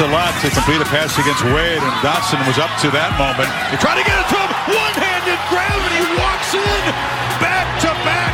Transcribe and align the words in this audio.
a 0.00 0.08
lot 0.08 0.32
to 0.40 0.48
complete 0.48 0.80
a 0.80 0.88
pass 0.88 1.12
against 1.20 1.44
Wade, 1.44 1.76
and 1.76 1.94
Dotson 2.00 2.40
was 2.48 2.56
up 2.56 2.72
to 2.80 2.88
that 2.96 3.12
moment. 3.20 3.48
He 3.68 3.76
tried 3.76 4.00
to 4.00 4.06
get 4.06 4.16
it 4.16 4.28
to 4.32 4.38
him. 4.40 4.50
One-handed 4.72 5.40
grab, 5.52 5.76
and 5.76 5.92
he 5.92 6.04
walks 6.16 6.56
in. 6.56 6.82
Back-to-back 7.36 8.32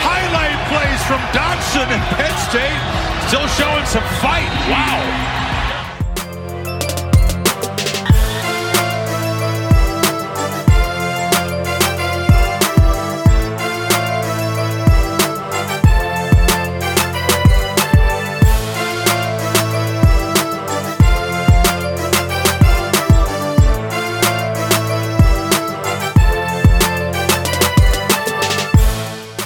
highlight 0.00 0.56
plays 0.72 1.00
from 1.04 1.20
Dotson 1.36 1.84
and 1.92 2.02
Penn 2.16 2.32
State. 2.48 2.80
Still 3.28 3.46
showing 3.60 3.84
some 3.84 4.04
fight. 4.24 4.48
Wow. 4.72 5.41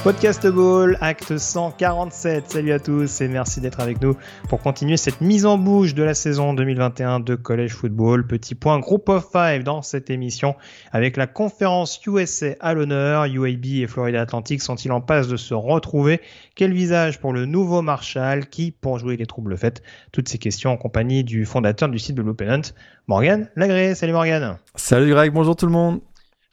Podcast 0.06 0.46
Ball, 0.46 0.96
acte 1.01 1.37
147. 1.37 2.52
Salut 2.52 2.71
à 2.71 2.79
tous 2.79 3.21
et 3.21 3.26
merci 3.26 3.60
d'être 3.60 3.80
avec 3.80 4.01
nous 4.01 4.16
pour 4.48 4.60
continuer 4.60 4.96
cette 4.96 5.21
mise 5.21 5.45
en 5.45 5.59
bouche 5.59 5.96
de 5.96 6.04
la 6.04 6.15
saison 6.15 6.54
2021 6.54 7.18
de 7.18 7.35
College 7.35 7.73
Football. 7.73 8.24
Petit 8.24 8.54
point 8.54 8.79
Group 8.79 9.09
of 9.09 9.26
Five 9.32 9.65
dans 9.65 9.82
cette 9.82 10.09
émission 10.09 10.54
avec 10.93 11.16
la 11.16 11.26
conférence 11.26 12.01
USA 12.07 12.54
à 12.60 12.73
l'honneur. 12.73 13.24
UAB 13.24 13.65
et 13.65 13.88
Florida 13.88 14.21
Atlantic 14.21 14.63
sont-ils 14.63 14.93
en 14.93 15.01
passe 15.01 15.26
de 15.26 15.37
se 15.37 15.54
retrouver? 15.54 16.20
Quel 16.54 16.73
visage 16.73 17.18
pour 17.18 17.32
le 17.32 17.45
nouveau 17.45 17.82
Marshall? 17.82 18.46
Qui, 18.46 18.70
pour 18.70 19.01
jouer 19.01 19.16
les 19.16 19.26
troubles 19.26 19.57
faits 19.57 19.82
Toutes 20.13 20.29
ces 20.29 20.38
questions 20.38 20.70
en 20.70 20.76
compagnie 20.76 21.24
du 21.24 21.45
fondateur 21.45 21.88
du 21.88 21.98
site 21.98 22.15
de 22.15 22.23
l'Open 22.23 22.63
Morgan 23.09 23.51
Lagré. 23.57 23.96
Salut 23.96 24.13
Morgan. 24.13 24.57
Salut 24.76 25.10
Greg, 25.10 25.32
bonjour 25.32 25.57
tout 25.57 25.66
le 25.66 25.73
monde. 25.73 26.01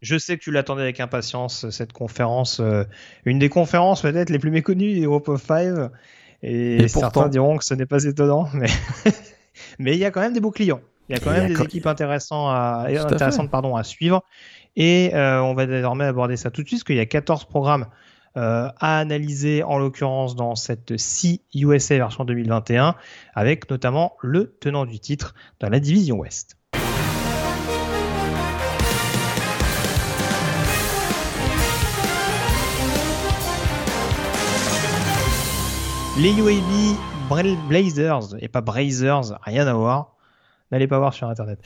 Je 0.03 0.17
sais 0.17 0.37
que 0.37 0.43
tu 0.43 0.51
l'attendais 0.51 0.81
avec 0.81 0.99
impatience, 0.99 1.69
cette 1.69 1.93
conférence, 1.93 2.59
euh, 2.59 2.83
une 3.23 3.39
des 3.39 3.47
conférences 3.47 4.01
peut-être 4.01 4.29
les 4.29 4.37
plus 4.37 4.51
méconnues 4.51 4.93
des 4.93 5.05
Group 5.05 5.29
of 5.29 5.41
Five. 5.41 5.91
Et, 6.41 6.89
certains 6.89 7.29
diront 7.29 7.57
que 7.57 7.63
ce 7.63 7.73
n'est 7.73 7.85
pas 7.85 8.03
étonnant, 8.03 8.49
mais 8.53 8.67
mais 9.79 9.93
il 9.93 9.99
y 9.99 10.03
a 10.03 10.11
quand 10.11 10.19
même 10.19 10.33
des 10.33 10.41
beaux 10.41 10.51
clients. 10.51 10.81
Il 11.07 11.15
y 11.15 11.17
a 11.17 11.21
quand 11.21 11.31
même 11.31 11.47
des 11.47 11.61
équipes 11.61 11.87
intéressantes 11.87 12.49
à, 12.49 12.87
intéressantes, 12.87 13.49
pardon, 13.49 13.77
à 13.77 13.83
suivre. 13.83 14.23
Et 14.75 15.11
euh, 15.13 15.41
on 15.41 15.53
va 15.53 15.65
désormais 15.65 16.05
aborder 16.05 16.35
ça 16.35 16.51
tout 16.51 16.63
de 16.63 16.67
suite, 16.67 16.79
parce 16.79 16.85
qu'il 16.85 16.97
y 16.97 16.99
a 16.99 17.05
14 17.05 17.45
programmes 17.45 17.85
euh, 18.35 18.67
à 18.79 18.99
analyser, 18.99 19.63
en 19.63 19.77
l'occurrence 19.77 20.35
dans 20.35 20.55
cette 20.55 20.97
C 20.97 21.39
USA 21.55 21.95
version 21.95 22.25
2021, 22.25 22.95
avec 23.35 23.69
notamment 23.69 24.17
le 24.21 24.57
tenant 24.59 24.85
du 24.85 24.99
titre 24.99 25.33
dans 25.61 25.69
la 25.69 25.79
division 25.79 26.17
Ouest. 26.17 26.57
Les 36.15 36.31
UAB 36.31 37.57
Blazers, 37.67 38.35
et 38.39 38.47
pas 38.47 38.61
Brazers, 38.61 39.35
rien 39.41 39.65
à 39.65 39.73
voir. 39.73 40.11
N'allez 40.71 40.87
pas 40.87 40.99
voir 40.99 41.11
sur 41.11 41.27
internet. 41.27 41.57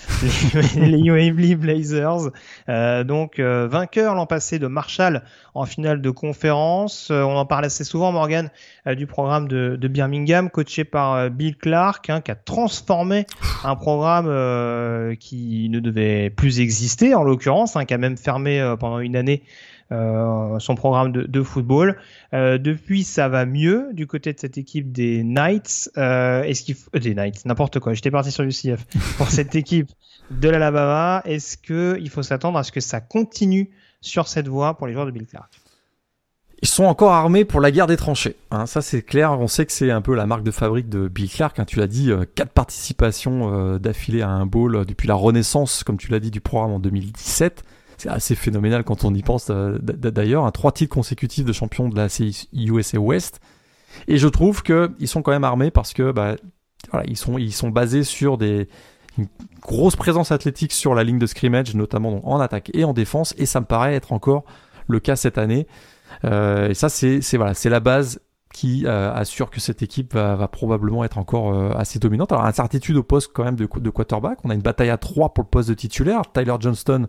les, 0.77 0.99
UAB 1.03 1.59
Blazers, 1.59 2.31
euh, 2.69 3.03
donc 3.03 3.39
euh, 3.39 3.67
vainqueur 3.67 4.15
l'an 4.15 4.25
passé 4.25 4.57
de 4.57 4.67
Marshall 4.67 5.23
en 5.53 5.65
finale 5.65 6.01
de 6.01 6.09
conférence. 6.09 7.09
Euh, 7.11 7.23
on 7.23 7.35
en 7.35 7.45
parle 7.45 7.65
assez 7.65 7.83
souvent, 7.83 8.13
Morgan, 8.13 8.49
du 8.85 9.05
programme 9.05 9.49
de, 9.49 9.87
Birmingham, 9.89 10.49
coaché 10.49 10.85
par 10.85 11.29
Bill 11.29 11.57
Clark, 11.57 12.09
hein, 12.09 12.21
qui 12.21 12.31
a 12.31 12.35
transformé 12.35 13.25
un 13.65 13.75
programme 13.75 14.27
qui 15.17 15.67
ne 15.69 15.81
devait 15.81 16.29
plus 16.29 16.61
exister, 16.61 17.15
en 17.15 17.23
l'occurrence, 17.23 17.75
hein, 17.75 17.83
qui 17.83 17.93
a 17.93 17.97
même 17.97 18.17
fermé 18.17 18.75
pendant 18.79 18.99
une 18.99 19.17
année 19.17 19.43
euh, 19.43 19.76
son 19.89 20.75
programme 20.75 21.11
de, 21.11 21.23
de 21.23 21.43
football. 21.43 21.97
Euh, 22.33 22.57
depuis, 22.57 23.03
ça 23.03 23.29
va 23.29 23.45
mieux 23.45 23.89
du 23.93 24.07
côté 24.07 24.33
de 24.33 24.39
cette 24.39 24.57
équipe 24.57 24.91
des 24.91 25.23
Knights. 25.23 25.89
Euh, 25.97 26.43
est-ce 26.43 26.63
qu'il 26.63 26.75
euh, 26.95 26.99
des 26.99 27.15
Knights, 27.15 27.45
n'importe 27.45 27.79
quoi. 27.79 27.93
J'étais 27.93 28.11
parti 28.11 28.31
sur 28.31 28.43
UCF 28.43 28.85
pour 29.17 29.29
cette 29.29 29.55
équipe 29.55 29.89
de 30.31 30.49
l'Alabama. 30.49 31.21
Est-ce 31.25 31.57
que 31.57 31.97
il 32.01 32.09
faut 32.09 32.23
s'attendre 32.23 32.57
à 32.57 32.63
ce 32.63 32.71
que 32.71 32.81
ça 32.81 32.99
continue 32.99 33.69
sur 34.01 34.27
cette 34.27 34.47
voie 34.47 34.77
pour 34.77 34.87
les 34.87 34.93
joueurs 34.93 35.05
de 35.05 35.11
Bill 35.11 35.25
Clark? 35.25 35.51
Ils 36.63 36.67
sont 36.67 36.85
encore 36.85 37.13
armés 37.13 37.45
pour 37.45 37.61
la 37.61 37.69
guerre 37.69 37.85
des 37.85 37.97
tranchées. 37.97 38.35
Hein, 38.49 38.65
ça, 38.65 38.81
c'est 38.81 39.03
clair. 39.03 39.39
On 39.39 39.47
sait 39.47 39.67
que 39.67 39.71
c'est 39.71 39.91
un 39.91 40.01
peu 40.01 40.15
la 40.15 40.25
marque 40.25 40.41
de 40.41 40.49
fabrique 40.49 40.89
de 40.89 41.07
Bill 41.07 41.29
Clark. 41.29 41.59
Hein, 41.59 41.65
tu 41.65 41.77
l'as 41.77 41.87
dit, 41.87 42.11
quatre 42.33 42.51
participations 42.51 43.77
d'affilée 43.77 44.23
à 44.23 44.29
un 44.29 44.47
bowl 44.47 44.83
depuis 44.85 45.07
la 45.07 45.13
renaissance, 45.13 45.83
comme 45.83 45.97
tu 45.97 46.11
l'as 46.11 46.19
dit, 46.19 46.31
du 46.31 46.41
programme 46.41 46.71
en 46.71 46.79
2017 46.79 47.63
c'est 47.97 48.09
assez 48.09 48.35
phénoménal 48.35 48.83
quand 48.83 49.03
on 49.03 49.13
y 49.13 49.23
pense 49.23 49.47
euh, 49.49 49.77
d'ailleurs. 49.81 50.45
Un 50.45 50.51
trois 50.51 50.71
titres 50.71 50.93
consécutifs 50.93 51.45
de 51.45 51.53
champion 51.53 51.89
de 51.89 51.95
la 51.95 52.07
USA 52.53 52.99
West. 52.99 53.41
Et 54.07 54.17
je 54.17 54.27
trouve 54.27 54.61
qu'ils 54.61 55.07
sont 55.07 55.23
quand 55.23 55.31
même 55.31 55.43
armés 55.43 55.71
parce 55.71 55.93
que 55.93 56.11
bah, 56.11 56.35
ils, 57.05 57.17
sont, 57.17 57.69
basés 57.69 58.03
sur 58.03 58.39
une 58.39 59.27
grosse 59.61 59.95
présence 59.95 60.31
athlétique 60.31 60.71
sur 60.71 60.93
la 60.93 61.03
ligne 61.03 61.17
de 61.17 61.25
scrimmage, 61.25 61.73
notamment 61.73 62.21
en 62.29 62.39
attaque 62.39 62.69
et 62.75 62.83
en 62.83 62.93
défense. 62.93 63.33
Et 63.37 63.47
ça 63.47 63.59
me 63.59 63.65
paraît 63.65 63.95
être 63.95 64.13
encore 64.13 64.45
le 64.87 64.99
cas 64.99 65.15
cette 65.15 65.39
année. 65.39 65.65
Euh, 66.23 66.69
et 66.69 66.73
ça, 66.75 66.89
c'est 66.89 67.69
la 67.69 67.79
base 67.79 68.19
qui 68.53 68.85
euh, 68.85 69.11
assure 69.13 69.49
que 69.49 69.59
cette 69.59 69.81
équipe 69.81 70.13
va, 70.13 70.47
probablement 70.47 71.03
être 71.03 71.17
encore 71.17 71.75
assez 71.75 71.97
dominante. 71.97 72.31
Alors, 72.31 72.45
incertitude 72.45 72.97
au 72.97 73.03
poste 73.03 73.31
quand 73.33 73.43
même 73.43 73.55
de, 73.55 73.67
de, 73.79 73.89
quarterback. 73.89 74.37
On 74.43 74.51
a 74.51 74.53
une 74.53 74.61
bataille 74.61 74.91
à 74.91 74.97
trois 74.97 75.33
pour 75.33 75.43
le 75.43 75.49
poste 75.49 75.69
de 75.69 75.73
titulaire. 75.73 76.21
Tyler 76.31 76.55
Johnston 76.59 77.07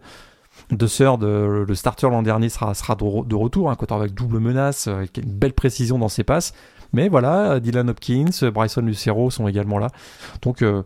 de 0.70 0.86
Sœur, 0.86 1.16
le 1.18 1.74
starter 1.74 2.08
l'an 2.10 2.22
dernier, 2.22 2.48
sera, 2.48 2.74
sera 2.74 2.94
de, 2.94 3.34
retour, 3.34 3.70
un 3.70 3.74
quarterback 3.74 4.12
double 4.12 4.38
menace, 4.38 4.86
euh, 4.86 4.96
avec 4.96 5.16
une 5.16 5.32
belle 5.32 5.54
précision 5.54 5.98
dans 5.98 6.08
ses 6.08 6.24
passes. 6.24 6.52
Mais 6.92 7.08
voilà, 7.08 7.60
Dylan 7.60 7.88
Hopkins, 7.90 8.50
Bryson 8.52 8.82
Lucero 8.82 9.30
sont 9.30 9.48
également 9.48 9.78
là. 9.78 9.88
Donc, 10.42 10.62
euh, 10.62 10.82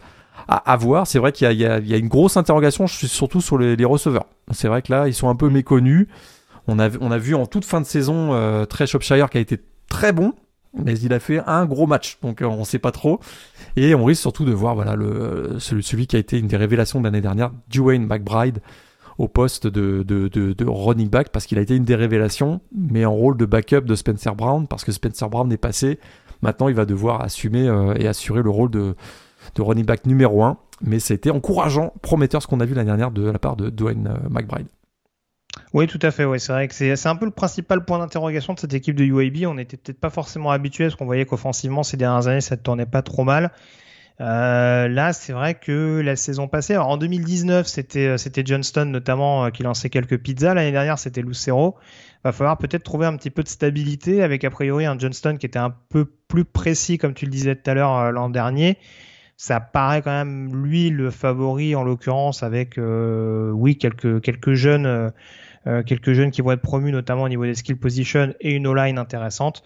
à, 0.48 0.76
voir. 0.76 1.06
C'est 1.06 1.18
vrai 1.18 1.30
qu'il 1.32 1.50
y, 1.52 1.64
a 1.64 1.78
une 1.78 2.08
grosse 2.08 2.36
interrogation, 2.36 2.86
surtout 2.86 3.40
sur 3.40 3.58
les, 3.58 3.84
receveurs. 3.84 4.26
C'est 4.50 4.66
vrai 4.66 4.82
que 4.82 4.90
là, 4.92 5.06
ils 5.06 5.14
sont 5.14 5.28
un 5.28 5.36
peu 5.36 5.48
méconnus. 5.48 6.08
On 6.66 6.78
a, 6.78 6.88
on 7.00 7.10
a 7.10 7.18
vu 7.18 7.34
en 7.34 7.46
toute 7.46 7.64
fin 7.64 7.80
de 7.80 7.86
saison 7.86 8.32
euh, 8.32 8.64
Trey 8.64 8.86
qui 8.86 9.38
a 9.38 9.40
été 9.40 9.60
très 9.88 10.12
bon, 10.12 10.32
mais 10.74 10.98
il 10.98 11.12
a 11.12 11.20
fait 11.20 11.40
un 11.46 11.66
gros 11.66 11.86
match, 11.86 12.18
donc 12.22 12.40
on 12.42 12.60
ne 12.60 12.64
sait 12.64 12.78
pas 12.78 12.92
trop. 12.92 13.20
Et 13.76 13.94
on 13.94 14.04
risque 14.04 14.22
surtout 14.22 14.44
de 14.44 14.52
voir 14.52 14.74
voilà 14.74 14.96
celui, 15.58 15.82
celui 15.82 16.06
qui 16.06 16.16
a 16.16 16.18
été 16.18 16.38
une 16.38 16.46
des 16.46 16.56
révélations 16.56 17.00
de 17.00 17.04
l'année 17.04 17.20
dernière, 17.20 17.50
Dwayne 17.68 18.06
McBride, 18.06 18.60
au 19.22 19.28
poste 19.28 19.68
de, 19.68 20.64
running 20.66 21.08
back 21.08 21.28
parce 21.28 21.46
qu'il 21.46 21.56
a 21.58 21.60
été 21.60 21.76
une 21.76 21.84
des 21.84 21.94
révélations, 21.94 22.60
mais 22.76 23.04
en 23.04 23.12
rôle 23.12 23.36
de 23.36 23.46
backup 23.46 23.82
de 23.82 23.94
Spencer 23.94 24.34
Brown 24.34 24.66
parce 24.66 24.84
que 24.84 24.90
Spencer 24.90 25.30
Brown 25.30 25.50
est 25.52 25.56
passé. 25.56 26.00
Maintenant, 26.42 26.66
il 26.66 26.74
va 26.74 26.86
devoir 26.86 27.20
assumer 27.22 27.68
euh, 27.68 27.94
et 27.94 28.08
assurer 28.08 28.42
le 28.42 28.50
rôle 28.50 28.70
de, 28.70 28.96
running 29.56 29.84
back 29.84 30.06
numéro 30.06 30.42
1. 30.42 30.58
Mais 30.84 30.98
c'était 30.98 31.30
encourageant, 31.30 31.92
prometteur 32.02 32.42
ce 32.42 32.48
qu'on 32.48 32.58
a 32.58 32.64
vu 32.64 32.74
l'année 32.74 32.88
dernière 32.88 33.12
de 33.12 33.30
la 33.30 33.38
part 33.38 33.54
de 33.54 33.70
Dwayne 33.70 34.08
euh, 34.08 34.28
McBride. 34.28 34.66
Oui, 35.72 35.86
tout 35.86 36.00
à 36.02 36.10
fait. 36.10 36.24
Ouais. 36.24 36.40
C'est 36.40 36.52
vrai 36.52 36.66
que 36.66 36.74
c'est 36.74 37.06
un 37.06 37.14
peu 37.14 37.26
le 37.26 37.30
principal 37.30 37.84
point 37.84 38.00
d'interrogation 38.00 38.54
de 38.54 38.58
cette 38.58 38.74
équipe 38.74 38.96
de 38.96 39.04
UAB. 39.04 39.46
On 39.48 39.54
n'était 39.54 39.76
peut-être 39.76 40.00
pas 40.00 40.10
forcément 40.10 40.50
habitué 40.50 40.86
parce 40.86 40.96
qu'on 40.96 41.04
voyait 41.04 41.26
qu'offensivement, 41.26 41.84
ces 41.84 41.96
dernières 41.96 42.26
années, 42.26 42.40
ça 42.40 42.56
ne 42.56 42.60
tournait 42.60 42.86
pas 42.86 43.02
trop 43.02 43.22
mal. 43.22 43.52
Euh, 44.20 44.88
là, 44.88 45.12
c'est 45.12 45.32
vrai 45.32 45.54
que 45.54 46.00
la 46.00 46.16
saison 46.16 46.48
passée, 46.48 46.76
en 46.76 46.96
2019, 46.96 47.66
c'était 47.66 48.06
euh, 48.06 48.16
c'était 48.18 48.42
Johnston 48.44 48.84
notamment 48.86 49.46
euh, 49.46 49.50
qui 49.50 49.62
lançait 49.62 49.90
quelques 49.90 50.18
pizzas. 50.18 50.54
L'année 50.54 50.72
dernière, 50.72 50.98
c'était 50.98 51.22
Lucero. 51.22 51.76
Va 52.24 52.32
falloir 52.32 52.58
peut-être 52.58 52.84
trouver 52.84 53.06
un 53.06 53.16
petit 53.16 53.30
peu 53.30 53.42
de 53.42 53.48
stabilité 53.48 54.22
avec 54.22 54.44
a 54.44 54.50
priori 54.50 54.86
un 54.86 54.98
Johnston 54.98 55.36
qui 55.38 55.46
était 55.46 55.58
un 55.58 55.74
peu 55.88 56.04
plus 56.28 56.44
précis, 56.44 56.98
comme 56.98 57.14
tu 57.14 57.24
le 57.24 57.30
disais 57.30 57.56
tout 57.56 57.68
à 57.70 57.74
l'heure 57.74 58.12
l'an 58.12 58.30
dernier. 58.30 58.78
Ça 59.36 59.58
paraît 59.58 60.02
quand 60.02 60.12
même 60.12 60.54
lui 60.54 60.90
le 60.90 61.10
favori 61.10 61.74
en 61.74 61.82
l'occurrence 61.82 62.44
avec 62.44 62.78
oui 62.78 63.76
quelques 63.76 64.20
quelques 64.20 64.52
jeunes 64.52 65.10
quelques 65.86 66.12
jeunes 66.12 66.30
qui 66.30 66.42
vont 66.42 66.52
être 66.52 66.60
promus 66.60 66.90
notamment 66.90 67.22
au 67.22 67.28
niveau 67.28 67.44
des 67.44 67.54
skill 67.54 67.76
position 67.76 68.34
et 68.40 68.52
une 68.52 68.66
O-line 68.66 68.98
intéressante. 68.98 69.62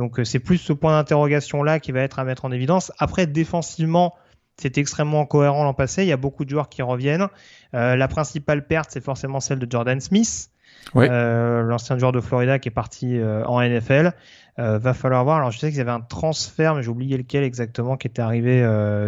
Donc 0.00 0.18
euh, 0.18 0.24
c'est 0.24 0.38
plus 0.38 0.56
ce 0.56 0.72
point 0.72 0.92
d'interrogation 0.92 1.62
là 1.62 1.78
qui 1.78 1.92
va 1.92 2.00
être 2.00 2.18
à 2.18 2.24
mettre 2.24 2.46
en 2.46 2.52
évidence. 2.52 2.90
Après 2.98 3.26
défensivement, 3.26 4.14
c'est 4.56 4.78
extrêmement 4.78 5.26
cohérent 5.26 5.62
l'an 5.64 5.74
passé. 5.74 6.02
Il 6.02 6.08
y 6.08 6.12
a 6.12 6.16
beaucoup 6.16 6.44
de 6.44 6.50
joueurs 6.50 6.68
qui 6.68 6.82
reviennent. 6.82 7.28
Euh, 7.74 7.96
la 7.96 8.08
principale 8.08 8.66
perte, 8.66 8.90
c'est 8.90 9.04
forcément 9.04 9.40
celle 9.40 9.58
de 9.58 9.70
Jordan 9.70 10.00
Smith, 10.00 10.50
euh, 10.96 11.62
l'ancien 11.62 11.98
joueur 11.98 12.12
de 12.12 12.20
Florida 12.20 12.58
qui 12.58 12.68
est 12.68 12.72
parti 12.72 13.20
en 13.22 13.60
NFL. 13.60 14.12
Va 14.60 14.94
falloir 14.94 15.24
voir. 15.24 15.38
Alors 15.38 15.50
je 15.50 15.58
sais 15.58 15.68
qu'il 15.70 15.78
y 15.78 15.80
avait 15.80 15.90
un 15.90 16.00
transfert, 16.00 16.74
mais 16.74 16.82
j'ai 16.82 16.90
oublié 16.90 17.16
lequel 17.16 17.44
exactement 17.44 17.96
qui 17.96 18.06
était 18.06 18.22
arrivé 18.22 18.62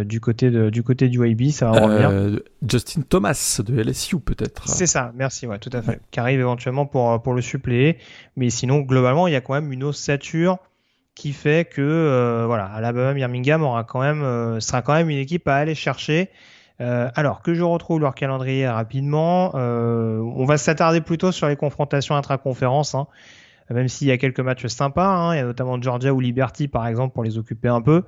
du 0.05 0.19
côté 0.19 0.49
de, 0.49 0.69
du 0.69 0.83
côté 0.83 1.09
du 1.09 1.25
YB. 1.25 1.51
Ça 1.51 1.69
va 1.69 1.81
revenir. 1.81 2.39
Justin 2.67 3.01
Thomas 3.01 3.61
de 3.65 3.81
LSU 3.81 4.19
peut-être. 4.19 4.67
C'est 4.67 4.87
ça. 4.87 5.11
Merci. 5.15 5.47
Ouais, 5.47 5.59
tout 5.59 5.69
à 5.73 5.81
fait. 5.81 6.01
Qui 6.11 6.19
arrive 6.19 6.39
éventuellement 6.39 6.85
pour 6.85 7.21
pour 7.21 7.33
le 7.33 7.41
suppléer. 7.41 7.97
Mais 8.35 8.49
sinon 8.49 8.79
globalement, 8.79 9.27
il 9.27 9.33
y 9.33 9.35
a 9.35 9.41
quand 9.41 9.53
même 9.53 9.71
une 9.71 9.83
ossature 9.83 10.57
qui 11.15 11.31
fait 11.31 11.69
que 11.69 12.43
voilà, 12.47 12.65
Alabama 12.65 13.13
Birmingham 13.13 13.61
aura 13.63 13.83
quand 13.83 14.01
même 14.01 14.59
sera 14.59 14.81
quand 14.81 14.93
même 14.93 15.09
une 15.09 15.19
équipe 15.19 15.47
à 15.47 15.55
aller 15.55 15.75
chercher. 15.75 16.29
alors 16.79 17.41
que 17.41 17.53
je 17.53 17.63
retrouve 17.63 17.99
leur 17.99 18.15
calendrier 18.15 18.67
rapidement, 18.67 19.51
on 19.55 20.45
va 20.45 20.57
s'attarder 20.57 21.01
plutôt 21.01 21.31
sur 21.31 21.47
les 21.47 21.55
confrontations 21.55 22.15
intra-conférences. 22.15 22.95
Hein 22.95 23.07
même 23.69 23.87
s'il 23.87 24.07
y 24.07 24.11
a 24.11 24.17
quelques 24.17 24.39
matchs 24.39 24.67
sympas, 24.67 25.07
hein, 25.07 25.33
il 25.33 25.37
y 25.37 25.41
a 25.41 25.45
notamment 25.45 25.81
Georgia 25.81 26.13
ou 26.13 26.19
Liberty 26.19 26.67
par 26.67 26.87
exemple 26.87 27.13
pour 27.13 27.23
les 27.23 27.37
occuper 27.37 27.67
un 27.67 27.81
peu. 27.81 28.03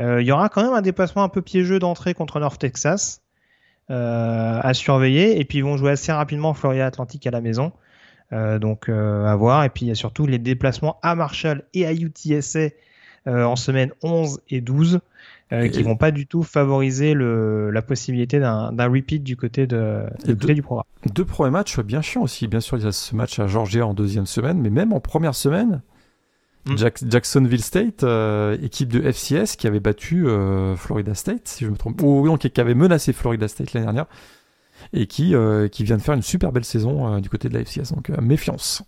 Euh, 0.00 0.20
il 0.22 0.26
y 0.26 0.32
aura 0.32 0.48
quand 0.48 0.62
même 0.62 0.74
un 0.74 0.82
déplacement 0.82 1.22
un 1.22 1.28
peu 1.28 1.42
piégeux 1.42 1.78
d'entrée 1.78 2.14
contre 2.14 2.40
North 2.40 2.60
Texas 2.60 3.22
euh, 3.90 4.60
à 4.62 4.74
surveiller, 4.74 5.40
et 5.40 5.44
puis 5.44 5.58
ils 5.58 5.64
vont 5.64 5.76
jouer 5.76 5.92
assez 5.92 6.12
rapidement 6.12 6.54
Florida 6.54 6.86
Atlantic 6.86 7.26
à 7.26 7.30
la 7.30 7.40
maison. 7.40 7.72
Euh, 8.32 8.58
donc 8.58 8.90
à 8.90 9.34
voir. 9.36 9.64
Et 9.64 9.70
puis 9.70 9.86
il 9.86 9.88
y 9.88 9.92
a 9.92 9.94
surtout 9.94 10.26
les 10.26 10.38
déplacements 10.38 10.98
à 11.02 11.14
Marshall 11.14 11.64
et 11.72 11.86
à 11.86 11.92
UTSA 11.92 12.68
en 13.26 13.56
semaine 13.56 13.92
11 14.02 14.40
et 14.48 14.62
12 14.62 15.00
euh, 15.52 15.68
qui 15.68 15.82
vont 15.82 15.96
pas 15.96 16.10
du 16.10 16.26
tout 16.26 16.42
favoriser 16.42 17.14
le, 17.14 17.70
la 17.70 17.80
possibilité 17.80 18.38
d'un 18.38 18.88
repeat 18.88 19.22
du 19.22 19.36
côté, 19.36 19.66
de, 19.66 20.02
du 20.26 20.62
programme. 20.62 20.84
Deux 21.14 21.24
premiers 21.24 21.50
matchs 21.50 21.80
bien 21.80 22.02
chiants 22.02 22.22
aussi. 22.22 22.48
Bien 22.48 22.60
sûr, 22.60 22.76
il 22.76 22.84
y 22.84 22.86
a 22.86 22.92
ce 22.92 23.16
match 23.16 23.38
à 23.38 23.46
Georgia 23.46 23.86
en 23.86 23.94
deuxième 23.94 24.26
semaine, 24.26 24.60
mais 24.60 24.68
même 24.68 24.92
en 24.92 25.00
première 25.00 25.34
semaine, 25.34 25.80
hmm. 26.66 26.76
Jacksonville 27.08 27.62
State, 27.62 28.04
euh, 28.04 28.58
équipe 28.62 28.92
de 28.92 29.00
FCS 29.10 29.56
qui 29.56 29.66
avait 29.66 29.80
battu 29.80 30.28
euh, 30.28 30.76
Florida 30.76 31.14
State, 31.14 31.48
si 31.48 31.64
je 31.64 31.70
me 31.70 31.76
trompe, 31.76 32.02
ou 32.02 32.26
non, 32.26 32.36
qui, 32.36 32.60
avait 32.60 32.74
menacé 32.74 33.14
Florida 33.14 33.48
State 33.48 33.72
l'année 33.72 33.86
dernière, 33.86 34.06
et 34.92 35.06
qui, 35.06 35.34
qui 35.72 35.84
vient 35.84 35.96
de 35.96 36.02
faire 36.02 36.14
une 36.14 36.22
super 36.22 36.52
belle 36.52 36.64
saison 36.64 37.20
du 37.20 37.30
côté 37.30 37.48
de 37.48 37.54
la 37.54 37.64
FCS. 37.64 37.94
Donc 37.94 38.10
méfiance. 38.20 38.82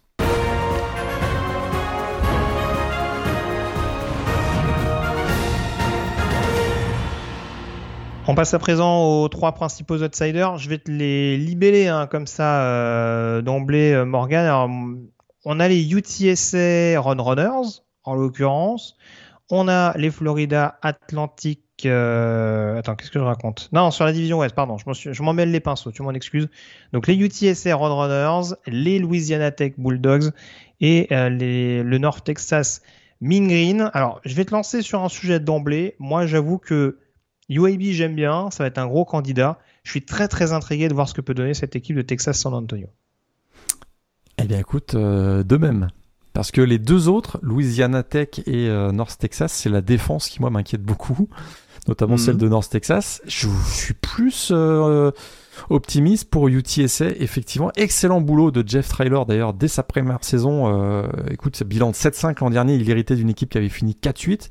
On 8.28 8.34
passe 8.34 8.52
à 8.52 8.58
présent 8.58 9.22
aux 9.22 9.28
trois 9.28 9.52
principaux 9.52 10.02
outsiders. 10.02 10.58
Je 10.58 10.68
vais 10.68 10.78
te 10.78 10.90
les 10.90 11.36
libeller 11.36 11.88
hein, 11.88 12.06
comme 12.06 12.26
ça 12.26 12.62
euh, 12.62 13.40
d'emblée, 13.40 13.92
euh, 13.92 14.04
Morgan. 14.04 15.08
on 15.44 15.60
a 15.60 15.68
les 15.68 15.92
UTSA 15.92 17.00
Runrunners, 17.00 17.80
en 18.04 18.14
l'occurrence. 18.14 18.96
On 19.50 19.68
a 19.68 19.96
les 19.96 20.10
Florida 20.10 20.78
Atlantic. 20.82 21.60
Euh, 21.86 22.78
attends, 22.78 22.94
qu'est-ce 22.94 23.10
que 23.10 23.18
je 23.18 23.24
raconte? 23.24 23.70
Non, 23.72 23.90
sur 23.90 24.04
la 24.04 24.12
division 24.12 24.38
Ouest, 24.38 24.54
pardon, 24.54 24.76
je 24.76 25.22
m'en 25.22 25.32
mêle 25.32 25.50
les 25.50 25.60
pinceaux, 25.60 25.90
tu 25.90 26.02
m'en 26.02 26.12
excuses. 26.12 26.48
Donc 26.92 27.06
les 27.06 27.16
UTSA 27.16 27.74
Roadrunners, 27.74 28.54
les 28.66 28.98
Louisiana 28.98 29.50
Tech 29.50 29.72
Bulldogs 29.78 30.30
et 30.80 31.08
les, 31.10 31.82
le 31.82 31.98
North 31.98 32.22
Texas 32.22 32.82
Mean 33.22 33.46
Green. 33.48 33.90
Alors, 33.94 34.20
je 34.24 34.34
vais 34.34 34.44
te 34.44 34.52
lancer 34.52 34.82
sur 34.82 35.02
un 35.02 35.08
sujet 35.08 35.40
d'emblée. 35.40 35.96
Moi, 35.98 36.26
j'avoue 36.26 36.58
que 36.58 36.98
UAB, 37.50 37.82
j'aime 37.90 38.14
bien, 38.14 38.48
ça 38.50 38.62
va 38.62 38.68
être 38.68 38.78
un 38.78 38.86
gros 38.86 39.04
candidat. 39.04 39.58
Je 39.82 39.90
suis 39.90 40.02
très 40.02 40.28
très 40.28 40.52
intrigué 40.52 40.88
de 40.88 40.94
voir 40.94 41.08
ce 41.08 41.14
que 41.14 41.20
peut 41.20 41.34
donner 41.34 41.52
cette 41.52 41.76
équipe 41.76 41.96
de 41.96 42.02
Texas 42.02 42.38
San 42.38 42.54
Antonio. 42.54 42.86
Eh 44.38 44.44
bien 44.44 44.58
écoute, 44.58 44.94
euh, 44.94 45.42
de 45.42 45.56
même. 45.56 45.88
Parce 46.32 46.52
que 46.52 46.60
les 46.60 46.78
deux 46.78 47.08
autres, 47.08 47.40
Louisiana 47.42 48.04
Tech 48.04 48.40
et 48.46 48.68
euh, 48.68 48.92
North 48.92 49.18
Texas, 49.18 49.52
c'est 49.52 49.68
la 49.68 49.80
défense 49.80 50.28
qui 50.28 50.40
moi 50.40 50.48
m'inquiète 50.48 50.82
beaucoup, 50.82 51.28
notamment 51.88 52.16
celle 52.16 52.34
mhm. 52.34 52.40
de 52.40 52.48
North 52.48 52.70
Texas. 52.70 53.20
Je, 53.26 53.48
suis 53.66 53.94
plus 53.94 54.50
euh, 54.52 55.10
optimiste 55.70 56.30
pour 56.30 56.46
UTSA. 56.46 57.08
Effectivement, 57.18 57.72
excellent 57.74 58.20
boulot 58.20 58.52
de 58.52 58.66
Jeff 58.66 58.88
Trailer 58.88 59.26
d'ailleurs 59.26 59.54
dès 59.54 59.66
sa 59.66 59.82
première 59.82 60.22
saison. 60.22 61.04
écoute, 61.30 61.60
bilan 61.64 61.90
de 61.90 61.96
7-5 61.96 62.36
l'an 62.40 62.50
dernier, 62.50 62.76
il 62.76 62.88
héritait 62.88 63.16
d'une 63.16 63.30
équipe 63.30 63.50
qui 63.50 63.58
avait 63.58 63.68
fini 63.68 63.98
4-8. 64.00 64.50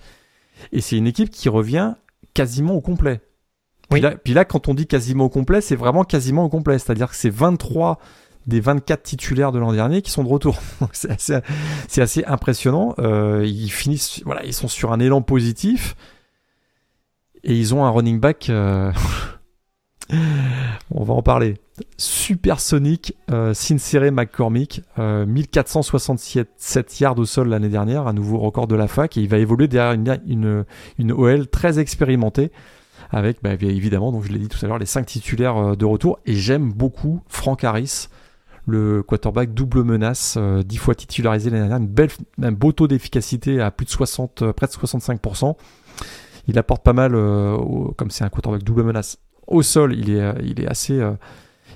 Et 0.74 0.82
c'est 0.82 0.98
une 0.98 1.08
équipe 1.08 1.30
qui 1.30 1.48
revient 1.48 1.94
quasiment 2.34 2.74
au 2.74 2.82
complet. 2.82 3.22
Puis, 3.90 4.02
là, 4.02 4.12
puis 4.12 4.34
là, 4.34 4.46
quand 4.46 4.68
on 4.68 4.74
dit 4.74 4.86
quasiment 4.86 5.26
au 5.26 5.30
complet, 5.30 5.62
c'est 5.62 5.76
vraiment 5.76 6.04
quasiment 6.04 6.46
au 6.46 6.50
complet. 6.50 6.78
C'est-à-dire 6.78 7.10
que 7.10 7.16
c'est 7.16 7.32
23 7.32 8.00
des 8.46 8.60
24 8.60 9.04
titulaires 9.04 9.52
de 9.52 9.60
l'an 9.60 9.74
dernier 9.74 10.02
qui 10.02 10.12
sont 10.12 10.24
de 10.24 10.30
retour. 10.30 10.60
c'est 10.92 11.12
assez, 11.12 11.40
c'est 11.88 12.02
assez 12.02 12.24
impressionnant. 12.26 12.94
Euh, 13.00 13.44
ils 13.46 13.72
finissent, 13.72 14.22
voilà, 14.26 14.46
ils 14.46 14.54
sont 14.54 14.68
sur 14.68 14.92
un 14.92 15.00
élan 15.00 15.22
positif 15.22 15.96
et 17.44 17.56
ils 17.56 17.74
ont 17.74 17.86
un 17.86 17.90
running 17.90 18.20
back. 18.20 18.50
Euh, 18.50 18.92
on 20.92 21.04
va 21.04 21.14
en 21.14 21.22
parler. 21.22 21.56
Supersonic, 21.98 23.16
euh, 23.32 23.54
Sincere 23.54 24.12
McCormick, 24.12 24.82
1467 24.98 26.48
euh, 26.48 26.84
yards 27.00 27.20
au 27.20 27.26
sol 27.26 27.50
l'année 27.50 27.70
dernière, 27.70 28.08
un 28.08 28.14
nouveau 28.14 28.40
record 28.40 28.68
de 28.68 28.76
la 28.76 28.88
fac, 28.88 29.18
et 29.18 29.22
il 29.22 29.30
va 29.30 29.38
évoluer 29.38 29.68
derrière 29.68 29.94
une, 29.94 31.12
OL 31.12 31.48
très 31.48 31.80
expérimentée, 31.80 32.52
avec 33.12 33.42
bah, 33.42 33.54
évidemment, 33.54 34.12
donc 34.12 34.24
je 34.24 34.32
l'ai 34.32 34.40
dit 34.40 34.48
tout 34.48 34.64
à 34.64 34.68
l'heure, 34.68 34.80
les 34.80 34.86
5 34.86 35.06
titulaires 35.06 35.58
euh, 35.58 35.76
de 35.76 35.86
retour, 35.86 36.20
et 36.26 36.36
j'aime 36.36 36.72
beaucoup 36.72 37.22
Frank 37.28 37.64
Harris, 37.64 38.08
le 38.66 39.02
quarterback 39.02 39.54
double 39.54 39.84
menace, 39.84 40.38
10 40.38 40.78
fois 40.78 40.94
titularisé 40.94 41.50
l'année 41.50 41.70
dernière, 41.70 42.10
un 42.42 42.52
beau 42.52 42.72
taux 42.72 42.88
d'efficacité 42.88 43.62
à 43.62 43.72
plus 43.72 43.86
de 43.86 43.90
60, 43.90 44.52
près 44.52 44.68
de 44.68 44.72
65%. 44.72 45.56
Il 46.48 46.60
apporte 46.60 46.84
pas 46.84 46.94
mal, 46.94 47.14
comme 47.14 48.12
c'est 48.12 48.24
un 48.24 48.30
quarterback 48.30 48.62
double 48.62 48.84
menace, 48.84 49.18
au 49.50 49.62
sol, 49.62 49.94
il 49.98 50.12
est, 50.12 50.34
il 50.44 50.62
est 50.62 50.68
assez 50.68 51.02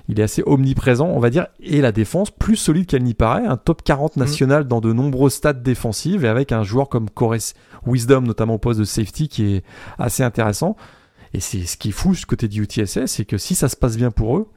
il 0.08 0.20
est 0.20 0.22
assez 0.22 0.42
omniprésent, 0.44 1.06
on 1.06 1.18
va 1.18 1.30
dire, 1.30 1.46
et 1.60 1.80
la 1.80 1.92
défense 1.92 2.30
plus 2.30 2.56
solide 2.56 2.86
qu'elle 2.86 3.04
n'y 3.04 3.14
paraît, 3.14 3.46
un 3.46 3.56
top 3.56 3.82
40 3.82 4.16
mm. 4.16 4.20
national 4.20 4.64
dans 4.66 4.80
de 4.80 4.92
nombreux 4.92 5.30
stades 5.30 5.62
défensifs 5.62 6.22
et 6.24 6.28
avec 6.28 6.52
un 6.52 6.62
joueur 6.62 6.88
comme 6.88 7.08
Corres 7.08 7.54
Wisdom, 7.86 8.22
notamment 8.22 8.54
au 8.54 8.58
poste 8.58 8.80
de 8.80 8.84
safety, 8.84 9.28
qui 9.28 9.54
est 9.54 9.64
assez 9.98 10.22
intéressant. 10.22 10.76
Et 11.32 11.40
c'est 11.40 11.64
ce 11.64 11.76
qui 11.76 11.88
est 11.88 11.92
fou 11.92 12.14
ce 12.14 12.26
côté 12.26 12.48
du 12.48 12.62
UTSS, 12.62 13.06
c'est 13.06 13.24
que 13.24 13.38
si 13.38 13.54
ça 13.54 13.68
se 13.68 13.76
passe 13.76 13.96
bien 13.96 14.10
pour 14.10 14.36
eux, 14.36 14.48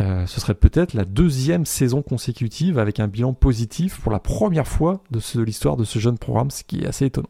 euh, 0.00 0.26
ce 0.26 0.40
serait 0.40 0.54
peut-être 0.54 0.94
la 0.94 1.04
deuxième 1.04 1.66
saison 1.66 2.02
consécutive 2.02 2.78
avec 2.78 2.98
un 3.00 3.06
bilan 3.06 3.32
positif 3.32 4.00
pour 4.00 4.10
la 4.10 4.18
première 4.18 4.66
fois 4.66 5.02
de, 5.10 5.20
de 5.36 5.42
l'histoire 5.42 5.76
de 5.76 5.84
ce 5.84 5.98
jeune 5.98 6.18
programme, 6.18 6.50
ce 6.50 6.64
qui 6.64 6.80
est 6.80 6.86
assez 6.86 7.06
étonnant. 7.06 7.28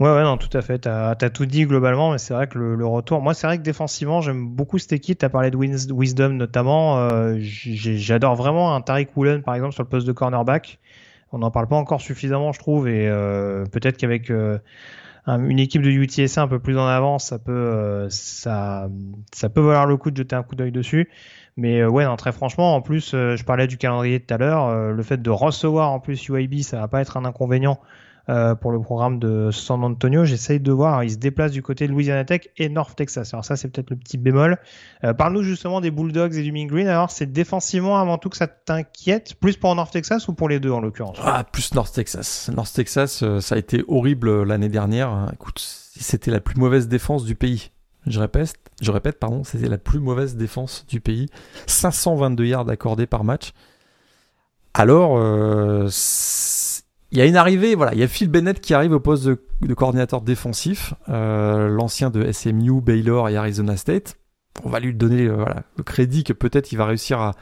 Ouais, 0.00 0.08
ouais, 0.08 0.22
non, 0.22 0.38
tout 0.38 0.56
à 0.56 0.62
fait. 0.62 0.78
Tu 0.78 0.88
as, 0.88 1.14
tout 1.14 1.44
dit 1.44 1.66
globalement, 1.66 2.12
mais 2.12 2.16
c'est 2.16 2.32
vrai 2.32 2.46
que 2.46 2.58
le, 2.58 2.86
retour. 2.86 3.20
Moi, 3.20 3.34
c'est 3.34 3.46
vrai 3.46 3.58
que 3.58 3.62
défensivement, 3.62 4.22
j'aime 4.22 4.48
beaucoup 4.48 4.78
cette 4.78 4.94
équipe. 4.94 5.18
Tu 5.18 5.26
as 5.26 5.28
parlé 5.28 5.50
de 5.50 5.58
Wisdom 5.58 6.30
notamment. 6.30 6.98
Euh, 6.98 7.36
j'adore 7.38 8.34
vraiment 8.34 8.74
un 8.74 8.80
Tariq 8.80 9.10
Woolen, 9.14 9.42
par 9.42 9.54
exemple, 9.54 9.74
sur 9.74 9.82
le 9.82 9.90
poste 9.90 10.06
de 10.06 10.12
cornerback. 10.12 10.78
On 11.32 11.38
n'en 11.38 11.50
parle 11.50 11.68
pas 11.68 11.76
encore 11.76 12.00
suffisamment, 12.00 12.52
je 12.52 12.58
trouve, 12.58 12.88
et 12.88 13.08
euh, 13.08 13.66
peut-être 13.66 13.98
qu'avec 13.98 14.30
euh, 14.30 14.58
une 15.28 15.58
équipe 15.58 15.82
de 15.82 15.90
UTSA 15.90 16.42
un 16.42 16.48
peu 16.48 16.58
plus 16.60 16.78
en 16.78 16.86
avance, 16.86 17.26
ça 17.26 17.38
peut, 17.38 18.06
ça, 18.08 18.88
ça 19.34 19.48
peut 19.50 19.60
valoir 19.60 19.86
le 19.86 19.98
coup 19.98 20.10
de 20.10 20.16
jeter 20.16 20.34
un 20.34 20.42
coup 20.42 20.56
d'œil 20.56 20.72
dessus. 20.72 21.10
Mais 21.58 21.84
ouais, 21.84 22.06
non, 22.06 22.16
très 22.16 22.32
franchement, 22.32 22.74
en 22.74 22.80
plus, 22.80 23.10
je 23.10 23.44
parlais 23.44 23.66
du 23.66 23.76
calendrier 23.76 24.18
tout 24.18 24.32
à 24.32 24.38
l'heure. 24.38 24.92
le 24.92 25.02
fait 25.02 25.20
de 25.20 25.30
recevoir 25.30 25.90
en 25.90 26.00
plus 26.00 26.26
UAB, 26.26 26.60
ça 26.60 26.80
va 26.80 26.88
pas 26.88 27.02
être 27.02 27.18
un 27.18 27.26
inconvénient 27.26 27.78
euh, 28.28 28.54
pour 28.54 28.70
le 28.70 28.80
programme 28.80 29.18
de 29.18 29.50
San 29.50 29.82
Antonio. 29.82 30.24
J'essaye 30.24 30.60
de 30.60 30.72
voir. 30.72 31.02
Il 31.04 31.10
se 31.10 31.16
déplace 31.16 31.52
du 31.52 31.62
côté 31.62 31.86
de 31.86 31.92
Louisiana 31.92 32.24
Tech 32.24 32.42
et 32.56 32.68
North 32.68 32.96
Texas. 32.96 33.32
Alors 33.34 33.44
ça, 33.44 33.56
c'est 33.56 33.68
peut-être 33.68 33.90
le 33.90 33.96
petit 33.96 34.18
bémol. 34.18 34.58
Euh, 35.04 35.14
Parle-nous 35.14 35.42
justement 35.42 35.80
des 35.80 35.90
Bulldogs 35.90 36.34
et 36.34 36.42
du 36.42 36.52
Mean 36.52 36.66
Green. 36.66 36.86
Alors, 36.86 37.10
c'est 37.10 37.30
défensivement 37.30 37.98
avant 37.98 38.18
tout 38.18 38.28
que 38.28 38.36
ça 38.36 38.46
t'inquiète, 38.46 39.34
plus 39.34 39.56
pour 39.56 39.74
North 39.74 39.92
Texas 39.92 40.28
ou 40.28 40.34
pour 40.34 40.48
les 40.48 40.60
deux 40.60 40.70
en 40.70 40.80
l'occurrence? 40.80 41.18
Ah, 41.22 41.44
plus 41.44 41.74
North 41.74 41.92
Texas. 41.94 42.50
North 42.54 42.72
Texas, 42.72 43.22
euh, 43.22 43.40
ça 43.40 43.54
a 43.54 43.58
été 43.58 43.84
horrible 43.88 44.42
l'année 44.42 44.68
dernière. 44.68 45.28
Écoute, 45.32 45.58
c'était 45.58 46.30
la 46.30 46.40
plus 46.40 46.56
mauvaise 46.56 46.88
défense 46.88 47.24
du 47.24 47.34
pays. 47.34 47.70
Je 48.06 48.18
répète, 48.18 48.54
je 48.80 48.90
répète, 48.90 49.18
pardon, 49.18 49.44
c'était 49.44 49.68
la 49.68 49.78
plus 49.78 49.98
mauvaise 49.98 50.36
défense 50.36 50.86
du 50.88 51.00
pays. 51.00 51.28
522 51.66 52.46
yards 52.46 52.68
accordés 52.68 53.06
par 53.06 53.24
match. 53.24 53.52
Alors, 54.72 55.18
euh, 55.18 55.88
il 57.12 57.18
y 57.18 57.20
a 57.20 57.26
une 57.26 57.36
arrivée, 57.36 57.74
voilà, 57.74 57.94
il 57.94 58.00
y 58.00 58.02
a 58.02 58.08
Phil 58.08 58.28
Bennett 58.28 58.60
qui 58.60 58.74
arrive 58.74 58.92
au 58.92 59.00
poste 59.00 59.24
de, 59.24 59.74
coordinateur 59.74 60.20
défensif, 60.20 60.94
euh, 61.08 61.68
l'ancien 61.68 62.10
de 62.10 62.30
SMU, 62.30 62.80
Baylor 62.80 63.28
et 63.28 63.36
Arizona 63.36 63.76
State. 63.76 64.16
On 64.64 64.68
va 64.68 64.80
lui 64.80 64.94
donner 64.94 65.26
euh, 65.26 65.36
voilà, 65.36 65.62
le 65.76 65.82
crédit 65.84 66.24
que 66.24 66.32
peut-être 66.32 66.72
il 66.72 66.76
va 66.76 66.86
réussir 66.86 67.20
à, 67.20 67.34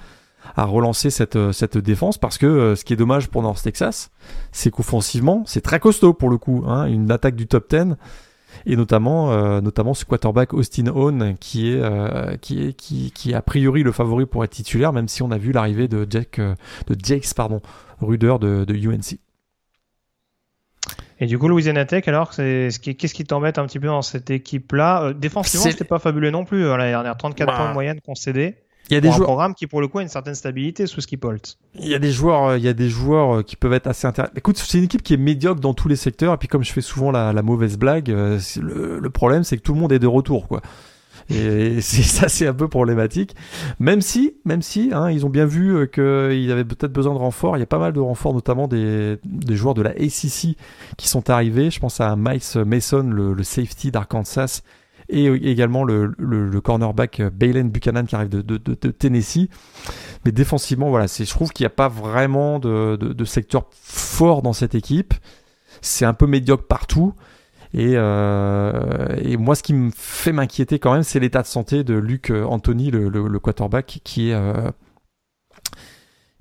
à 0.57 0.65
relancer 0.65 1.11
cette, 1.11 1.37
euh, 1.37 1.53
cette 1.53 1.79
défense 1.79 2.19
parce 2.19 2.39
que 2.39 2.47
euh, 2.47 2.77
ce 2.77 2.85
qui 2.85 2.93
est 2.93 2.97
dommage 2.97 3.29
pour 3.29 3.43
North 3.43 3.63
Texas, 3.63 4.11
c'est 4.53 4.71
qu'offensivement, 4.71 5.43
c'est 5.47 5.61
très 5.61 5.81
costaud 5.81 6.15
pour 6.15 6.31
le 6.31 6.39
coup, 6.39 6.65
hein, 6.67 6.87
une 6.87 7.11
attaque 7.11 7.37
du 7.37 7.47
top 7.47 7.69
10 7.71 7.97
et 8.67 8.77
notamment 8.77 9.31
euh, 9.31 9.61
notamment 9.61 9.95
ce 9.95 10.05
quarterback 10.05 10.55
Austin 10.55 10.87
Hone 10.87 11.37
qui 11.39 11.71
est 11.71 11.81
euh, 11.81 12.37
qui 12.39 12.67
est 12.67 12.73
qui, 12.73 13.13
qui 13.13 13.35
a 13.35 13.43
priori 13.43 13.83
le 13.83 13.93
favori 13.93 14.25
pour 14.25 14.43
être 14.43 14.51
titulaire 14.51 14.93
même 14.93 15.07
si 15.07 15.23
on 15.23 15.31
a 15.31 15.39
vu 15.39 15.53
l'arrivée 15.53 15.87
de 15.87 16.07
Jack 16.09 16.41
de 16.41 16.97
Jakes 17.01 17.35
pardon 17.37 17.61
Ruder 18.01 18.37
de, 18.41 18.65
de 18.65 18.75
UNC. 18.75 19.19
Et 21.21 21.27
du 21.27 21.39
coup, 21.39 21.49
Louisiana 21.49 21.85
Tech, 21.85 22.07
alors, 22.07 22.31
qu'est-ce 22.31 22.79
qui 23.15 23.25
t'embête 23.25 23.59
un 23.59 23.67
petit 23.67 23.81
peu 23.81 23.89
dans 23.89 24.03
cette 24.03 24.31
équipe-là? 24.31 25.03
Euh, 25.05 25.13
Défensivement, 25.13 25.67
c'était 25.71 25.85
pas 25.85 25.99
fabuleux 25.99 26.31
non 26.31 26.45
plus. 26.45 26.67
Hein, 26.69 26.77
l'année 26.77 26.91
dernière, 26.91 27.17
34 27.17 27.57
points 27.57 27.69
de 27.69 27.75
moyenne 27.75 28.01
concédés. 28.01 28.55
Il 28.91 28.95
y 28.95 28.97
a 28.97 29.01
des 29.01 29.09
joueurs... 29.09 29.23
un 29.23 29.25
programme 29.25 29.55
qui 29.55 29.67
pour 29.67 29.83
le 29.83 29.89
coup 29.89 29.99
a 29.99 30.03
une 30.03 30.09
certaine 30.09 30.35
stabilité 30.35 30.87
sous 30.87 31.03
Skip 31.03 31.23
Holtz. 31.23 31.59
Il 31.75 31.89
y 31.89 31.95
a 31.95 31.99
des 31.99 32.11
joueurs, 32.11 32.57
il 32.57 32.63
y 32.63 32.69
a 32.69 32.73
des 32.73 32.89
joueurs 32.89 33.45
qui 33.45 33.55
peuvent 33.55 33.75
être 33.75 33.87
assez 33.87 34.07
intéressants. 34.07 34.33
Écoute, 34.35 34.57
c'est 34.57 34.79
une 34.79 34.85
équipe 34.85 35.03
qui 35.03 35.13
est 35.13 35.19
médiocre 35.19 35.61
dans 35.61 35.75
tous 35.75 35.89
les 35.89 35.97
secteurs. 35.97 36.33
Et 36.33 36.37
puis 36.39 36.49
comme 36.49 36.65
je 36.65 36.73
fais 36.73 36.81
souvent 36.81 37.11
la, 37.11 37.35
la 37.35 37.43
mauvaise 37.43 37.77
blague, 37.77 38.09
le, 38.09 38.39
le, 38.99 39.11
problème 39.11 39.45
c'est 39.45 39.59
que 39.59 39.63
tout 39.63 39.75
le 39.75 39.81
monde 39.81 39.93
est 39.93 39.99
de 39.99 40.07
retour, 40.07 40.49
quoi. 40.49 40.63
Et 41.31 41.81
ça, 41.81 42.29
c'est 42.29 42.47
un 42.47 42.55
peu 42.55 42.69
problématique. 42.69 43.35
Même 43.81 44.01
si, 44.01 44.35
même 44.45 44.63
si, 44.63 44.91
hein, 44.93 45.11
ils 45.11 45.27
ont 45.27 45.31
bien 45.31 45.47
vu 45.47 45.77
euh, 45.77 45.87
qu'ils 45.87 46.51
avaient 46.51 46.65
peut-être 46.65 46.93
besoin 46.93 47.15
de 47.15 47.19
renforts. 47.19 47.57
Il 47.57 47.61
y 47.61 47.63
a 47.63 47.67
pas 47.67 47.79
mal 47.79 47.93
de 47.93 48.01
renforts, 48.01 48.35
notamment 48.35 48.69
des, 48.69 49.19
des 49.25 49.57
joueurs 49.57 49.75
de 49.75 49.83
la 49.83 49.91
ACC 49.91 50.57
qui 50.97 51.09
sont 51.09 51.31
arrivés. 51.31 51.71
Je 51.71 51.81
pense 51.81 52.01
à 52.01 52.17
Miles 52.17 52.65
Mason, 52.65 53.03
le, 53.03 53.35
le 53.35 53.43
safety 53.43 53.91
d'Arkansas, 53.91 54.63
et 55.11 55.27
également 55.27 55.85
le, 55.85 56.15
le, 56.19 56.49
le 56.49 56.61
cornerback 56.61 57.23
Balen 57.33 57.71
Buchanan 57.71 58.05
qui 58.05 58.15
arrive 58.15 58.29
de, 58.29 58.43
de, 58.43 58.59
de, 58.59 58.77
de 58.79 58.91
Tennessee. 58.91 59.49
Mais 60.25 60.33
défensivement, 60.33 60.91
voilà, 60.91 61.07
je 61.07 61.31
trouve 61.31 61.51
qu'il 61.53 61.65
n'y 61.65 61.69
a 61.69 61.71
pas 61.71 61.89
vraiment 61.89 62.59
de, 62.59 63.25
secteur 63.25 63.67
fort 63.73 64.43
dans 64.43 64.53
cette 64.53 64.75
équipe. 64.75 65.15
C'est 65.81 66.05
un 66.05 66.15
peu 66.15 66.27
médiocre 66.27 66.67
partout. 66.67 67.15
Et, 67.75 67.93
euh, 67.95 69.15
et, 69.19 69.37
moi, 69.37 69.55
ce 69.55 69.63
qui 69.63 69.75
me 69.75 69.91
fait 69.95 70.33
m'inquiéter 70.33 70.79
quand 70.79 70.93
même, 70.93 71.03
c'est 71.03 71.21
l'état 71.21 71.43
de 71.43 71.47
santé 71.47 71.85
de 71.85 71.95
Luc 71.95 72.31
Anthony, 72.31 72.91
le, 72.91 73.09
le, 73.09 73.39
quarterback, 73.39 74.01
qui 74.05 74.31
est 74.31 74.35
euh, 74.35 74.71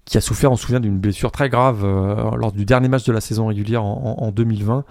qui 0.05 0.17
a 0.17 0.21
souffert, 0.21 0.51
on 0.51 0.55
se 0.55 0.63
souvient, 0.63 0.79
d'une 0.79 0.99
blessure 0.99 1.31
très 1.31 1.49
grave 1.49 1.83
euh, 1.83 2.31
lors 2.37 2.53
du 2.53 2.63
dernier 2.63 2.87
match 2.87 3.03
de 3.03 3.11
la 3.11 3.19
saison 3.19 3.47
régulière 3.47 3.83
en, 3.83 4.15
en, 4.19 4.31
2020. 4.31 4.85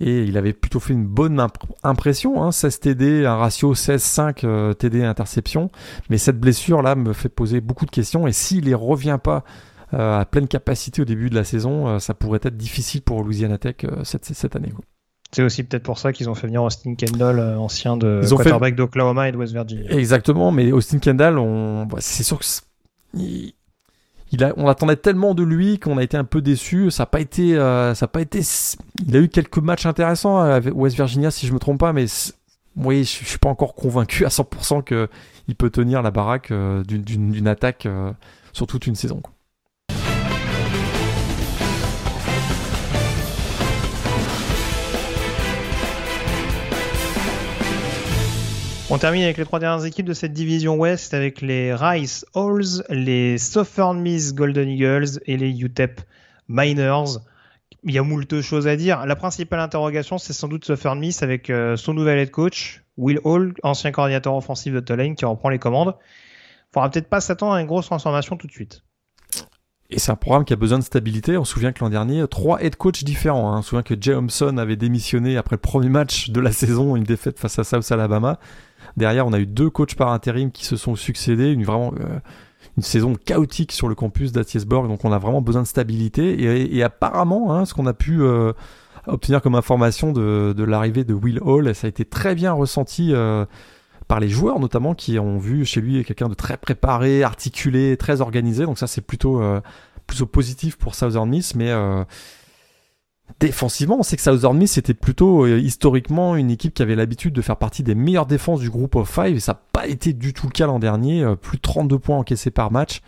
Et 0.00 0.24
il 0.24 0.36
avait 0.36 0.52
plutôt 0.52 0.80
fait 0.80 0.92
une 0.92 1.06
bonne 1.06 1.46
impression, 1.82 2.42
hein, 2.42 2.52
16 2.52 2.80
TD, 2.80 3.26
un 3.26 3.36
ratio 3.36 3.74
16-5 3.74 4.40
euh, 4.44 4.74
TD 4.74 5.02
interception. 5.02 5.70
Mais 6.10 6.18
cette 6.18 6.38
blessure-là 6.38 6.94
me 6.94 7.14
fait 7.14 7.28
poser 7.30 7.62
beaucoup 7.62 7.86
de 7.86 7.90
questions. 7.90 8.26
Et 8.26 8.32
s'il 8.32 8.68
ne 8.68 8.74
revient 8.74 9.18
pas 9.22 9.44
à 9.92 10.24
pleine 10.24 10.46
capacité 10.46 11.02
au 11.02 11.04
début 11.04 11.30
de 11.30 11.34
la 11.34 11.42
saison, 11.42 11.98
ça 11.98 12.14
pourrait 12.14 12.38
être 12.44 12.56
difficile 12.56 13.02
pour 13.02 13.24
Louisiana 13.24 13.58
Tech 13.58 13.74
cette, 14.04 14.24
cette 14.24 14.54
année. 14.54 14.70
Quoi. 14.70 14.84
C'est 15.32 15.42
aussi 15.42 15.62
peut-être 15.62 15.84
pour 15.84 15.98
ça 15.98 16.12
qu'ils 16.12 16.28
ont 16.28 16.34
fait 16.34 16.48
venir 16.48 16.62
Austin 16.62 16.94
Kendall, 16.94 17.38
euh, 17.38 17.56
ancien 17.56 17.96
de 17.96 18.22
quarterback 18.28 18.74
d'Oklahoma 18.74 19.28
et 19.28 19.32
de 19.32 19.36
West 19.36 19.52
Virginia. 19.52 19.90
Exactement, 19.90 20.50
mais 20.50 20.72
Austin 20.72 20.98
Kendall, 20.98 21.38
on... 21.38 21.86
Bah, 21.86 21.98
c'est 22.00 22.24
sûr 22.24 22.38
que 22.38 22.44
il... 23.14 23.54
a... 24.42 24.52
on 24.56 24.66
attendait 24.66 24.96
tellement 24.96 25.34
de 25.34 25.44
lui 25.44 25.78
qu'on 25.78 25.98
a 25.98 26.02
été 26.02 26.16
un 26.16 26.24
peu 26.24 26.40
déçu. 26.40 26.90
Ça 26.90 27.04
n'a 27.04 27.06
pas 27.06 27.20
été, 27.20 27.56
euh, 27.56 27.94
ça 27.94 28.06
a 28.06 28.08
pas 28.08 28.20
été. 28.20 28.40
Il 29.06 29.16
a 29.16 29.20
eu 29.20 29.28
quelques 29.28 29.58
matchs 29.58 29.86
intéressants 29.86 30.40
avec 30.40 30.74
West 30.74 30.96
Virginia, 30.96 31.30
si 31.30 31.46
je 31.46 31.52
me 31.52 31.60
trompe 31.60 31.78
pas, 31.78 31.92
mais 31.92 32.06
oui, 32.76 33.04
je, 33.04 33.24
suis 33.24 33.38
pas 33.38 33.50
encore 33.50 33.74
convaincu 33.74 34.24
à 34.24 34.28
100% 34.28 34.82
que 34.82 35.08
il 35.46 35.54
peut 35.54 35.70
tenir 35.70 36.02
la 36.02 36.10
baraque 36.10 36.50
euh, 36.50 36.82
d'une 36.84 37.46
attaque 37.46 37.86
sur 38.52 38.66
toute 38.66 38.88
une 38.88 38.96
saison. 38.96 39.22
On 48.92 48.98
termine 48.98 49.22
avec 49.22 49.36
les 49.36 49.44
trois 49.44 49.60
dernières 49.60 49.86
équipes 49.86 50.06
de 50.06 50.12
cette 50.12 50.32
division 50.32 50.74
Ouest 50.74 51.14
avec 51.14 51.42
les 51.42 51.72
Rice 51.72 52.26
Halls, 52.34 52.82
les 52.88 53.38
Southern 53.38 54.00
Miss 54.00 54.34
Golden 54.34 54.68
Eagles 54.68 55.20
et 55.26 55.36
les 55.36 55.60
UTEP 55.60 56.00
Miners. 56.48 57.20
Il 57.84 57.94
y 57.94 57.98
a 57.98 58.02
moult 58.02 58.40
choses 58.40 58.66
à 58.66 58.74
dire. 58.74 59.06
La 59.06 59.14
principale 59.14 59.60
interrogation, 59.60 60.18
c'est 60.18 60.32
sans 60.32 60.48
doute 60.48 60.64
Southern 60.64 60.98
Miss 60.98 61.22
avec 61.22 61.50
euh, 61.50 61.76
son 61.76 61.94
nouvel 61.94 62.18
head 62.18 62.32
coach, 62.32 62.82
Will 62.96 63.20
Hall, 63.22 63.54
ancien 63.62 63.92
coordinateur 63.92 64.34
offensif 64.34 64.74
de 64.74 64.80
Tulane, 64.80 65.14
qui 65.14 65.24
reprend 65.24 65.50
les 65.50 65.60
commandes. 65.60 65.94
Il 66.00 66.74
faudra 66.74 66.90
peut-être 66.90 67.08
pas 67.08 67.20
s'attendre 67.20 67.52
à 67.52 67.60
une 67.60 67.68
grosse 67.68 67.86
transformation 67.86 68.36
tout 68.36 68.48
de 68.48 68.52
suite. 68.52 68.82
Et 69.88 70.00
c'est 70.00 70.10
un 70.10 70.16
programme 70.16 70.44
qui 70.44 70.52
a 70.52 70.56
besoin 70.56 70.80
de 70.80 70.84
stabilité. 70.84 71.36
On 71.36 71.44
se 71.44 71.52
souvient 71.52 71.70
que 71.70 71.84
l'an 71.84 71.90
dernier, 71.90 72.26
trois 72.28 72.60
head 72.60 72.74
coachs 72.74 73.04
différents. 73.04 73.52
Hein. 73.52 73.58
On 73.58 73.62
se 73.62 73.68
souvient 73.68 73.82
que 73.84 73.94
Jay 74.00 74.14
Thompson 74.14 74.56
avait 74.58 74.76
démissionné 74.76 75.36
après 75.36 75.54
le 75.54 75.60
premier 75.60 75.88
match 75.88 76.30
de 76.30 76.40
la 76.40 76.50
saison, 76.50 76.96
une 76.96 77.04
défaite 77.04 77.38
face 77.38 77.56
à 77.60 77.62
South 77.62 77.90
Alabama. 77.92 78.40
Derrière, 78.96 79.26
on 79.26 79.32
a 79.32 79.38
eu 79.38 79.46
deux 79.46 79.70
coachs 79.70 79.94
par 79.94 80.12
intérim 80.12 80.50
qui 80.50 80.64
se 80.64 80.76
sont 80.76 80.96
succédés, 80.96 81.52
une 81.52 81.64
vraiment 81.64 81.92
euh, 82.00 82.18
une 82.76 82.82
saison 82.82 83.14
chaotique 83.14 83.72
sur 83.72 83.88
le 83.88 83.94
campus 83.94 84.32
d'Atiesborg, 84.32 84.88
donc 84.88 85.04
on 85.04 85.12
a 85.12 85.18
vraiment 85.18 85.42
besoin 85.42 85.62
de 85.62 85.66
stabilité. 85.66 86.74
Et, 86.74 86.82
apparemment, 86.82 87.54
hein, 87.54 87.64
ce 87.64 87.74
qu'on 87.74 87.86
a 87.86 87.94
pu 87.94 88.22
euh, 88.22 88.52
obtenir 89.06 89.42
comme 89.42 89.54
information 89.54 90.12
de, 90.12 90.62
l'arrivée 90.62 91.04
de 91.04 91.14
Will 91.14 91.40
Hall, 91.42 91.74
ça 91.74 91.86
a 91.86 91.88
été 91.88 92.04
très 92.04 92.34
bien 92.34 92.52
ressenti 92.52 93.12
euh, 93.12 93.44
par 94.08 94.20
les 94.20 94.28
joueurs 94.28 94.60
notamment 94.60 94.94
qui 94.94 95.18
ont 95.18 95.38
vu 95.38 95.64
chez 95.64 95.80
lui 95.80 96.04
quelqu'un 96.04 96.28
de 96.28 96.34
très 96.34 96.56
préparé, 96.56 97.22
articulé, 97.22 97.96
très 97.96 98.20
organisé. 98.20 98.64
Donc 98.64 98.78
ça 98.78 98.86
c'est 98.86 99.00
plutôt 99.02 99.42
plutôt 100.06 100.26
positif 100.26 100.76
pour 100.76 100.96
Southern 100.96 101.28
Miss, 101.28 101.54
mais 101.54 101.72
Défensivement, 103.38 103.98
on 104.00 104.02
sait 104.02 104.16
que 104.16 104.22
Southern 104.22 104.56
Miss 104.56 104.76
était 104.78 104.94
plutôt 104.94 105.44
euh, 105.44 105.58
historiquement 105.58 106.36
une 106.36 106.50
équipe 106.50 106.74
qui 106.74 106.82
avait 106.82 106.96
l'habitude 106.96 107.32
de 107.32 107.42
faire 107.42 107.56
partie 107.56 107.82
des 107.82 107.94
meilleures 107.94 108.26
défenses 108.26 108.60
du 108.60 108.70
groupe 108.70 108.96
of 108.96 109.08
five 109.08 109.36
et 109.36 109.40
ça 109.40 109.52
n'a 109.52 109.60
pas 109.72 109.86
été 109.86 110.12
du 110.12 110.32
tout 110.32 110.46
le 110.46 110.52
cas 110.52 110.66
l'an 110.66 110.78
dernier. 110.78 111.22
Euh, 111.22 111.36
plus 111.36 111.56
de 111.56 111.62
32 111.62 111.98
points 111.98 112.18
encaissés 112.18 112.50
par 112.50 112.70
match. 112.70 113.00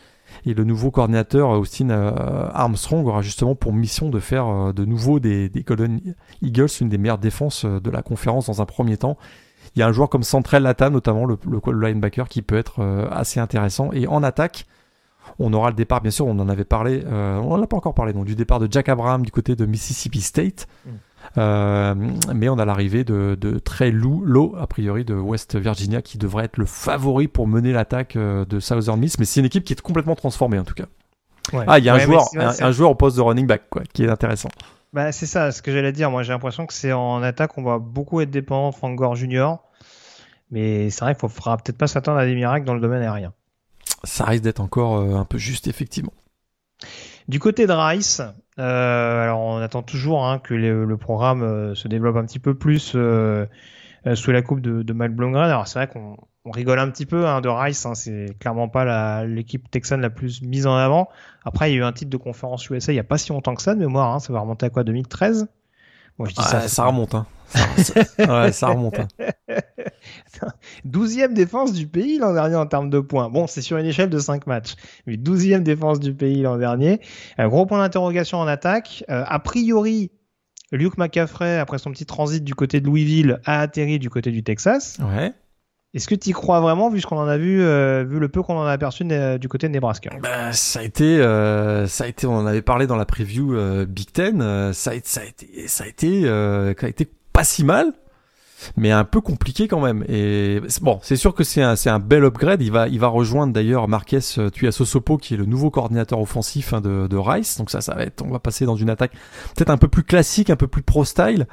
Et 0.47 0.55
le 0.55 0.65
nouveau 0.65 0.91
coordinateur 0.91 1.51
Austin 1.51 1.91
euh, 1.91 2.49
Armstrong 2.53 3.07
aura 3.07 3.21
justement 3.21 3.55
pour 3.55 3.73
mission 3.75 4.09
de 4.09 4.19
faire 4.19 4.73
de 4.73 4.85
nouveau 4.87 5.21
des, 5.21 5.51
des, 5.51 5.63
Golden 5.63 6.01
Eagles 6.41 6.69
une 6.81 6.89
des 6.89 6.97
meilleures 6.97 7.19
défenses 7.19 7.67
de 7.67 7.91
la 7.91 8.03
conférence 8.03 8.47
dans 8.47 8.63
un 8.63 8.65
premier 8.65 8.97
temps. 8.97 9.19
Il 9.77 9.81
y 9.81 9.83
a 9.83 9.87
un 9.87 9.93
joueur 9.93 10.09
comme 10.09 10.23
Centrel 10.23 10.63
Lata, 10.63 10.89
notamment 10.89 11.27
le 11.27 11.39
linebacker, 11.71 12.29
qui 12.29 12.41
peut 12.41 12.57
être 12.57 12.83
assez 13.11 13.41
intéressant. 13.41 13.91
Et 13.93 14.07
en 14.07 14.23
attaque, 14.23 14.67
on 15.43 15.53
aura 15.53 15.71
le 15.71 15.77
départ, 15.77 16.01
bien 16.01 16.11
sûr, 16.11 16.27
on 16.27 16.39
en 16.39 16.49
avait 16.49 16.65
parlé, 16.65 17.03
euh, 17.05 17.39
on 17.39 17.57
n'en 17.57 17.63
a 17.63 17.67
pas 17.67 17.77
encore 17.77 17.95
parlé, 17.95 18.13
donc 18.13 18.25
du 18.25 18.35
départ 18.35 18.61
de 18.61 18.69
Jack 18.71 18.89
Abraham 18.89 19.25
du 19.25 19.31
côté 19.31 19.57
de 19.57 19.67
Mississippi 19.67 20.21
State. 20.21 20.67
Mm. 20.85 20.91
Euh, 21.39 21.95
mais 22.35 22.49
on 22.49 22.59
a 22.59 22.65
l'arrivée 22.65 23.05
de, 23.05 23.37
de 23.41 23.59
Trey 23.59 23.91
Low, 23.91 24.55
a 24.59 24.67
priori 24.67 25.05
de 25.05 25.15
West 25.15 25.57
Virginia, 25.57 26.03
qui 26.03 26.19
devrait 26.19 26.47
être 26.47 26.57
le 26.57 26.67
favori 26.67 27.29
pour 27.29 27.47
mener 27.47 27.73
l'attaque 27.73 28.17
euh, 28.17 28.45
de 28.45 28.61
Southern 28.61 28.99
Miss. 28.99 29.19
Mais 29.19 29.25
c'est 29.25 29.41
une 29.41 29.47
équipe 29.47 29.65
qui 29.65 29.73
est 29.73 29.81
complètement 29.81 30.15
transformée 30.17 30.59
en 30.59 30.65
tout 30.65 30.75
cas. 30.75 30.87
Ah, 31.67 31.79
il 31.79 31.85
y 31.85 31.89
a 31.89 31.95
un, 31.95 31.99
joueur, 31.99 32.25
un, 32.37 32.71
joueur 32.71 32.91
au 32.91 32.95
poste 32.95 33.17
de 33.17 33.23
running 33.23 33.47
back, 33.47 33.63
quoi, 33.69 33.83
qui 33.93 34.05
est 34.05 34.09
intéressant. 34.09 34.49
Bah, 34.93 35.11
c'est 35.11 35.27
ça, 35.27 35.51
ce 35.51 35.61
que 35.61 35.73
j'allais 35.73 35.93
dire. 35.93 36.11
Moi, 36.11 36.23
j'ai 36.23 36.33
l'impression 36.33 36.67
que 36.67 36.73
c'est 36.73 36.93
en 36.93 37.23
attaque, 37.23 37.59
on 37.59 37.63
va 37.63 37.79
beaucoup 37.79 38.21
être 38.21 38.31
dépendant 38.31 38.71
de 38.71 38.75
Frank 38.75 38.95
Gore 38.95 39.17
Jr. 39.17 39.57
Mais 40.51 40.91
c'est 40.91 41.05
vrai 41.05 41.15
qu'il 41.17 41.27
ne 41.27 41.33
faudra 41.33 41.57
peut-être 41.57 41.79
pas 41.79 41.89
s'attendre 41.89 42.19
à 42.19 42.27
des 42.27 42.35
miracles 42.35 42.65
dans 42.65 42.75
le 42.75 42.81
domaine 42.81 43.03
aérien 43.03 43.33
ça 44.05 44.25
risque 44.25 44.45
d'être 44.45 44.61
encore 44.61 44.97
euh, 44.97 45.15
un 45.15 45.25
peu 45.25 45.39
juste, 45.39 45.67
effectivement. 45.67 46.13
Du 47.29 47.39
côté 47.39 47.67
de 47.67 47.73
Rice, 47.73 48.21
euh, 48.59 49.23
alors 49.23 49.41
on 49.41 49.59
attend 49.59 49.83
toujours 49.83 50.27
hein, 50.27 50.39
que 50.41 50.55
le 50.55 50.97
programme 50.97 51.43
euh, 51.43 51.75
se 51.75 51.87
développe 51.87 52.17
un 52.17 52.25
petit 52.25 52.41
peu 52.41 52.55
plus 52.55 52.81
sous 52.81 54.31
la 54.33 54.43
coupe 54.43 54.61
de, 54.61 54.83
de 54.83 54.93
Mal 54.93 55.11
Blomgren. 55.11 55.45
Alors 55.45 55.69
c'est 55.69 55.79
vrai 55.79 55.87
qu'on 55.87 56.17
rigole 56.51 56.81
un 56.81 56.91
petit 56.91 57.07
peu 57.07 57.29
hein, 57.29 57.41
de 57.41 57.49
Rice, 57.49 57.87
hein, 57.87 57.95
c'est 57.95 58.37
clairement 58.41 58.69
pas 58.69 59.25
l'équipe 59.25 59.71
texane 59.71 60.01
la 60.01 60.11
plus 60.11 60.43
mise 60.43 60.67
en 60.67 60.75
avant. 60.75 61.09
Après, 61.45 61.71
il 61.71 61.75
y 61.75 61.77
a 61.77 61.81
eu 61.81 61.85
un 61.85 61.93
titre 61.93 62.11
de 62.11 62.17
conférence 62.17 62.69
USA 62.69 62.93
il 62.93 62.97
y 62.97 63.01
a 63.01 63.05
pas 63.05 63.19
si 63.19 63.31
longtemps 63.31 63.55
que 63.55 63.63
ça 63.63 63.75
de 63.75 63.81
mémoire, 63.81 64.21
ça 64.21 64.33
va 64.33 64.41
remonter 64.41 64.67
à 64.67 64.71
quoi 64.71 64.83
2013 64.83 65.47
Moi 66.19 66.29
je 66.29 66.35
dis 66.35 66.43
ça, 66.43 66.67
ça 66.67 66.87
remonte. 66.87 67.15
Hein. 67.15 67.27
ouais, 68.19 68.51
ça 68.51 68.69
remonte. 68.69 69.01
12e 70.87 71.25
hein. 71.25 71.29
défense 71.29 71.73
du 71.73 71.87
pays 71.87 72.19
l'an 72.19 72.33
dernier 72.33 72.57
en 72.57 72.67
termes 72.67 72.91
de 72.91 73.01
points. 73.01 73.29
Bon, 73.29 73.47
c'est 73.47 73.63
sur 73.63 73.77
une 73.77 73.87
échelle 73.87 74.11
de 74.11 74.19
5 74.19 74.47
matchs. 74.47 74.75
Mais 75.07 75.17
12e 75.17 75.63
défense 75.63 76.01
du 76.01 76.15
pays 76.15 76.43
l'an 76.43 76.57
dernier. 76.57 77.01
Un 77.39 77.49
gros 77.49 77.67
point 77.67 77.79
d'interrogation 77.79 78.39
en 78.39 78.47
attaque. 78.47 79.05
Euh, 79.11 79.25
a 79.27 79.39
priori, 79.39 80.11
Luke 80.71 80.99
McCaffrey, 80.99 81.59
après 81.59 81.79
son 81.79 81.91
petit 81.91 82.07
transit 82.07 82.43
du 82.43 82.55
côté 82.55 82.81
de 82.81 82.87
Louisville, 82.87 83.41
a 83.45 83.61
atterri 83.61 83.99
du 83.99 84.11
côté 84.11 84.31
du 84.31 84.43
Texas. 84.43 84.99
Ouais. 85.01 85.33
Est-ce 85.95 86.09
que 86.09 86.15
tu 86.15 86.31
y 86.31 86.33
crois 86.33 86.61
vraiment, 86.61 86.89
vu 86.89 87.03
ce 87.03 87.07
qu'on 87.07 87.19
en 87.19 87.29
a 87.29 87.37
vu, 87.37 87.63
euh, 87.63 88.03
vu 88.09 88.19
le 88.19 88.29
peu 88.29 88.43
qu'on 88.43 88.57
en 88.57 88.65
a 88.65 88.73
aperçu 88.73 89.05
du 89.05 89.49
côté 89.49 89.69
de 89.69 89.73
Nebraska? 89.73 90.11
Bah, 90.23 90.53
Ça 90.53 90.81
a 90.81 90.83
été, 90.83 91.21
euh, 91.21 91.87
ça 91.87 92.05
a 92.05 92.07
été, 92.07 92.27
on 92.27 92.35
en 92.35 92.47
avait 92.47 92.63
parlé 92.63 92.87
dans 92.87 92.97
la 92.97 93.05
preview 93.05 93.55
Big 93.85 94.11
Ten. 94.11 94.73
ça, 94.73 94.93
a, 94.93 94.95
ça 95.05 95.21
a 95.21 95.25
été, 95.25 95.69
ça 95.69 95.85
a 95.85 95.87
été, 95.87 96.23
ça 96.25 96.87
a 96.87 96.89
été 96.89 97.07
pas 97.35 97.45
si 97.45 97.65
mal, 97.65 97.93
mais 98.77 98.91
un 98.91 99.05
peu 99.05 99.21
compliqué 99.21 99.69
quand 99.69 99.81
même. 99.81 100.05
Et 100.09 100.61
bon, 100.81 100.99
c'est 101.03 101.17
sûr 101.17 101.35
que 101.35 101.45
c'est 101.45 101.63
un, 101.63 101.75
un 101.87 101.99
bel 101.99 102.25
upgrade. 102.25 102.63
Il 102.63 102.73
va, 102.73 102.89
il 102.89 102.99
va 102.99 103.09
rejoindre 103.09 103.53
d'ailleurs 103.53 103.89
Marques 103.89 104.17
euh, 104.39 104.51
Tuiasosopo, 104.51 105.19
qui 105.19 105.35
est 105.35 105.37
le 105.37 105.47
nouveau 105.47 105.71
coordinateur 105.71 106.21
offensif 106.21 106.73
hein, 106.73 106.81
de, 106.81 107.07
de, 107.07 107.17
Rice. 107.17 107.59
Donc 107.59 107.71
ça, 107.71 107.81
ça 107.81 107.95
va 107.95 108.03
être, 108.03 108.23
on 108.25 108.31
va 108.31 108.39
passer 108.39 108.65
dans 108.65 108.77
une 108.77 108.91
attaque 108.91 109.13
peut-être 109.55 109.71
un 109.71 109.77
peu 109.77 109.89
plus 109.89 110.05
classique, 110.05 110.51
un 110.51 110.57
peu 110.57 110.69
plus 110.69 110.83
pro 110.83 111.05
style. 111.05 111.47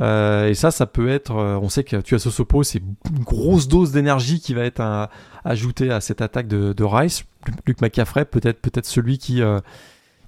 Euh, 0.00 0.48
et 0.48 0.54
ça, 0.54 0.70
ça 0.70 0.86
peut 0.86 1.08
être. 1.08 1.36
Euh, 1.36 1.58
on 1.62 1.68
sait 1.68 1.84
que 1.84 1.96
Tuiasosopo, 1.96 2.62
c'est 2.62 2.78
une 2.78 3.24
grosse 3.24 3.68
dose 3.68 3.92
d'énergie 3.92 4.40
qui 4.40 4.54
va 4.54 4.62
être 4.62 5.08
ajoutée 5.44 5.90
à 5.90 6.00
cette 6.00 6.20
attaque 6.20 6.48
de, 6.48 6.72
de 6.72 6.84
Rice. 6.84 7.24
Luc 7.66 7.80
McCaffrey, 7.80 8.24
peut-être, 8.24 8.60
peut-être 8.60 8.86
celui 8.86 9.18
qui 9.18 9.40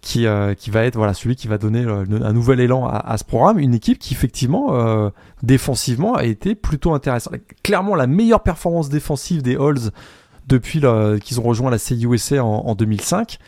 qui, 0.00 0.26
euh, 0.26 0.54
qui 0.54 0.70
va 0.70 0.84
être 0.84 0.96
voilà 0.96 1.14
celui 1.14 1.36
qui 1.36 1.48
va 1.48 1.58
donner 1.58 1.84
un 1.84 2.32
nouvel 2.32 2.60
élan 2.60 2.86
à, 2.86 2.96
à, 2.96 3.18
ce 3.18 3.24
programme. 3.24 3.58
Une 3.58 3.74
équipe 3.74 3.98
qui 3.98 4.14
effectivement 4.14 4.74
euh, 4.74 5.10
défensivement 5.42 6.14
a 6.14 6.24
été 6.24 6.54
plutôt 6.54 6.94
intéressante. 6.94 7.34
Clairement 7.62 7.94
la 7.94 8.06
meilleure 8.06 8.42
performance 8.42 8.88
défensive 8.88 9.42
des 9.42 9.56
Halls 9.56 9.90
depuis 10.46 10.80
qu'ils 11.22 11.40
ont 11.40 11.42
rejoint 11.42 11.70
la 11.70 11.78
CUSA 11.78 12.42
en, 12.42 12.66
en 12.66 12.74
2005. 12.74 13.38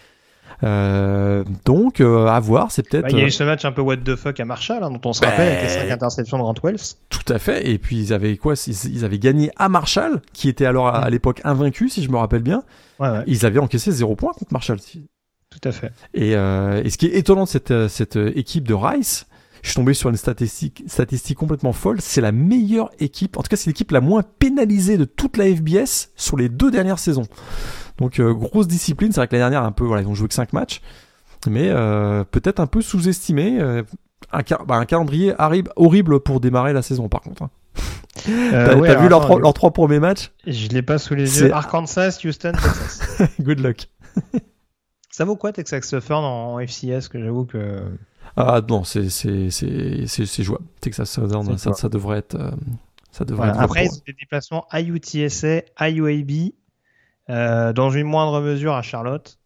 Euh, 0.62 1.44
donc, 1.64 2.00
euh, 2.00 2.26
à 2.26 2.38
voir, 2.40 2.70
c'est 2.70 2.82
peut-être. 2.82 3.04
Bah, 3.04 3.10
il 3.10 3.18
y 3.18 3.22
a 3.22 3.24
eu 3.24 3.30
ce 3.30 3.44
match 3.44 3.64
un 3.64 3.72
peu 3.72 3.80
what 3.80 3.98
the 3.98 4.16
fuck 4.16 4.38
à 4.40 4.44
Marshall, 4.44 4.82
hein, 4.82 4.90
dont 4.90 5.00
on 5.04 5.12
se 5.12 5.24
rappelle 5.24 5.48
avec 5.48 5.62
les 5.62 5.68
5 5.68 5.90
interceptions 5.90 6.36
de 6.36 6.42
Grant 6.42 6.54
Wells. 6.62 6.80
Tout 7.08 7.32
à 7.32 7.38
fait. 7.38 7.68
Et 7.68 7.78
puis 7.78 7.96
ils 7.96 8.12
avaient 8.12 8.36
quoi? 8.36 8.54
Ils, 8.66 9.04
avaient 9.04 9.18
gagné 9.18 9.50
à 9.56 9.68
Marshall, 9.68 10.20
qui 10.32 10.48
était 10.48 10.66
alors 10.66 10.88
à, 10.88 11.08
l'époque 11.08 11.40
invaincu, 11.44 11.88
si 11.88 12.02
je 12.02 12.10
me 12.10 12.16
rappelle 12.16 12.42
bien. 12.42 12.62
Ouais, 12.98 13.08
ouais. 13.08 13.24
Ils 13.26 13.46
avaient 13.46 13.58
encaissé 13.58 13.90
0 13.90 14.16
points 14.16 14.32
contre 14.32 14.52
Marshall. 14.52 14.78
Tout 15.50 15.68
à 15.68 15.72
fait. 15.72 15.92
Et, 16.14 16.36
euh, 16.36 16.82
et 16.82 16.90
ce 16.90 16.98
qui 16.98 17.06
est 17.06 17.16
étonnant 17.16 17.44
de 17.44 17.48
cette, 17.48 17.88
cette 17.88 18.16
équipe 18.16 18.66
de 18.66 18.74
Rice, 18.74 19.26
je 19.62 19.68
suis 19.68 19.76
tombé 19.76 19.94
sur 19.94 20.08
une 20.08 20.16
statistique, 20.16 20.84
statistique 20.86 21.36
complètement 21.36 21.72
folle. 21.72 22.00
C'est 22.00 22.20
la 22.20 22.32
meilleure 22.32 22.90
équipe, 22.98 23.36
en 23.36 23.42
tout 23.42 23.48
cas 23.48 23.56
c'est 23.56 23.68
l'équipe 23.68 23.90
la 23.90 24.00
moins 24.00 24.22
pénalisée 24.22 24.96
de 24.96 25.04
toute 25.04 25.36
la 25.36 25.44
FBS 25.44 26.10
sur 26.16 26.36
les 26.36 26.48
deux 26.48 26.70
dernières 26.70 26.98
saisons. 26.98 27.26
Donc 27.98 28.18
euh, 28.18 28.32
grosse 28.32 28.68
discipline, 28.68 29.12
c'est 29.12 29.20
vrai 29.20 29.28
que 29.28 29.34
l'année 29.34 29.42
dernière 29.42 29.64
un 29.64 29.72
peu, 29.72 29.84
voilà, 29.84 30.02
ils 30.02 30.08
ont 30.08 30.14
joué 30.14 30.28
que 30.28 30.34
5 30.34 30.52
matchs, 30.52 30.80
mais 31.48 31.68
euh, 31.68 32.24
peut-être 32.24 32.60
un 32.60 32.66
peu 32.66 32.80
sous-estimé. 32.80 33.58
Euh, 33.60 33.82
un, 34.32 34.40
bah, 34.66 34.76
un, 34.76 34.84
calendrier 34.84 35.34
horrible 35.76 36.20
pour 36.20 36.40
démarrer 36.40 36.72
la 36.72 36.82
saison 36.82 37.08
par 37.08 37.20
contre. 37.22 37.42
Hein. 37.42 37.50
T'as 38.24 39.00
vu 39.00 39.08
leurs 39.08 39.22
trois, 39.22 39.40
leurs 39.40 39.54
trois, 39.54 39.72
premiers 39.72 40.00
matchs? 40.00 40.30
Je 40.46 40.68
l'ai 40.68 40.82
pas 40.82 40.98
sous 40.98 41.14
les 41.14 41.40
yeux. 41.40 41.52
Arkansas, 41.54 42.20
Houston, 42.24 42.52
Texas. 42.52 43.22
Good 43.40 43.60
luck. 43.60 43.88
Ça 45.20 45.26
vaut 45.26 45.36
quoi 45.36 45.52
Texas 45.52 45.86
Southern 45.86 46.24
en 46.24 46.58
FCS 46.60 47.08
que 47.10 47.22
j'avoue 47.22 47.44
que 47.44 47.84
ah 48.38 48.62
non, 48.66 48.84
c'est 48.84 49.10
c'est 49.10 50.42
jouable. 50.42 50.64
Texas 50.80 51.10
Southern, 51.10 51.58
ça, 51.58 51.74
ça, 51.74 51.90
devrait 51.90 52.20
être 52.20 52.38
ça 53.12 53.26
devrait 53.26 53.50
être 53.50 53.60
Après, 53.60 53.84
ils 53.84 53.90
ont 53.90 54.02
des 54.06 54.14
déplacements 54.14 54.66
à 54.70 54.80
UTSA, 54.80 55.64
à 55.76 55.90
UAB, 55.90 56.52
euh, 57.28 57.74
dans 57.74 57.90
une 57.90 58.06
moindre 58.06 58.40
mesure 58.40 58.72
à 58.72 58.80
Charlotte. 58.80 59.38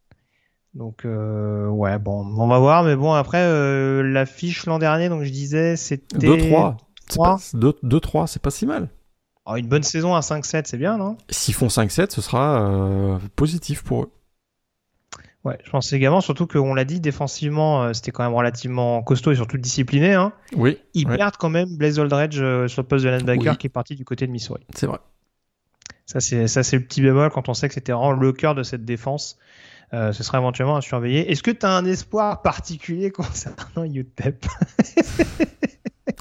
Donc 0.75 1.05
euh, 1.05 1.67
ouais, 1.67 1.99
bon, 1.99 2.25
on 2.25 2.47
va 2.47 2.61
voir, 2.61 2.85
mais 2.85 2.95
bon 2.95 3.13
après 3.13 3.43
euh, 3.43 4.01
la 4.05 4.27
fiche 4.27 4.67
l'an 4.67 4.79
dernier, 4.79 5.09
donc 5.09 5.25
je 5.25 5.31
disais 5.31 5.75
c'était 5.75 6.29
2-3. 6.29 6.77
2-3, 7.11 8.27
c'est 8.29 8.41
pas 8.41 8.53
si 8.53 8.65
mal. 8.65 8.91
Oh, 9.45 9.57
une 9.57 9.67
bonne 9.67 9.83
saison 9.83 10.15
à 10.15 10.21
5-7, 10.21 10.67
c'est 10.67 10.79
bien, 10.79 10.99
non? 10.99 11.17
S'ils 11.31 11.53
font 11.53 11.67
5-7, 11.67 12.13
ce 12.13 12.21
sera 12.21 13.19
positif 13.35 13.83
pour 13.83 14.05
eux. 14.05 14.11
Ouais, 15.45 15.59
je 15.63 15.71
pense 15.71 15.93
également, 15.93 16.23
surtout 16.23 16.47
qu'on 16.47 16.73
l'a 16.75 16.87
dit, 16.87 17.01
défensivement, 17.01 17.93
c'était 17.93 18.13
quand 18.13 18.25
même 18.25 18.35
relativement 18.35 19.03
costaud 19.03 19.31
et 19.31 19.37
surtout 19.37 19.59
discipliné. 19.59 20.15
Hein. 20.15 20.33
Oui. 20.57 20.79
Ils 20.95 21.07
perdent 21.07 21.37
quand 21.37 21.51
même 21.51 21.77
Blaze 21.77 22.01
Aldredge 22.01 22.37
sur 22.69 22.83
le 22.83 22.89
poste 22.89 23.05
de 23.05 23.11
linebacker 23.11 23.59
qui 23.59 23.67
est 23.67 23.71
parti 23.71 23.95
du 23.95 24.07
côté 24.07 24.27
de 24.27 24.33
Missouri. 24.33 24.65
C'est 24.75 24.87
vrai. 24.87 24.99
Ça, 26.07 26.21
c'est 26.21 26.49
ça, 26.49 26.63
c'est 26.63 26.77
le 26.77 26.85
petit 26.85 27.01
bémol 27.03 27.31
quand 27.31 27.49
on 27.49 27.55
sait 27.55 27.69
que 27.69 27.75
c'était 27.75 27.93
vraiment 27.93 28.13
le 28.13 28.33
cœur 28.33 28.55
de 28.55 28.63
cette 28.63 28.85
défense. 28.85 29.39
Euh, 29.93 30.13
ce 30.13 30.23
sera 30.23 30.39
éventuellement 30.39 30.77
à 30.77 30.81
surveiller. 30.81 31.31
Est-ce 31.31 31.43
que 31.43 31.51
tu 31.51 31.65
as 31.65 31.71
un 31.71 31.85
espoir 31.85 32.43
particulier 32.43 33.11
concernant 33.11 33.85
UTEP? 33.85 34.45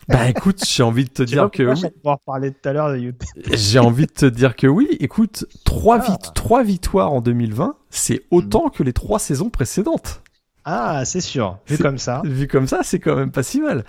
Bah 0.07 0.29
écoute, 0.29 0.63
j'ai 0.65 0.83
envie 0.83 1.05
de 1.05 1.09
te 1.09 1.23
dire 1.23 1.49
que 1.51 1.63
oui. 1.63 1.81
parler 2.25 2.51
tout 2.51 2.69
à 2.69 2.73
l'heure 2.73 2.91
de 2.91 2.97
UTEP. 2.97 3.27
j'ai 3.53 3.79
envie 3.79 4.05
de 4.05 4.11
te 4.11 4.25
dire 4.25 4.55
que 4.55 4.67
oui. 4.67 4.87
Écoute, 4.99 5.45
trois, 5.63 5.99
ah. 6.01 6.63
victoires 6.63 7.11
en 7.11 7.21
2020, 7.21 7.77
c'est 7.89 8.21
autant 8.31 8.69
que 8.69 8.83
les 8.83 8.93
trois 8.93 9.19
saisons 9.19 9.49
précédentes. 9.49 10.21
Ah, 10.65 11.03
c'est 11.05 11.21
sûr. 11.21 11.59
Vu 11.67 11.77
comme 11.77 11.97
ça. 11.97 12.21
Vu 12.25 12.47
comme 12.47 12.67
ça, 12.67 12.81
c'est 12.83 12.99
quand 12.99 13.15
même 13.15 13.31
pas 13.31 13.43
si 13.43 13.59
mal. 13.59 13.83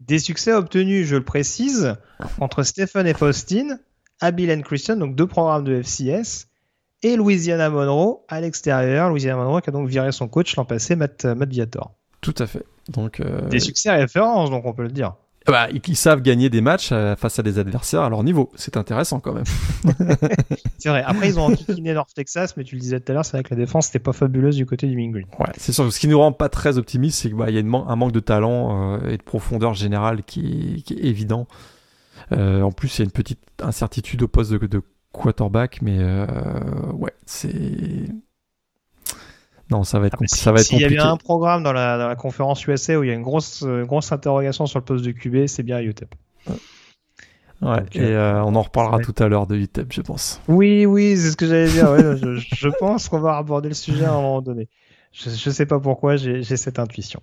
Des 0.00 0.18
succès 0.18 0.52
obtenus, 0.52 1.06
je 1.06 1.16
le 1.16 1.24
précise, 1.24 1.96
entre 2.40 2.62
Stephen 2.62 3.06
et 3.06 3.14
Faustine, 3.14 3.80
Abil 4.20 4.50
and 4.52 4.62
Christian, 4.62 4.96
donc 4.96 5.16
deux 5.16 5.26
programmes 5.26 5.64
de 5.64 5.82
FCS, 5.82 6.46
et 7.02 7.16
Louisiana 7.16 7.70
Monroe 7.70 8.24
à 8.28 8.40
l'extérieur. 8.40 9.10
Louisiana 9.10 9.42
Monroe 9.42 9.60
qui 9.60 9.70
a 9.70 9.72
donc 9.72 9.88
viré 9.88 10.12
son 10.12 10.28
coach 10.28 10.54
l'an 10.56 10.64
passé, 10.64 10.96
Matt, 10.96 11.24
Matt 11.24 11.48
Viator. 11.48 11.92
Tout 12.20 12.34
à 12.38 12.46
fait. 12.46 12.64
Donc, 12.88 13.20
euh, 13.20 13.48
Des 13.48 13.60
succès 13.60 13.90
références, 13.90 14.50
donc 14.50 14.64
on 14.66 14.72
peut 14.72 14.82
le 14.82 14.90
dire. 14.90 15.14
Bah, 15.46 15.68
ils 15.72 15.96
savent 15.96 16.20
gagner 16.20 16.50
des 16.50 16.60
matchs 16.60 16.90
euh, 16.92 17.16
face 17.16 17.38
à 17.38 17.42
des 17.42 17.58
adversaires 17.58 18.02
à 18.02 18.10
leur 18.10 18.22
niveau. 18.22 18.50
C'est 18.54 18.76
intéressant 18.76 19.18
quand 19.18 19.32
même. 19.32 19.44
c'est 20.78 20.90
vrai. 20.90 21.02
Après, 21.06 21.28
ils 21.28 21.38
ont 21.38 21.44
enquiquiné 21.44 21.94
North 21.94 22.12
Texas, 22.14 22.54
mais 22.58 22.64
tu 22.64 22.74
le 22.74 22.82
disais 22.82 23.00
tout 23.00 23.10
à 23.12 23.14
l'heure, 23.14 23.24
c'est 23.24 23.38
vrai 23.38 23.44
que 23.44 23.54
la 23.54 23.56
défense 23.56 23.88
n'était 23.88 23.98
pas 23.98 24.12
fabuleuse 24.12 24.56
du 24.56 24.66
côté 24.66 24.86
du 24.86 24.96
Mingreen. 24.96 25.24
Ouais, 25.38 25.46
c'est 25.56 25.72
sûr. 25.72 25.90
Ce 25.90 25.98
qui 25.98 26.08
nous 26.08 26.18
rend 26.18 26.32
pas 26.32 26.50
très 26.50 26.76
optimistes, 26.76 27.20
c'est 27.20 27.28
qu'il 27.28 27.38
bah, 27.38 27.50
y 27.50 27.56
a 27.56 27.60
un 27.60 27.96
manque 27.96 28.12
de 28.12 28.20
talent 28.20 28.98
euh, 28.98 29.08
et 29.08 29.16
de 29.16 29.22
profondeur 29.22 29.72
générale 29.72 30.22
qui, 30.22 30.82
qui 30.84 30.92
est 30.92 31.04
évident. 31.04 31.46
Euh, 32.32 32.62
en 32.62 32.72
plus, 32.72 32.98
il 32.98 33.00
y 33.00 33.02
a 33.02 33.04
une 33.06 33.10
petite 33.10 33.40
incertitude 33.62 34.22
au 34.22 34.28
poste 34.28 34.52
de, 34.52 34.82
quarterback, 35.12 35.80
mais 35.80 35.96
euh, 35.98 36.26
ouais, 36.92 37.14
c'est. 37.24 37.54
Non, 39.70 39.84
ça 39.84 39.98
va 39.98 40.06
être, 40.06 40.16
ah, 40.20 40.24
ça 40.26 40.52
va 40.52 40.60
être 40.60 40.68
compliqué. 40.68 40.88
S'il 40.88 40.96
y 40.96 41.00
avait 41.00 41.10
un 41.10 41.16
programme 41.16 41.62
dans 41.62 41.72
la, 41.72 41.98
dans 41.98 42.08
la, 42.08 42.16
conférence 42.16 42.66
USA 42.66 42.98
où 42.98 43.04
il 43.04 43.08
y 43.08 43.10
a 43.10 43.14
une 43.14 43.22
grosse, 43.22 43.64
grosse 43.64 44.12
interrogation 44.12 44.66
sur 44.66 44.78
le 44.78 44.84
poste 44.84 45.04
de 45.04 45.12
QB, 45.12 45.46
c'est 45.46 45.62
bien 45.62 45.80
UTEP. 45.80 46.14
Ouais, 47.60 47.82
et 47.92 48.00
euh, 48.00 48.42
on 48.44 48.54
en 48.54 48.62
reparlera 48.62 49.00
tout 49.00 49.14
à 49.18 49.26
l'heure 49.26 49.48
de 49.48 49.56
UTEP, 49.56 49.92
je 49.92 50.00
pense. 50.00 50.40
Oui, 50.46 50.86
oui, 50.86 51.16
c'est 51.16 51.32
ce 51.32 51.36
que 51.36 51.46
j'allais 51.46 51.68
dire. 51.68 51.90
Ouais, 51.90 52.16
je, 52.16 52.36
je, 52.36 52.68
pense 52.78 53.08
qu'on 53.08 53.18
va 53.18 53.36
aborder 53.36 53.68
le 53.68 53.74
sujet 53.74 54.04
à 54.04 54.12
un 54.12 54.20
moment 54.20 54.42
donné. 54.42 54.68
Je, 55.12 55.30
je 55.30 55.50
sais 55.50 55.66
pas 55.66 55.80
pourquoi, 55.80 56.16
j'ai 56.16 56.44
cette 56.44 56.78
intuition. 56.78 57.20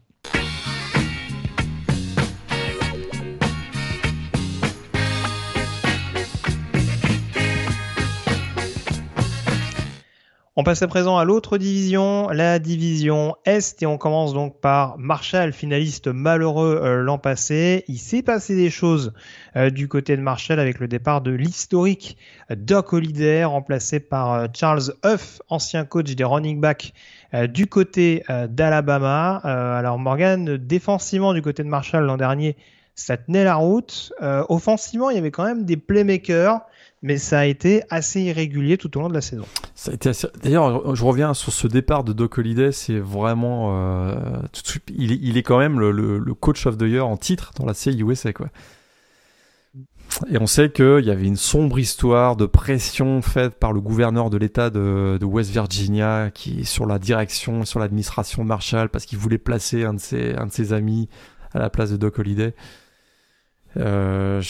On 10.57 10.63
passe 10.63 10.81
à 10.81 10.87
présent 10.87 11.17
à 11.17 11.25
l'autre 11.25 11.57
division, 11.57 12.29
la 12.29 12.59
division 12.59 13.35
Est, 13.43 13.83
et 13.83 13.85
on 13.85 13.97
commence 13.97 14.33
donc 14.33 14.61
par 14.61 14.97
Marshall, 14.97 15.51
finaliste 15.51 16.07
malheureux 16.07 16.79
euh, 16.81 17.03
l'an 17.03 17.17
passé. 17.17 17.83
Il 17.89 17.97
s'est 17.97 18.21
passé 18.21 18.55
des 18.55 18.69
choses 18.69 19.11
euh, 19.57 19.69
du 19.69 19.89
côté 19.89 20.15
de 20.15 20.21
Marshall 20.21 20.61
avec 20.61 20.79
le 20.79 20.87
départ 20.87 21.19
de 21.19 21.31
l'historique 21.31 22.17
Doc 22.49 22.93
Holliday, 22.93 23.43
remplacé 23.43 23.99
par 23.99 24.31
euh, 24.31 24.47
Charles 24.53 24.93
Huff, 25.03 25.41
ancien 25.49 25.83
coach 25.83 26.15
des 26.15 26.23
running 26.23 26.61
backs 26.61 26.93
du 27.49 27.67
côté 27.67 28.23
d'Alabama. 28.47 29.41
alors 29.43 29.99
Morgan, 29.99 30.55
défensivement 30.55 31.33
du 31.33 31.41
côté 31.41 31.63
de 31.63 31.67
Marshall 31.67 32.05
l'an 32.05 32.15
dernier, 32.15 32.55
ça 32.93 33.17
tenait 33.17 33.43
la 33.43 33.55
route. 33.55 34.13
offensivement, 34.47 35.09
il 35.09 35.17
y 35.17 35.19
avait 35.19 35.31
quand 35.31 35.43
même 35.43 35.65
des 35.65 35.75
playmakers 35.75 36.61
mais 37.05 37.19
ça 37.19 37.37
a 37.37 37.45
été 37.45 37.83
assez 37.91 38.19
irrégulier 38.19 38.79
tout 38.79 38.97
au 38.97 39.01
long 39.01 39.09
de 39.09 39.13
la 39.13 39.21
saison. 39.21 39.45
Ça 39.75 39.91
a 39.91 39.93
été 39.93 40.09
D'ailleurs, 40.41 40.95
je 40.95 41.05
reviens 41.05 41.35
sur 41.35 41.53
ce 41.53 41.67
départ 41.67 42.03
de 42.03 42.13
Doc 42.13 42.39
Holliday, 42.39 42.71
c'est 42.71 42.97
vraiment... 42.97 43.75
Euh, 43.77 44.41
il, 44.89 45.37
est, 45.37 45.43
quand 45.43 45.59
même 45.59 45.79
le, 45.79 46.33
coach 46.33 46.65
of 46.65 46.79
the 46.79 46.81
year 46.81 47.07
en 47.07 47.15
titre 47.15 47.51
dans 47.59 47.65
la 47.67 47.75
CUSA, 47.75 48.33
quoi. 48.33 48.47
Et 50.31 50.39
on 50.39 50.47
sait 50.47 50.71
qu'il 50.71 51.05
y 51.05 51.11
avait 51.11 51.27
une 51.27 51.35
sombre 51.35 51.77
histoire 51.77 52.35
de 52.37 52.47
pression 52.47 53.21
faite 53.21 53.59
par 53.59 53.71
le 53.71 53.81
gouverneur 53.81 54.31
de 54.31 54.37
l'État 54.37 54.71
de, 54.71 55.23
West 55.23 55.51
Virginia 55.51 56.31
qui 56.33 56.65
sur 56.65 56.87
la 56.87 56.97
direction, 56.97 57.65
sur 57.65 57.79
l'administration 57.79 58.43
Marshall, 58.43 58.89
parce 58.89 59.05
qu'il 59.05 59.19
voulait 59.19 59.37
placer 59.37 59.83
un 59.83 59.93
de, 59.93 59.99
ses, 59.99 60.73
amis 60.73 61.07
à 61.53 61.59
la 61.59 61.69
place 61.69 61.91
de 61.91 61.97
Doc 61.97 62.17
Holliday. 62.17 62.55
Euh, 63.77 64.41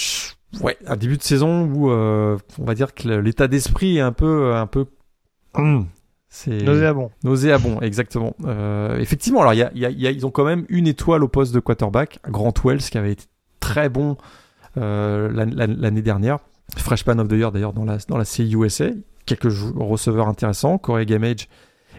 ouais, 0.62 0.78
un 0.86 0.96
début 0.96 1.18
de 1.18 1.24
saison 1.24 1.66
où 1.66 1.90
euh, 1.90 2.38
on 2.60 2.66
va 2.66 2.76
dire 2.76 2.94
que 2.94 3.08
l'état 3.08 3.48
d'esprit 3.48 3.98
est 3.98 4.02
un 4.02 4.12
peu, 4.12 4.54
un 4.54 4.68
peu. 4.68 4.86
C'est 6.30 6.64
nauséabond. 6.64 7.12
Nauséabond, 7.24 7.80
exactement. 7.82 8.36
Euh, 8.46 9.00
effectivement, 9.00 9.42
alors 9.42 9.54
y 9.54 9.64
a, 9.64 9.72
y 9.74 9.86
a, 9.86 10.12
ils 10.12 10.26
ont 10.26 10.32
quand 10.32 10.44
même 10.44 10.66
une 10.70 10.88
étoile 10.88 11.24
au 11.24 11.28
poste 11.28 11.54
de 11.54 11.60
quarterback, 11.60 12.20
Grant 12.28 12.54
Wells, 12.64 12.82
qui 12.82 12.98
avait 12.98 13.14
été 13.14 13.26
très 13.60 13.88
bon 13.88 14.18
euh, 14.78 15.30
l'année 15.32 16.02
dernière. 16.02 16.40
Freshman 16.76 17.20
of 17.20 17.30
the 17.30 17.34
Year 17.34 17.52
d'ailleurs 17.52 17.74
dans 17.74 17.86
la, 17.86 17.98
dans 18.10 18.18
la 18.18 18.26
CUSA. 18.26 18.90
Quelques 19.26 19.52
receveurs 19.76 20.28
intéressants, 20.28 20.78
Corey 20.78 21.06
Gamage 21.06 21.48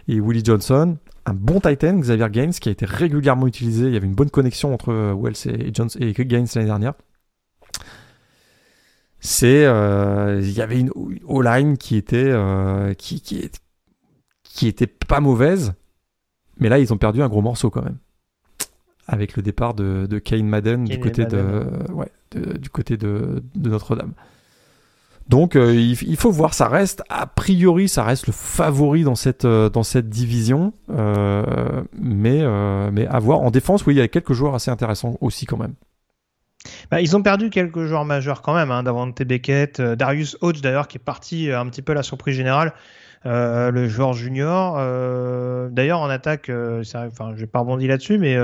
et 0.07 0.19
Willie 0.19 0.45
Johnson. 0.45 0.97
Un 1.25 1.33
bon 1.33 1.59
Titan, 1.59 1.97
Xavier 1.97 2.29
Gaines, 2.29 2.53
qui 2.53 2.69
a 2.69 2.71
été 2.71 2.85
régulièrement 2.85 3.47
utilisé. 3.47 3.87
Il 3.87 3.93
y 3.93 3.97
avait 3.97 4.05
une 4.05 4.15
bonne 4.15 4.29
connexion 4.29 4.73
entre 4.73 4.93
Wells 5.13 5.35
et, 5.47 5.73
Jones, 5.73 5.89
et 5.99 6.13
Gaines 6.13 6.47
l'année 6.55 6.67
dernière 6.67 6.93
c'est 9.19 9.65
euh, 9.65 10.39
il 10.41 10.51
y 10.51 10.61
avait 10.61 10.79
une 10.79 10.91
O-line 11.25 11.77
qui 11.77 11.95
était 11.95 12.29
euh, 12.29 12.93
qui, 12.93 13.21
qui, 13.21 13.49
qui 14.43 14.67
était 14.67 14.87
pas 14.87 15.19
mauvaise, 15.19 15.73
mais 16.59 16.69
là 16.69 16.79
ils 16.79 16.93
ont 16.93 16.97
perdu 16.97 17.21
un 17.21 17.29
gros 17.29 17.41
morceau 17.41 17.69
quand 17.69 17.83
même 17.83 17.97
avec 19.07 19.37
le 19.37 19.41
départ 19.41 19.73
de, 19.73 20.05
de 20.05 20.19
Kane 20.19 20.47
Madden 20.47 20.83
du 20.83 20.99
côté 20.99 21.25
de, 21.25 21.65
ouais, 21.93 22.11
du 22.35 22.69
côté 22.69 22.97
de, 22.97 23.41
de 23.55 23.69
Notre-Dame. 23.69 24.11
Donc 25.29 25.55
euh, 25.55 25.73
il, 25.73 26.17
faut 26.17 26.31
voir, 26.31 26.53
ça 26.53 26.67
reste 26.67 27.03
a 27.09 27.25
priori, 27.25 27.87
ça 27.87 28.03
reste 28.03 28.27
le 28.27 28.33
favori 28.33 29.03
dans 29.03 29.15
cette 29.15 29.45
dans 29.45 29.83
cette 29.83 30.09
division, 30.09 30.73
mais 30.89 32.45
mais 32.91 33.07
à 33.07 33.19
voir 33.19 33.39
en 33.41 33.49
défense, 33.49 33.85
oui, 33.85 33.95
il 33.95 33.97
y 33.97 34.01
a 34.01 34.07
quelques 34.07 34.33
joueurs 34.33 34.55
assez 34.55 34.71
intéressants 34.71 35.17
aussi 35.21 35.45
quand 35.45 35.57
même. 35.57 35.73
Bah, 36.91 37.01
ils 37.01 37.15
ont 37.15 37.21
perdu 37.21 37.49
quelques 37.49 37.85
joueurs 37.85 38.05
majeurs 38.05 38.41
quand 38.41 38.55
même, 38.55 38.71
hein, 38.71 38.83
Davante 38.83 39.21
Beckett, 39.23 39.79
euh, 39.79 39.95
Darius 39.95 40.37
Hodge 40.41 40.61
d'ailleurs 40.61 40.87
qui 40.87 40.97
est 40.97 41.03
parti 41.03 41.49
euh, 41.49 41.59
un 41.59 41.65
petit 41.67 41.81
peu 41.81 41.93
la 41.93 42.03
surprise 42.03 42.35
générale, 42.35 42.73
euh, 43.25 43.71
le 43.71 43.87
joueur 43.87 44.13
junior. 44.13 44.75
D'ailleurs 45.71 45.99
en 45.99 46.09
attaque, 46.09 46.49
enfin 46.49 47.33
je 47.35 47.39
vais 47.41 47.47
pas 47.47 47.59
rebondir 47.59 47.89
là-dessus, 47.89 48.17
mais 48.17 48.37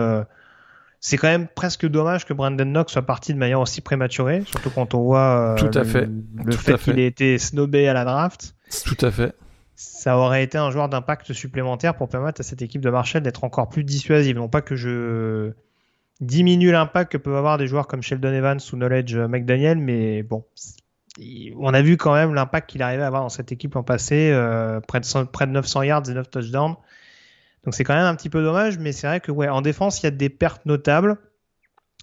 c'est 1.00 1.18
quand 1.18 1.28
même 1.28 1.48
presque 1.48 1.86
dommage 1.86 2.26
que 2.26 2.34
Brandon 2.34 2.66
Knox 2.66 2.94
soit 2.94 3.02
parti 3.02 3.34
de 3.34 3.40
manière 3.40 3.60
aussi 3.60 3.82
prématurée, 3.82 4.44
surtout 4.46 4.70
quand 4.70 4.94
on 4.94 5.02
voit 5.02 5.56
Tout 5.58 5.72
à 5.74 5.80
le, 5.80 5.86
fait. 5.86 6.06
le 6.46 6.52
Tout 6.54 6.58
fait 6.58 6.74
à 6.74 6.78
fait. 6.78 6.92
qu'il 6.92 7.00
ait 7.00 7.08
été 7.08 7.38
snobé 7.38 7.88
à 7.90 7.94
la 7.94 8.06
draft. 8.06 8.56
Tout 8.86 9.06
à 9.06 9.12
fait. 9.12 9.34
Ça 9.76 10.18
aurait 10.18 10.44
été 10.44 10.58
un 10.58 10.72
joueur 10.72 10.88
d'impact 10.88 11.34
supplémentaire 11.34 11.96
pour 11.96 12.08
permettre 12.08 12.40
à 12.42 12.44
cette 12.44 12.62
équipe 12.62 12.82
de 12.82 12.90
Marshall 12.90 13.22
d'être 13.22 13.44
encore 13.44 13.68
plus 13.70 13.84
dissuasive. 13.84 14.38
Non 14.38 14.48
pas 14.48 14.62
que 14.62 14.76
je 14.76 15.52
diminue 16.22 16.72
l'impact 16.72 17.12
que 17.12 17.18
peuvent 17.18 17.36
avoir 17.36 17.58
des 17.58 17.68
joueurs 17.68 17.88
comme 17.88 18.02
Sheldon 18.02 18.34
Evans 18.34 18.60
ou 18.72 18.76
Knowledge 18.76 19.16
McDaniel, 19.16 19.78
mais 19.78 20.24
bon, 20.24 20.46
on 21.58 21.74
a 21.74 21.82
vu 21.82 21.98
quand 21.98 22.14
même 22.14 22.34
l'impact 22.34 22.70
qu'il 22.70 22.82
arrivait 22.82 23.04
à 23.04 23.08
avoir 23.08 23.22
dans 23.22 23.30
cette 23.30 23.52
équipe 23.52 23.76
l'an 23.76 23.84
passé, 23.84 24.32
euh, 24.32 24.80
près, 24.82 25.00
de 25.00 25.06
100 25.06 25.28
près 25.28 25.46
de 25.46 25.52
900 25.52 25.84
yards 25.84 26.10
et 26.10 26.14
9 26.14 26.30
touchdowns. 26.30 26.76
Donc 27.64 27.76
c'est 27.76 27.84
quand 27.84 27.94
même 27.94 28.06
un 28.06 28.16
petit 28.16 28.30
peu 28.30 28.44
dommage, 28.44 28.78
mais 28.78 28.92
c'est 28.92 29.08
vrai 29.08 29.20
que 29.20 29.32
ouais, 29.32 29.48
en 29.48 29.62
défense, 29.62 30.02
il 30.02 30.06
y 30.06 30.08
a 30.08 30.12
des 30.12 30.30
pertes 30.30 30.66
notables. 30.66 31.18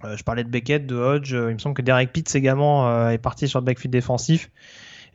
Euh, 0.05 0.17
je 0.17 0.25
parlais 0.25 0.45
de 0.45 0.49
Beckett, 0.49 0.87
de 0.87 0.97
Hodge, 0.97 1.35
euh, 1.35 1.51
il 1.51 1.55
me 1.55 1.59
semble 1.59 1.75
que 1.75 1.83
Derek 1.83 2.13
Pitts 2.13 2.35
également 2.35 3.11
est 3.11 3.19
parti 3.19 3.49
sur 3.49 3.61
le 3.61 3.65
backfield 3.65 3.93
défensif. 3.93 4.51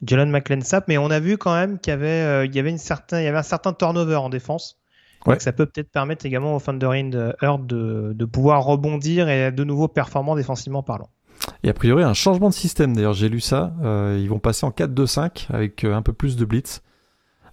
Jalen 0.05 0.29
McLensap, 0.29 0.87
mais 0.87 0.97
on 0.97 1.09
a 1.09 1.19
vu 1.19 1.37
quand 1.37 1.55
même 1.55 1.79
qu'il 1.79 1.93
y 1.93 1.95
y 1.95 2.59
avait 2.59 2.71
un 2.71 3.43
certain 3.43 3.73
turnover 3.73 4.17
en 4.17 4.29
défense. 4.29 4.77
Ouais. 5.27 5.33
Donc 5.35 5.41
ça 5.41 5.51
peut 5.53 5.65
peut-être 5.65 5.89
permettre 5.91 6.25
également 6.25 6.55
au 6.55 6.59
Thundering 6.59 7.15
Herd 7.41 7.65
de, 7.65 8.13
de 8.15 8.25
pouvoir 8.25 8.63
rebondir 8.63 9.27
et 9.29 9.51
de 9.51 9.63
nouveau 9.63 9.87
performant 9.87 10.35
défensivement 10.35 10.83
parlant. 10.83 11.09
Et 11.63 11.69
a 11.69 11.73
priori, 11.73 12.03
un 12.03 12.13
changement 12.13 12.49
de 12.49 12.53
système. 12.53 12.95
D'ailleurs, 12.95 13.13
j'ai 13.13 13.27
lu 13.29 13.39
ça. 13.39 13.73
Euh, 13.83 14.17
ils 14.21 14.29
vont 14.29 14.39
passer 14.39 14.65
en 14.65 14.71
4-2-5 14.71 15.47
avec 15.49 15.83
euh, 15.83 15.93
un 15.95 16.01
peu 16.01 16.13
plus 16.13 16.35
de 16.37 16.45
blitz. 16.45 16.81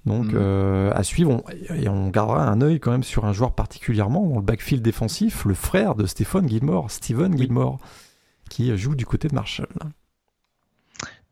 Donc, 0.06 0.26
Mhm. 0.26 0.32
euh, 0.34 0.90
à 0.94 1.02
suivre. 1.02 1.30
On- 1.30 1.74
et 1.74 1.88
on 1.88 2.08
gardera 2.10 2.44
un 2.46 2.60
œil 2.60 2.78
quand 2.80 2.90
même 2.90 3.02
sur 3.04 3.24
un 3.24 3.32
joueur 3.32 3.54
particulièrement 3.54 4.26
dans 4.26 4.36
le 4.36 4.42
backfield 4.42 4.82
défensif, 4.82 5.44
le 5.44 5.54
frère 5.54 5.94
de 5.94 6.06
Stephen 6.06 6.48
Gilmore, 6.48 6.90
Steven 6.90 7.36
Gilmore, 7.36 7.78
qui 8.50 8.76
joue 8.76 8.94
du 8.94 9.06
côté 9.06 9.28
de 9.28 9.34
Marshall. 9.34 9.68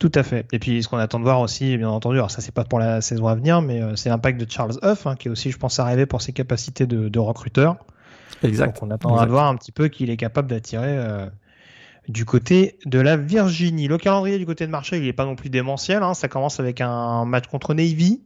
Tout 0.01 0.11
à 0.15 0.23
fait. 0.25 0.47
Et 0.53 0.59
puis 0.59 0.83
ce 0.83 0.89
qu'on 0.89 0.97
attend 0.97 1.19
de 1.19 1.25
voir 1.25 1.41
aussi, 1.41 1.77
bien 1.77 1.89
entendu, 1.91 2.17
alors 2.17 2.31
ça 2.31 2.41
c'est 2.41 2.55
pas 2.55 2.65
pour 2.65 2.79
la 2.81 3.01
saison 3.03 3.27
à 3.29 3.35
venir, 3.37 3.61
mais 3.63 3.81
euh, 3.83 3.95
c'est 3.97 4.09
l'impact 4.09 4.41
de 4.41 4.51
Charles 4.51 4.79
Huff, 4.83 5.07
hein, 5.07 5.15
qui 5.15 5.29
est 5.29 5.31
aussi, 5.31 5.51
je 5.53 5.59
pense, 5.59 5.79
arrivé 5.79 6.07
pour 6.07 6.23
ses 6.23 6.33
capacités 6.33 6.87
de, 6.87 7.09
de 7.09 7.19
recruteur. 7.19 7.77
Exact. 8.43 8.75
Donc 8.75 8.83
on 8.83 8.91
attendra 8.91 9.19
Exact. 9.19 9.27
de 9.27 9.31
voir 9.33 9.47
un 9.49 9.57
petit 9.57 9.73
peu 9.73 9.89
qu'il 9.89 10.09
est 10.11 10.17
capable 10.17 10.49
d'attirer 10.49 10.97
euh, 10.97 11.27
du 12.09 12.25
côté 12.25 12.79
de 12.87 12.99
la 12.99 13.19
Virginie. 13.19 13.87
Le 13.89 13.99
calendrier 13.99 14.39
du 14.39 14.47
côté 14.47 14.67
de 14.67 14.71
Marshall, 14.73 15.01
il 15.01 15.05
n'est 15.05 15.13
pas 15.13 15.27
non 15.27 15.37
plus 15.37 15.51
démentiel. 15.51 16.03
hein. 16.03 16.15
Ça 16.15 16.29
commence 16.29 16.59
avec 16.61 16.81
un 16.81 17.27
match 17.27 17.47
contre 17.49 17.75
Navy. 17.75 18.23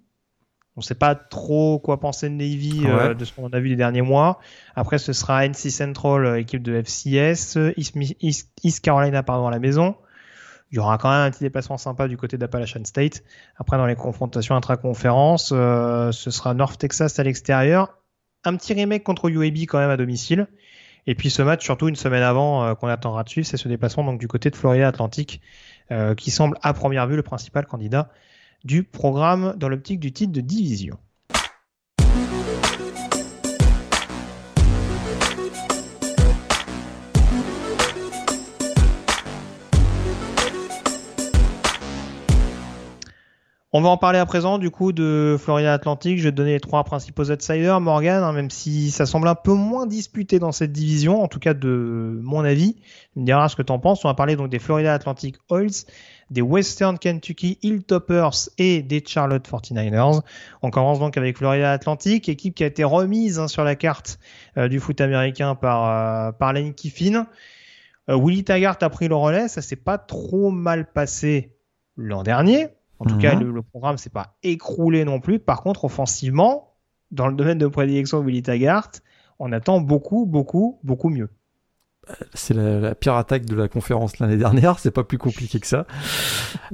On 0.76 0.80
ne 0.80 0.84
sait 0.84 0.94
pas 0.94 1.16
trop 1.16 1.80
quoi 1.80 1.98
penser 1.98 2.28
de 2.28 2.34
Navy 2.34 2.82
euh, 2.87 3.14
de 3.14 3.24
ce 3.24 3.32
qu'on 3.32 3.48
a 3.48 3.58
vu 3.60 3.68
les 3.68 3.76
derniers 3.76 4.02
mois. 4.02 4.38
Après, 4.76 4.98
ce 4.98 5.12
sera 5.12 5.44
NC 5.46 5.70
Central, 5.70 6.24
euh, 6.24 6.38
équipe 6.38 6.62
de 6.62 6.74
FCS, 6.80 7.58
East- 7.76 7.96
East 8.62 8.80
Carolina 8.84 9.24
pardon, 9.24 9.48
à 9.48 9.50
la 9.50 9.58
maison. 9.58 9.96
Il 10.74 10.78
y 10.78 10.80
aura 10.80 10.98
quand 10.98 11.08
même 11.08 11.20
un 11.20 11.30
petit 11.30 11.44
déplacement 11.44 11.78
sympa 11.78 12.08
du 12.08 12.16
côté 12.16 12.37
d'Appalachian 12.37 12.84
State. 12.84 13.22
Après, 13.54 13.76
dans 13.76 13.87
les 13.87 13.94
confrontations 13.94 14.56
intra-conférences, 14.56 15.52
euh, 15.54 16.10
ce 16.10 16.32
sera 16.32 16.52
North 16.52 16.80
Texas 16.80 17.16
à 17.20 17.22
l'extérieur. 17.22 17.96
Un 18.42 18.56
petit 18.56 18.74
remake 18.74 19.04
contre 19.04 19.30
UAB 19.30 19.56
quand 19.68 19.78
même 19.78 19.90
à 19.90 19.96
domicile. 19.96 20.48
Et 21.06 21.14
puis 21.14 21.30
ce 21.30 21.42
match, 21.42 21.62
surtout 21.62 21.87
une 21.87 21.94
semaine 21.94 22.24
avant, 22.24 22.64
euh, 22.64 22.74
qu'on 22.74 22.88
attendra 22.88 23.22
de 23.22 23.28
suivre, 23.28 23.46
c'est 23.46 23.56
ce 23.56 23.68
déplacement 23.68 24.02
donc 24.02 24.18
du 24.18 24.26
côté 24.26 24.50
de 24.50 24.56
Florida 24.56 24.88
Atlantique, 24.88 25.40
euh, 25.92 26.16
qui 26.16 26.32
semble 26.32 26.58
à 26.60 26.74
première 26.74 27.06
vue 27.06 27.14
le 27.14 27.22
principal 27.22 27.66
candidat 27.66 28.10
du 28.64 28.82
programme 28.82 29.54
dans 29.56 29.68
l'optique 29.68 30.00
du 30.00 30.10
titre 30.10 30.32
de 30.32 30.40
division. 30.40 30.98
On 43.76 43.80
va 43.80 43.88
en 43.88 43.96
parler 43.96 44.20
à 44.20 44.24
présent 44.24 44.58
du 44.58 44.70
coup 44.70 44.92
de 44.92 45.37
Florida 45.37 45.72
Atlantic. 45.72 46.20
Je 46.20 46.22
vais 46.22 46.30
te 46.30 46.37
donner 46.37 46.52
les 46.52 46.60
trois 46.60 46.84
principaux 46.84 47.28
outsiders, 47.32 47.80
Morgan, 47.80 48.22
hein, 48.22 48.32
même 48.32 48.48
si 48.48 48.92
ça 48.92 49.04
semble 49.04 49.26
un 49.26 49.34
peu 49.34 49.52
moins 49.52 49.88
disputé 49.88 50.38
dans 50.38 50.52
cette 50.52 50.70
division, 50.70 51.24
en 51.24 51.26
tout 51.26 51.40
cas 51.40 51.54
de 51.54 52.20
mon 52.22 52.44
avis. 52.44 52.76
Tu 53.14 53.18
me 53.18 53.24
diras 53.24 53.48
ce 53.48 53.56
que 53.56 53.62
tu 53.62 53.72
en 53.72 53.80
penses. 53.80 54.04
On 54.04 54.08
va 54.08 54.14
parler 54.14 54.37
donc 54.37 54.48
des 54.48 54.60
Florida 54.60 54.94
Atlantic 54.94 55.38
Oils, 55.50 55.87
des 56.30 56.40
Western 56.40 57.00
Kentucky 57.00 57.58
Hilltoppers 57.62 58.48
et 58.58 58.80
des 58.80 59.02
Charlotte 59.04 59.44
49ers. 59.44 60.20
On 60.62 60.70
commence 60.70 61.00
donc 61.00 61.16
avec 61.16 61.37
Florida 61.37 61.72
Atlantic, 61.72 62.28
équipe 62.28 62.54
qui 62.54 62.62
a 62.62 62.68
été 62.68 62.84
remise 62.84 63.40
hein, 63.40 63.48
sur 63.48 63.64
la 63.64 63.74
carte 63.74 64.20
euh, 64.56 64.68
du 64.68 64.78
foot 64.78 65.00
américain 65.00 65.56
par, 65.56 66.28
euh, 66.28 66.30
par 66.30 66.52
Lane 66.52 66.74
Kiffin. 66.74 67.26
Euh, 68.08 68.16
Willie 68.16 68.44
Taggart 68.44 68.76
a 68.82 68.88
pris 68.88 69.08
le 69.08 69.16
relais, 69.16 69.48
ça 69.48 69.62
s'est 69.62 69.74
pas 69.74 69.98
trop 69.98 70.52
mal 70.52 70.92
passé 70.92 71.56
l'an 71.96 72.22
dernier. 72.22 72.68
En 73.05 73.09
tout 73.09 73.14
Mhm. 73.17 73.21
cas, 73.21 73.35
le, 73.35 73.51
le 73.51 73.62
programme 73.62 73.99
s'est 73.99 74.11
pas 74.11 74.37
écroulé 74.43 75.05
non 75.05 75.21
plus. 75.21 75.38
Par 75.38 75.62
contre, 75.62 75.85
offensivement, 75.85 76.75
dans 77.11 77.27
le 77.29 77.35
domaine 77.35 77.59
de 77.59 77.67
prédilection 77.67 78.21
de 78.21 78.25
Willie 78.27 78.43
Taggart, 78.43 78.90
on 79.38 79.53
attend 79.53 79.81
beaucoup, 79.81 80.27
beaucoup, 80.27 80.79
beaucoup 80.85 81.09
mieux. 81.11 81.29
C'est 82.35 82.53
la, 82.55 82.81
la 82.81 82.95
pire 82.95 83.14
attaque 83.14 83.47
de 83.47 83.55
la 83.57 83.67
conférence 83.69 84.19
l'année 84.19 84.37
dernière. 84.37 84.79
C'est 84.79 84.90
pas 84.90 85.05
plus 85.05 85.19
compliqué 85.19 85.59
que 85.61 85.67
ça. 85.67 85.87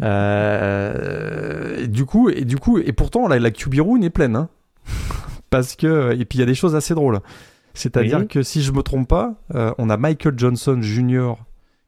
Euh, 0.03 1.77
et 1.79 1.89
du 1.89 2.05
coup, 2.05 2.29
et 2.31 2.45
du 2.45 2.57
coup, 2.57 2.79
et 2.79 2.93
pourtant 2.93 3.29
la, 3.29 3.39
la 3.39 3.51
QB 3.51 3.81
room 3.81 4.03
est 4.03 4.11
pleine, 4.11 4.37
hein. 4.37 4.49
Parce 5.51 5.75
que 5.77 6.13
et 6.13 6.25
puis 6.25 6.39
il 6.39 6.41
y 6.41 6.43
a 6.45 6.47
des 6.47 6.55
choses 6.55 6.77
assez 6.77 6.95
drôles. 6.95 7.21
C'est-à-dire 7.75 8.19
Oui. 8.21 8.29
que 8.29 8.43
si 8.43 8.63
je 8.63 8.73
me 8.73 8.83
trompe 8.83 9.09
pas, 9.09 9.35
euh, 9.55 9.73
on 9.79 9.91
a 9.91 9.97
Michael 9.97 10.35
Johnson 10.37 10.79
Jr. 10.81 11.35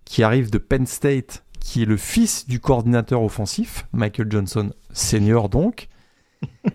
qui 0.05 0.23
arrive 0.23 0.51
de 0.51 0.59
Penn 0.59 0.87
State, 0.87 1.45
qui 1.63 1.83
est 1.83 1.87
le 1.87 1.97
fils 1.97 2.47
du 2.47 2.61
coordinateur 2.61 3.23
offensif, 3.23 3.87
Michael 3.93 4.31
Johnson 4.31 4.71
Senior 4.93 5.49
donc. 5.49 5.89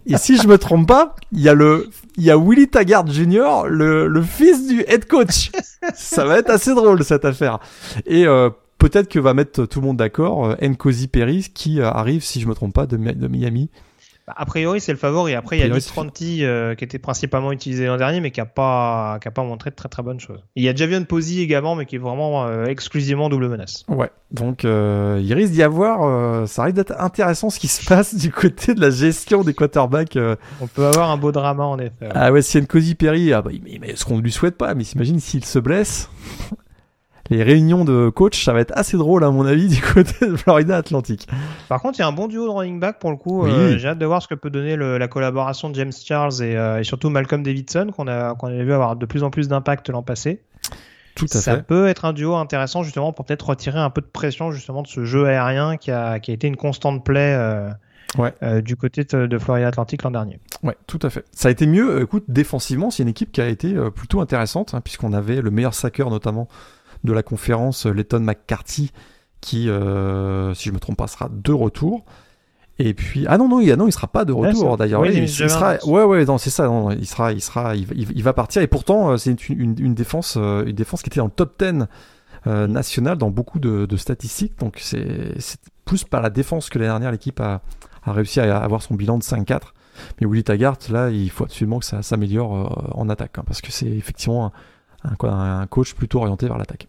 Et 0.05 0.17
si 0.17 0.37
je 0.37 0.47
me 0.47 0.57
trompe 0.57 0.87
pas, 0.87 1.15
il 1.31 1.41
y 1.41 1.49
a 1.49 1.53
le, 1.53 1.89
il 2.17 2.23
y 2.23 2.31
a 2.31 2.37
Willie 2.37 2.69
Taggart 2.69 3.05
Jr., 3.07 3.67
le, 3.67 4.21
fils 4.21 4.67
du 4.67 4.81
head 4.87 5.05
coach. 5.05 5.51
Ça 5.93 6.25
va 6.25 6.39
être 6.39 6.49
assez 6.49 6.73
drôle 6.73 7.03
cette 7.03 7.25
affaire. 7.25 7.59
Et 8.05 8.25
euh, 8.25 8.49
peut-être 8.77 9.09
que 9.09 9.19
va 9.19 9.33
mettre 9.33 9.65
tout 9.65 9.81
le 9.81 9.87
monde 9.87 9.97
d'accord 9.97 10.45
euh, 10.45 10.55
Nkosi 10.61 11.07
Perry 11.07 11.47
qui 11.53 11.79
euh, 11.81 11.89
arrive, 11.89 12.23
si 12.23 12.39
je 12.39 12.47
me 12.47 12.53
trompe 12.53 12.73
pas, 12.73 12.85
de, 12.85 12.97
de 12.97 13.27
Miami. 13.27 13.69
Bah, 14.27 14.33
A 14.37 14.45
priori, 14.45 14.81
c'est 14.81 14.91
le 14.91 14.97
favori. 14.97 15.33
Après, 15.35 15.57
il 15.57 15.65
y 15.65 15.71
a 15.71 15.73
c'est- 15.79 15.87
Fronti 15.89 16.43
euh, 16.43 16.75
qui 16.75 16.83
était 16.83 16.99
principalement 16.99 17.51
utilisé 17.53 17.85
l'an 17.87 17.95
dernier, 17.97 18.19
mais 18.19 18.31
qui 18.31 18.41
a 18.41 18.45
pas, 18.45 19.17
qui 19.21 19.27
a 19.29 19.31
pas 19.31 19.43
montré 19.43 19.69
de 19.69 19.75
très 19.75 19.87
très 19.87 20.03
bonnes 20.03 20.19
choses. 20.19 20.43
Il 20.57 20.63
y 20.63 20.69
a 20.69 20.75
Javion 20.75 21.03
Posey 21.05 21.37
également, 21.41 21.75
mais 21.75 21.85
qui 21.85 21.95
est 21.95 21.99
vraiment 21.99 22.45
euh, 22.45 22.65
exclusivement 22.65 23.29
double 23.29 23.47
menace. 23.47 23.85
Ouais. 23.87 24.11
Donc 24.31 24.65
euh, 24.65 25.21
il 25.23 25.33
risque 25.33 25.53
d'y 25.53 25.63
avoir, 25.63 26.45
ça 26.47 26.63
risque 26.63 26.75
d'être 26.75 26.93
intéressant 26.99 27.49
ce 27.49 27.59
qui 27.59 27.69
se 27.69 27.85
passe 27.85 28.15
du 28.15 28.29
côté 28.29 28.73
de 28.75 28.81
la 28.81 28.89
gestion 28.89 29.43
des 29.45 29.53
quarterbacks. 29.53 30.17
On 30.59 30.67
peut 30.67 30.85
avoir 30.85 31.09
un 31.09 31.15
beau 31.17 31.31
drama 31.31 31.63
en 31.63 31.79
effet. 31.79 31.93
ouais. 32.01 32.09
Ah 32.13 32.31
ouais, 32.33 32.41
si 32.41 32.59
Nkosi 32.61 32.95
Perry, 32.95 33.31
ah 33.31 33.41
bah, 33.41 33.51
mais, 33.63 33.77
mais 33.79 33.95
ce 33.95 34.03
qu'on 34.03 34.17
ne 34.17 34.21
lui 34.21 34.33
souhaite 34.33 34.57
pas, 34.57 34.73
mais 34.73 34.83
s'imagine 34.83 35.21
s'il 35.21 35.45
se 35.45 35.59
blesse. 35.59 36.09
Les 37.29 37.43
réunions 37.43 37.83
de 37.85 38.09
coach, 38.09 38.43
ça 38.45 38.53
va 38.53 38.61
être 38.61 38.71
assez 38.75 38.95
drôle 38.97 39.23
à 39.23 39.29
mon 39.31 39.45
avis 39.45 39.67
du 39.75 39.81
côté 39.81 40.25
de 40.27 40.35
Florida 40.35 40.77
Atlantique. 40.77 41.27
Par 41.67 41.81
contre, 41.81 41.99
il 41.99 42.01
y 42.01 42.05
a 42.05 42.07
un 42.07 42.11
bon 42.13 42.27
duo 42.27 42.45
de 42.45 42.49
running 42.51 42.79
back 42.79 42.99
pour 42.99 43.11
le 43.11 43.17
coup. 43.17 43.43
Oui. 43.43 43.51
Euh, 43.51 43.77
J'ai 43.77 43.89
hâte 43.89 43.99
de 43.99 44.05
voir 44.05 44.21
ce 44.21 44.27
que 44.27 44.35
peut 44.35 44.49
donner 44.49 44.75
le- 44.75 44.97
la 44.97 45.07
collaboration 45.07 45.69
de 45.69 45.75
James 45.75 45.91
Charles 45.91 46.41
et, 46.41 46.55
euh, 46.55 46.79
et 46.79 46.83
surtout 46.83 47.09
Malcolm 47.09 47.43
Davidson, 47.43 47.91
qu'on 47.95 48.07
a, 48.07 48.33
qu'on 48.35 48.47
avait 48.47 48.63
vu 48.63 48.71
avoir 48.73 48.95
de 48.95 49.05
plus 49.05 49.23
en 49.23 49.29
plus 49.29 49.47
d'impact 49.47 49.89
l'an 49.89 50.03
passé. 50.03 50.41
Tout 51.15 51.25
à 51.33 51.37
Ça 51.39 51.55
fait. 51.55 51.63
peut 51.63 51.87
être 51.87 52.05
un 52.05 52.13
duo 52.13 52.35
intéressant 52.35 52.83
justement 52.83 53.11
pour 53.11 53.25
peut-être 53.25 53.49
retirer 53.49 53.79
un 53.79 53.89
peu 53.89 54.01
de 54.01 54.05
pression 54.07 54.51
justement 54.51 54.83
de 54.83 54.87
ce 54.87 55.03
jeu 55.03 55.25
aérien 55.25 55.75
qui 55.77 55.89
a, 55.91 56.19
qui 56.19 56.29
a 56.31 56.33
été 56.35 56.47
une 56.47 56.55
constante 56.57 57.03
play 57.03 57.33
euh, 57.35 57.69
Ouais. 58.17 58.33
euh, 58.41 58.61
du 58.61 58.77
côté 58.77 59.03
de, 59.03 59.37
Florida 59.37 59.67
Atlantic 59.67 60.01
l'an 60.03 60.11
dernier. 60.11 60.39
Ouais, 60.63 60.77
tout 60.87 60.99
à 61.01 61.09
fait. 61.09 61.25
Ça 61.33 61.49
a 61.49 61.51
été 61.51 61.67
mieux, 61.67 62.01
écoute, 62.01 62.23
défensivement, 62.29 62.89
c'est 62.89 63.03
une 63.03 63.09
équipe 63.09 63.31
qui 63.33 63.41
a 63.41 63.47
été 63.49 63.75
plutôt 63.93 64.21
intéressante, 64.21 64.73
hein, 64.73 64.79
puisqu'on 64.81 65.11
avait 65.11 65.41
le 65.41 65.51
meilleur 65.51 65.73
sacker 65.73 66.09
notamment 66.09 66.47
de 67.03 67.13
la 67.13 67.23
conférence, 67.23 67.85
euh, 67.85 67.91
Letton 67.91 68.19
McCarthy, 68.21 68.91
qui, 69.41 69.69
euh, 69.69 70.53
si 70.53 70.69
je 70.69 70.73
me 70.73 70.79
trompe 70.79 70.97
pas, 70.97 71.07
sera 71.07 71.29
de 71.31 71.51
retour. 71.53 72.03
Et 72.79 72.93
puis, 72.93 73.25
ah 73.27 73.37
non, 73.39 73.47
non, 73.49 73.59
il, 73.59 73.71
ah 73.71 73.75
non, 73.75 73.87
il 73.87 73.91
sera 73.91 74.07
pas 74.07 74.23
de 74.23 74.33
Ouais, 74.33 74.49
retour 74.49 74.77
d'ailleurs. 74.77 75.01
Oui, 75.01 75.09
il 75.15 75.27
sera, 75.29 75.77
ouais, 75.85 76.03
ouais, 76.03 76.25
non, 76.25 76.37
c'est 76.37 76.51
ça, 76.51 76.65
non, 76.67 76.91
il 76.91 77.07
sera, 77.07 77.31
il 77.33 77.41
sera, 77.41 77.75
il, 77.75 77.85
va- 77.87 77.95
il- 77.95 78.11
il 78.15 78.23
va 78.23 78.33
partir. 78.33 78.61
Et 78.61 78.67
pourtant, 78.67 79.11
euh, 79.11 79.17
c'est 79.17 79.31
une, 79.49 79.75
une, 79.79 79.93
défense, 79.95 80.35
une 80.37 80.73
défense 80.73 81.01
qui 81.01 81.09
était 81.09 81.19
dans 81.19 81.25
le 81.25 81.31
top 81.31 81.55
10 81.63 81.85
euh, 82.45 82.67
national 82.67 83.17
dans 83.17 83.31
beaucoup 83.31 83.59
de, 83.59 83.85
de 83.87 83.97
statistiques. 83.97 84.59
Donc, 84.59 84.77
c'est 84.79 85.35
plus 85.85 86.03
par 86.03 86.21
la 86.21 86.29
défense 86.29 86.69
que 86.69 86.77
l'année 86.77 86.89
dernière, 86.91 87.11
l'équipe 87.11 87.39
a, 87.39 87.61
a 88.03 88.11
réussi 88.13 88.39
à 88.39 88.57
avoir 88.59 88.81
son 88.83 88.93
bilan 88.93 89.17
de 89.17 89.23
5-4. 89.23 89.59
Mais 90.21 90.27
Willy 90.27 90.43
Taggart, 90.43 90.77
là, 90.91 91.09
il 91.09 91.31
faut 91.31 91.45
absolument 91.45 91.79
que 91.79 91.85
ça 91.85 92.03
s'améliore 92.03 92.91
en 92.95 93.09
attaque, 93.09 93.39
hein, 93.39 93.43
parce 93.47 93.61
que 93.61 93.71
c'est 93.71 93.87
effectivement 93.87 94.51
un, 95.03 95.27
un, 95.27 95.61
un 95.61 95.67
coach 95.67 95.93
plutôt 95.93 96.19
orienté 96.19 96.47
vers 96.47 96.57
l'attaque. 96.57 96.87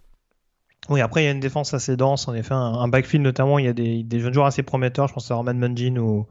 Oui, 0.88 1.02
après, 1.02 1.22
il 1.22 1.24
y 1.26 1.28
a 1.28 1.32
une 1.32 1.40
défense 1.40 1.74
assez 1.74 1.96
dense. 1.96 2.28
En 2.28 2.34
effet, 2.34 2.54
un, 2.54 2.88
backfield 2.88 3.22
notamment, 3.22 3.58
il 3.58 3.66
y 3.66 3.68
a 3.68 3.72
des, 3.72 4.20
jeunes 4.20 4.32
joueurs 4.32 4.46
assez 4.46 4.62
prometteurs. 4.62 5.08
Je 5.08 5.14
pense 5.14 5.30
à 5.30 5.34
Roman 5.34 5.54
Munjin 5.54 5.96
ou, 5.96 6.26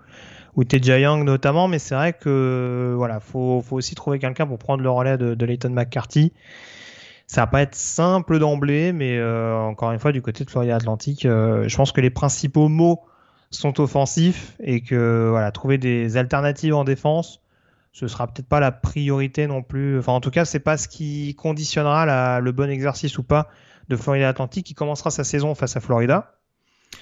ou 0.56 0.64
Teja 0.64 0.98
Young 0.98 1.24
notamment. 1.24 1.68
Mais 1.68 1.78
c'est 1.78 1.94
vrai 1.94 2.14
que 2.14 2.94
voilà, 2.98 3.20
faut, 3.20 3.62
faut 3.62 3.76
aussi 3.76 3.94
trouver 3.94 4.18
quelqu'un 4.18 4.48
pour 4.48 4.58
prendre 4.58 4.82
le 4.82 4.90
relais 4.90 5.18
de, 5.18 5.36
de 5.36 5.46
Leighton 5.46 5.70
McCarthy. 5.70 6.34
Ça 7.28 7.42
va 7.42 7.48
pas 7.48 7.62
être 7.62 7.76
simple 7.76 8.40
d'emblée, 8.40 8.94
mais 8.94 9.18
euh, 9.18 9.54
encore 9.58 9.92
une 9.92 10.00
fois, 10.00 10.12
du 10.14 10.22
côté 10.22 10.46
de 10.46 10.50
Florida 10.50 10.78
Atlantique, 10.78 11.26
euh, 11.26 11.68
je 11.68 11.76
pense 11.76 11.92
que 11.92 12.00
les 12.00 12.10
principaux 12.10 12.70
mots 12.70 13.02
sont 13.52 13.80
offensifs 13.82 14.56
et 14.62 14.82
que 14.82 15.28
voilà, 15.30 15.52
trouver 15.52 15.78
des 15.78 16.16
alternatives 16.16 16.74
en 16.74 16.86
défense, 16.86 17.42
ce 17.98 18.08
sera 18.08 18.28
peut-être 18.28 18.48
pas 18.48 18.60
la 18.60 18.72
priorité 18.72 19.48
non 19.48 19.64
plus. 19.64 19.98
Enfin, 19.98 20.12
en 20.12 20.22
tout 20.22 20.30
cas, 20.30 20.46
c'est 20.46 20.60
pas 20.60 20.78
ce 20.78 20.88
qui 20.88 21.34
conditionnera 21.34 22.06
la, 22.06 22.40
le 22.40 22.52
bon 22.52 22.70
exercice 22.70 23.18
ou 23.18 23.24
pas 23.24 23.50
de 23.90 23.96
Florida 23.96 24.30
Atlantique 24.30 24.68
qui 24.68 24.76
commencera 24.76 25.10
sa 25.10 25.24
saison 25.24 25.56
face 25.56 25.76
à 25.78 25.80
Florida. 25.80 26.37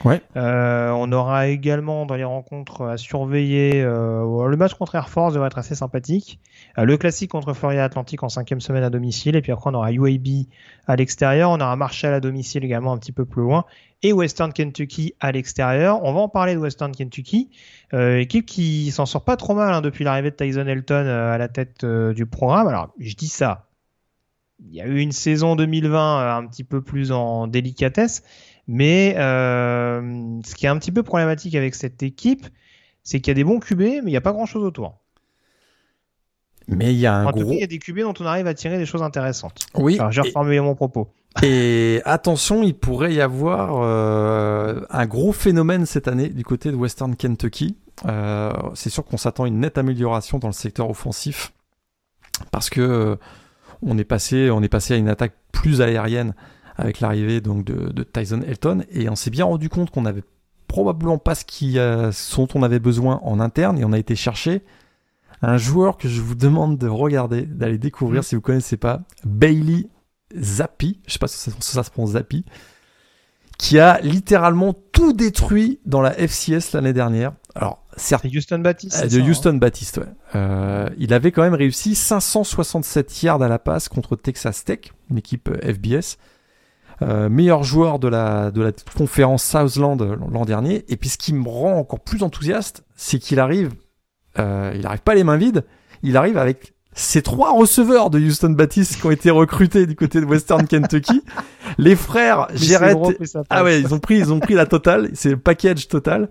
Ouais. 0.04 0.22
Euh, 0.36 0.90
on 0.92 1.12
aura 1.12 1.48
également 1.48 2.06
dans 2.06 2.16
les 2.16 2.24
rencontres 2.24 2.84
à 2.84 2.98
surveiller 2.98 3.82
euh, 3.82 4.48
le 4.48 4.58
match 4.58 4.74
contre 4.74 4.96
Air 4.96 5.10
Force 5.10 5.34
devrait 5.34 5.48
être 5.48 5.58
assez 5.58 5.76
sympathique. 5.76 6.40
Euh, 6.78 6.84
le 6.84 6.98
classique 6.98 7.32
contre 7.32 7.54
Florida 7.54 7.84
Atlantique 7.84 8.22
en 8.24 8.30
cinquième 8.30 8.60
semaine 8.60 8.84
à 8.84 8.90
domicile 8.90 9.36
et 9.36 9.42
puis 9.42 9.52
après 9.52 9.70
on 9.70 9.74
aura 9.74 9.92
UAB 9.92 10.48
à 10.88 10.96
l'extérieur. 10.96 11.50
On 11.52 11.62
aura 11.62 11.76
Marshall 11.76 12.14
à 12.14 12.20
domicile 12.20 12.66
également 12.66 12.92
un 12.92 12.98
petit 12.98 13.14
peu 13.14 13.26
plus 13.26 13.42
loin 13.42 13.66
et 14.04 14.12
Western 14.12 14.52
Kentucky 14.52 15.14
à 15.20 15.32
l'extérieur. 15.32 16.04
On 16.04 16.14
va 16.14 16.20
en 16.20 16.30
parler 16.30 16.56
de 16.56 16.60
Western 16.60 16.92
Kentucky, 16.92 17.50
équipe 17.94 18.46
qui 18.46 18.92
s'en 18.92 19.06
sort 19.06 19.24
pas 19.24 19.38
trop 19.38 19.56
mal 19.56 19.74
hein, 19.74 19.82
depuis 19.82 20.04
l'arrivée 20.04 20.32
de 20.32 20.36
Tyson 20.36 20.68
Elton 20.68 21.08
à 21.08 21.38
la 21.38 21.48
tête 21.48 21.86
du 21.86 22.26
programme. 22.26 22.68
Alors 22.68 22.90
je 23.00 23.16
dis 23.16 23.30
ça, 23.30 23.68
il 24.60 24.74
y 24.74 24.82
a 24.82 24.86
eu 24.86 25.00
une 25.00 25.12
saison 25.12 25.56
2020 25.56 26.38
un 26.38 26.48
petit 26.48 26.64
peu 26.64 26.82
plus 26.82 27.12
en 27.12 27.48
délicatesse. 27.48 28.24
Mais 28.68 29.16
euh, 29.18 30.40
ce 30.44 30.56
qui 30.56 30.66
est 30.66 30.70
un 30.70 30.78
petit 30.78 30.92
peu 30.92 31.04
problématique 31.04 31.56
avec 31.56 31.76
cette 31.76 32.02
équipe, 32.02 32.48
c'est 33.04 33.20
qu'il 33.20 33.30
y 33.30 33.32
a 33.32 33.36
des 33.36 33.44
bons 33.44 33.60
QB, 33.60 33.80
mais 33.80 34.02
il 34.04 34.06
n'y 34.06 34.18
a 34.18 34.22
pas 34.22 34.34
grand 34.34 34.46
chose 34.46 34.64
autour. 34.64 35.00
Mais 36.68 36.94
il 36.94 37.00
y 37.00 37.06
a 37.06 37.14
un 37.14 37.26
en 37.28 37.32
gros. 37.32 37.42
tout 37.42 37.48
cas, 37.50 37.54
il 37.54 37.60
y 37.60 37.64
a 37.64 37.68
des 37.68 37.78
QB 37.78 38.00
dont 38.00 38.14
on 38.20 38.26
arrive 38.26 38.48
à 38.48 38.56
tirer 38.56 38.78
des 38.80 38.88
choses 38.88 39.04
intéressantes. 39.04 39.68
Oui. 39.76 40.00
Alors, 40.00 40.12
j'ai 40.12 40.22
reformulé 40.22 40.60
mon 40.60 40.74
propos. 40.74 41.10
Et 41.44 42.02
attention, 42.06 42.64
il 42.64 42.74
pourrait 42.74 43.14
y 43.14 43.22
avoir 43.22 43.82
euh, 43.84 44.82
un 44.90 45.06
gros 45.06 45.34
phénomène 45.34 45.86
cette 45.86 46.08
année 46.08 46.30
du 46.30 46.44
côté 46.44 46.72
de 46.72 46.76
Western 46.76 47.16
Kentucky. 47.16 47.76
Euh, 48.06 48.52
c'est 48.74 48.90
sûr 48.90 49.06
qu'on 49.06 49.18
s'attend 49.18 49.44
à 49.44 49.48
une 49.48 49.60
nette 49.60 49.78
amélioration 49.78 50.40
dans 50.40 50.48
le 50.48 50.54
secteur 50.54 50.90
offensif 50.90 51.54
parce 52.52 52.70
que 52.70 53.18
on 53.82 53.98
est 53.98 54.06
passé, 54.06 54.50
on 54.50 54.62
est 54.64 54.70
passé 54.70 54.96
à 54.96 54.98
une 54.98 55.10
attaque 55.10 55.34
plus 55.52 55.82
aérienne 55.82 56.34
avec 56.78 57.00
l'arrivée 57.00 57.42
donc 57.42 57.66
de, 57.66 58.04
Tyson 58.04 58.42
Elton 58.46 58.84
et 58.92 59.10
on 59.10 59.16
s'est 59.16 59.30
bien 59.30 59.46
rendu 59.46 59.70
compte 59.70 59.92
qu'on 59.92 60.06
avait 60.06 60.24
probablement 60.68 61.18
pas 61.18 61.36
ce, 61.36 61.46
qui, 61.46 61.80
euh, 61.80 62.12
dont 62.36 62.48
on 62.56 62.64
avait 62.64 62.80
besoin 62.80 63.20
en 63.24 63.40
interne 63.40 63.78
et 63.78 63.86
on 63.86 63.94
a 63.94 64.00
été 64.00 64.16
chercher 64.16 64.64
un 65.42 65.58
joueur 65.58 65.98
que 65.98 66.08
je 66.08 66.22
vous 66.22 66.36
demande 66.36 66.78
de 66.78 66.88
regarder, 66.88 67.44
d'aller 67.44 67.78
découvrir 67.78 68.22
mm. 68.22 68.24
si 68.24 68.36
vous 68.36 68.42
connaissez 68.42 68.78
pas, 68.78 69.02
Bailey 69.24 69.88
Zappi, 70.38 71.00
je 71.08 71.14
sais 71.14 71.20
pas 71.20 71.28
si 71.28 71.38
ça, 71.38 71.52
ça 71.60 71.84
se 71.84 71.92
prononce 71.92 72.12
Zappi, 72.12 72.46
qui 73.58 73.80
a 73.80 74.00
littéralement 74.02 74.74
tout 74.92 75.14
détruit 75.14 75.80
dans 75.86 76.02
la 76.02 76.12
FCS 76.12 76.74
l'année 76.74 76.94
dernière. 76.94 77.34
Alors, 77.54 77.86
certes. 77.96 78.26
Houston 78.26 78.60
Baptiste. 78.60 79.04
Euh, 79.04 79.08
de 79.08 79.22
Houston 79.22 79.52
hein. 79.52 79.58
Baptiste, 79.58 79.98
ouais. 79.98 80.06
Euh, 80.36 80.90
il 80.98 81.14
avait 81.14 81.32
quand 81.32 81.42
même 81.42 81.54
réussi 81.54 81.96
567 81.96 83.24
yards 83.24 83.42
à 83.42 83.48
la 83.48 83.60
passe 83.60 83.88
contre 83.88 84.16
Texas 84.16 84.66
Tech, 84.66 84.92
une 85.10 85.18
équipe 85.18 85.50
FBS. 85.64 86.18
Euh, 87.02 87.28
meilleur 87.28 87.64
joueur 87.64 88.00
de 88.00 88.08
la, 88.08 88.52
de 88.52 88.62
la 88.62 88.72
conférence 88.98 89.44
Southland 89.44 89.98
l'an 90.32 90.46
dernier. 90.46 90.86
Et 90.88 90.96
puis 90.96 91.10
ce 91.10 91.18
qui 91.18 91.34
me 91.34 91.48
rend 91.48 91.78
encore 91.78 92.00
plus 92.00 92.24
enthousiaste, 92.24 92.84
c'est 92.96 93.20
qu'il 93.20 93.40
arrive, 93.40 93.74
euh, 94.40 94.74
il 94.76 94.86
arrive 94.86 95.02
pas 95.02 95.14
les 95.14 95.26
mains 95.26 95.36
vides, 95.36 95.66
il 96.04 96.16
arrive 96.16 96.38
avec 96.38 96.74
ces 96.94 97.22
trois 97.22 97.52
receveurs 97.52 98.10
de 98.10 98.18
Houston 98.18 98.52
Baptiste 98.52 99.02
qui 99.02 99.06
ont 99.06 99.12
été 99.12 99.30
recrutés 99.30 99.86
du 99.86 99.98
côté 99.98 100.22
de 100.22 100.26
Western 100.26 100.66
Kentucky. 100.68 101.22
Les 101.78 101.98
frères 101.98 102.48
Jarrett, 102.54 102.98
ah 103.50 103.66
ouais, 103.66 103.82
ils 103.82 103.94
ont 103.94 104.00
pris, 104.00 104.18
ils 104.18 104.32
ont 104.32 104.40
pris 104.40 104.54
la 104.54 104.66
totale, 104.66 105.10
c'est 105.14 105.32
le 105.32 105.38
package 105.38 105.90
total. 105.90 106.30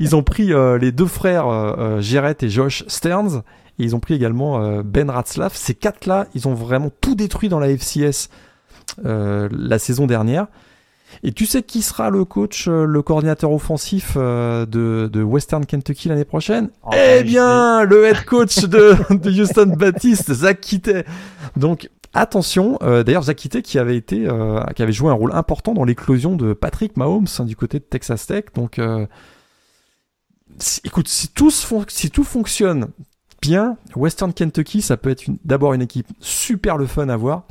Ils 0.00 0.16
ont 0.16 0.24
pris 0.24 0.52
euh, 0.52 0.78
les 0.78 0.90
deux 0.90 1.06
frères 1.06 1.46
euh, 1.46 2.00
et 2.40 2.48
Josh 2.48 2.82
Stearns. 2.88 3.42
Et 3.78 3.84
ils 3.84 3.96
ont 3.96 4.00
pris 4.00 4.14
également 4.14 4.82
Ben 4.82 5.08
Ratzlaff. 5.08 5.54
Ces 5.54 5.74
quatre-là, 5.74 6.26
ils 6.34 6.46
ont 6.46 6.54
vraiment 6.54 6.90
tout 7.00 7.14
détruit 7.14 7.48
dans 7.48 7.58
la 7.58 7.68
FCS 7.68 8.00
euh, 8.02 8.36
la 9.02 9.78
saison 9.78 10.06
dernière. 10.06 10.46
Et 11.22 11.32
tu 11.32 11.46
sais 11.46 11.62
qui 11.62 11.82
sera 11.82 12.10
le 12.10 12.24
coach, 12.24 12.68
euh, 12.68 12.84
le 12.84 13.02
coordinateur 13.02 13.52
offensif 13.52 14.14
euh, 14.16 14.66
de, 14.66 15.22
Western 15.22 15.66
Kentucky 15.66 16.08
l'année 16.08 16.24
prochaine? 16.24 16.70
Oh, 16.84 16.90
Eh 16.92 17.22
bien, 17.22 17.84
le 17.84 18.04
head 18.06 18.24
coach 18.24 18.64
de, 18.64 18.96
Houston 19.40 19.74
Baptiste, 19.76 20.32
Zach 20.32 20.60
Kitté. 20.60 21.04
Donc 21.56 21.90
attention, 22.14 22.78
d'ailleurs 22.82 23.24
Zach 23.24 23.36
Kitté 23.36 23.62
qui 23.62 23.78
avait 23.78 23.96
été, 23.96 24.28
qui 24.76 24.82
avait 24.82 24.92
joué 24.92 25.10
un 25.10 25.14
rôle 25.14 25.32
important 25.32 25.72
dans 25.74 25.84
l'éclosion 25.84 26.36
de 26.36 26.52
Patrick 26.52 26.96
Mahomes 26.96 27.26
hein, 27.38 27.44
du 27.44 27.56
côté 27.56 27.78
de 27.78 27.84
Texas 27.84 28.26
Tech. 28.26 28.44
Donc 28.54 28.78
écoute, 30.84 31.08
si 31.08 31.28
tout, 31.28 31.50
si 31.88 32.10
tout 32.10 32.24
fonctionne 32.24 32.88
bien, 33.40 33.76
Western 33.96 34.32
Kentucky, 34.32 34.82
ça 34.82 34.96
peut 34.96 35.10
être 35.10 35.24
d'abord 35.44 35.72
une 35.72 35.82
équipe 35.82 36.06
super 36.20 36.76
le 36.76 36.86
fun 36.86 37.08
à 37.08 37.16
voir. 37.16 37.44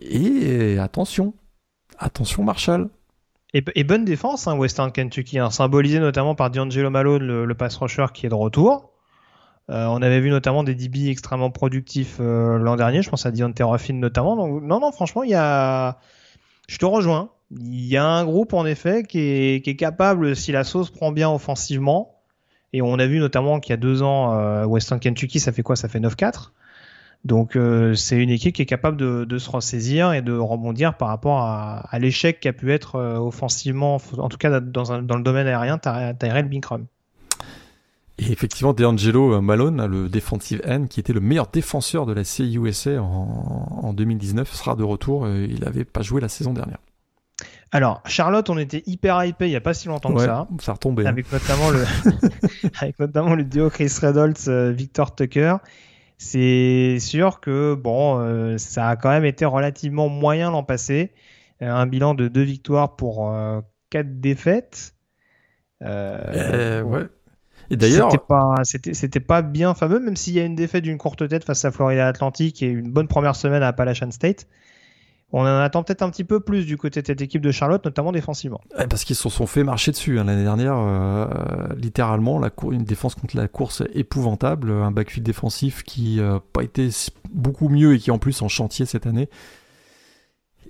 Et 0.00 0.78
attention, 0.78 1.34
attention 1.98 2.42
Marshall. 2.42 2.88
Et, 3.52 3.82
bonne 3.82 4.04
défense, 4.04 4.46
hein, 4.46 4.56
Western 4.56 4.92
Kentucky, 4.92 5.38
hein, 5.40 5.50
symbolisé 5.50 5.98
notamment 5.98 6.36
par 6.36 6.50
D'Angelo 6.50 6.88
Malone, 6.88 7.24
le, 7.44 7.54
pass 7.54 7.76
rusher 7.76 8.06
qui 8.14 8.26
est 8.26 8.28
de 8.28 8.34
retour. 8.34 8.92
Euh, 9.70 9.86
on 9.86 10.02
avait 10.02 10.20
vu 10.20 10.30
notamment 10.30 10.62
des 10.62 10.76
DB 10.76 11.08
extrêmement 11.08 11.50
productifs 11.50 12.18
euh, 12.20 12.58
l'an 12.58 12.76
dernier, 12.76 13.02
je 13.02 13.10
pense 13.10 13.26
à 13.26 13.32
Deontay 13.32 13.64
Ruffin 13.64 13.94
notamment. 13.94 14.36
Non, 14.36 14.80
non, 14.80 14.92
franchement. 14.92 15.22
Je 15.24 16.78
te 16.78 16.84
rejoins. 16.84 17.30
Il 17.50 17.86
y 17.86 17.96
a 17.96 18.06
un 18.06 18.24
groupe, 18.24 18.52
en 18.52 18.64
effet, 18.66 19.02
qui 19.02 19.18
est, 19.18 19.64
qui 19.64 19.70
est 19.70 19.76
capable, 19.76 20.36
si 20.36 20.52
la 20.52 20.62
sauce 20.62 20.90
prend 20.90 21.10
bien 21.10 21.28
offensivement, 21.28 22.20
et 22.72 22.82
on 22.82 22.98
a 23.00 23.06
vu 23.06 23.18
notamment 23.18 23.58
qu'il 23.58 23.70
y 23.70 23.74
a 23.74 23.76
deux 23.76 24.02
ans, 24.02 24.38
euh, 24.38 24.64
Western 24.64 25.00
Kentucky, 25.00 25.40
ça 25.40 25.50
fait 25.50 25.62
quoi? 25.62 25.74
Ça 25.74 25.88
fait 25.88 25.98
9-4. 25.98 26.52
Donc 27.24 27.54
euh, 27.54 27.94
c'est 27.94 28.16
une 28.16 28.30
équipe 28.30 28.54
qui 28.54 28.62
est 28.62 28.66
capable 28.66 28.96
de, 28.96 29.38
se 29.38 29.50
ressaisir 29.50 30.12
et 30.12 30.22
de 30.22 30.32
rebondir 30.32 30.94
par 30.94 31.08
rapport 31.08 31.40
à, 31.40 31.98
l'échec 31.98 32.40
qui 32.40 32.48
a 32.48 32.52
pu 32.52 32.72
être 32.72 32.96
euh, 32.96 33.18
offensivement, 33.18 34.00
en 34.16 34.28
tout 34.28 34.38
cas 34.38 34.60
dans, 34.60 34.96
le 34.96 35.22
domaine 35.22 35.46
aérien, 35.46 35.78
Tyrell 35.78 36.48
Binkrum. 36.48 36.86
Et 38.18 38.32
effectivement, 38.32 38.72
DeAngelo 38.72 39.34
euh, 39.34 39.40
Malone, 39.40 39.84
le 39.86 40.08
defensive 40.08 40.62
end, 40.66 40.86
qui 40.88 41.00
était 41.00 41.12
le 41.12 41.20
meilleur 41.20 41.46
défenseur 41.46 42.06
de 42.06 42.12
la 42.12 42.22
CUSA 42.22 43.02
en, 43.02 43.80
en 43.82 43.92
2019, 43.92 44.52
sera 44.52 44.76
de 44.76 44.82
retour. 44.82 45.28
Il 45.28 45.60
n'avait 45.60 45.84
pas 45.84 46.02
joué 46.02 46.20
la 46.20 46.28
saison 46.28 46.52
dernière. 46.52 46.78
Alors, 47.72 48.02
Charlotte, 48.04 48.48
on 48.50 48.58
était 48.58 48.82
hyper 48.86 49.24
hypé 49.24 49.46
il 49.46 49.50
n'y 49.50 49.56
a 49.56 49.60
pas 49.60 49.74
si 49.74 49.88
longtemps 49.88 50.12
que 50.12 50.20
ça. 50.20 50.48
Ça 50.60 50.72
a 50.72 50.74
retombé. 50.74 51.06
Hein. 51.06 51.10
Avec, 51.10 51.30
notamment 51.32 51.70
le 51.70 51.84
avec 52.80 52.98
notamment 52.98 53.34
le 53.34 53.44
duo 53.44 53.70
Chris 53.70 53.92
Reynolds, 54.00 54.72
Victor 54.72 55.14
Tucker. 55.14 55.56
C'est 56.22 56.98
sûr 57.00 57.40
que 57.40 57.72
bon, 57.74 58.20
euh, 58.20 58.58
ça 58.58 58.90
a 58.90 58.96
quand 58.96 59.08
même 59.08 59.24
été 59.24 59.46
relativement 59.46 60.10
moyen 60.10 60.50
l'an 60.50 60.62
passé. 60.62 61.14
Euh, 61.62 61.70
un 61.70 61.86
bilan 61.86 62.12
de 62.12 62.28
deux 62.28 62.42
victoires 62.42 62.94
pour 62.94 63.30
euh, 63.30 63.62
quatre 63.88 64.20
défaites. 64.20 64.94
ouais. 65.80 67.08
Et 67.70 67.76
d'ailleurs, 67.78 68.10
c'était 68.10 68.22
pas, 68.22 68.54
c'était, 68.64 69.20
pas 69.20 69.40
bien 69.40 69.72
fameux, 69.72 69.98
même 69.98 70.14
s'il 70.14 70.34
y 70.34 70.40
a 70.40 70.44
une 70.44 70.56
défaite 70.56 70.84
d'une 70.84 70.98
courte 70.98 71.26
tête 71.26 71.44
face 71.44 71.64
à 71.64 71.70
Florida 71.70 72.06
Atlantic 72.06 72.62
et 72.62 72.66
une 72.66 72.92
bonne 72.92 73.08
première 73.08 73.34
semaine 73.34 73.62
à 73.62 73.68
Appalachian 73.68 74.10
State. 74.10 74.46
On 75.32 75.42
en 75.42 75.60
attend 75.60 75.84
peut-être 75.84 76.02
un 76.02 76.10
petit 76.10 76.24
peu 76.24 76.40
plus 76.40 76.66
du 76.66 76.76
côté 76.76 77.02
de 77.02 77.06
cette 77.06 77.20
équipe 77.20 77.42
de 77.42 77.52
Charlotte, 77.52 77.84
notamment 77.84 78.10
défensivement. 78.10 78.60
parce 78.88 79.04
qu'ils 79.04 79.14
se 79.14 79.28
sont 79.28 79.46
fait 79.46 79.62
marcher 79.62 79.92
dessus 79.92 80.18
hein, 80.18 80.24
l'année 80.24 80.42
dernière, 80.42 80.76
euh, 80.76 81.26
littéralement, 81.76 82.42
une 82.70 82.84
défense 82.84 83.14
contre 83.14 83.36
la 83.36 83.46
course 83.46 83.82
épouvantable, 83.94 84.72
un 84.72 84.90
backfield 84.90 85.24
défensif 85.24 85.84
qui 85.84 86.16
n'a 86.16 86.22
euh, 86.22 86.38
pas 86.52 86.62
été 86.62 86.88
beaucoup 87.32 87.68
mieux 87.68 87.94
et 87.94 87.98
qui 87.98 88.10
en 88.10 88.18
plus 88.18 88.42
en 88.42 88.48
chantier 88.48 88.86
cette 88.86 89.06
année. 89.06 89.28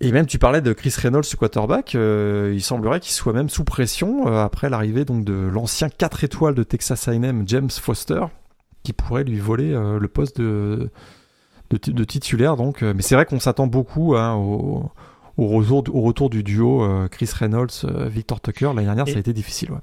Et 0.03 0.13
même 0.13 0.27
tu 0.27 0.39
parlais 0.39 0.61
de 0.61 0.73
Chris 0.73 0.95
Reynolds, 0.97 1.25
quarterback, 1.39 1.95
euh, 1.95 2.53
il 2.55 2.63
semblerait 2.63 3.01
qu'il 3.01 3.13
soit 3.13 3.33
même 3.33 3.49
sous 3.49 3.65
pression 3.65 4.27
après 4.27 4.71
l'arrivée 4.71 5.05
donc 5.05 5.25
de 5.25 5.35
l'ancien 5.35 5.89
4 5.89 6.25
étoiles 6.25 6.55
de 6.55 6.63
Texas 6.63 7.09
A&M, 7.09 7.45
James 7.47 7.71
Foster, 7.71 8.25
qui 8.83 8.93
pourrait 8.93 9.25
lui 9.25 9.39
voler 9.39 9.73
le 9.73 10.09
poste 10.09 10.41
de 10.41 10.91
de, 11.71 12.05
titulaire 12.05 12.57
donc. 12.57 12.83
Euh, 12.83 12.93
mais 12.95 13.03
c'est 13.03 13.15
vrai 13.15 13.25
qu'on 13.25 13.41
s'attend 13.41 13.67
beaucoup 13.67 14.17
hein, 14.17 14.35
au, 14.35 14.91
retour, 15.39 15.95
au 15.95 16.01
retour 16.03 16.31
du 16.31 16.43
duo 16.43 16.83
euh, 16.83 17.09
Chris 17.09 17.31
Reynolds, 17.33 17.69
euh, 17.85 18.09
Victor 18.09 18.41
Tucker. 18.41 18.67
L'année 18.75 18.85
dernière, 18.85 19.09
ça 19.09 19.17
a 19.17 19.21
été 19.21 19.33
difficile. 19.33 19.73
Ouais. 19.73 19.81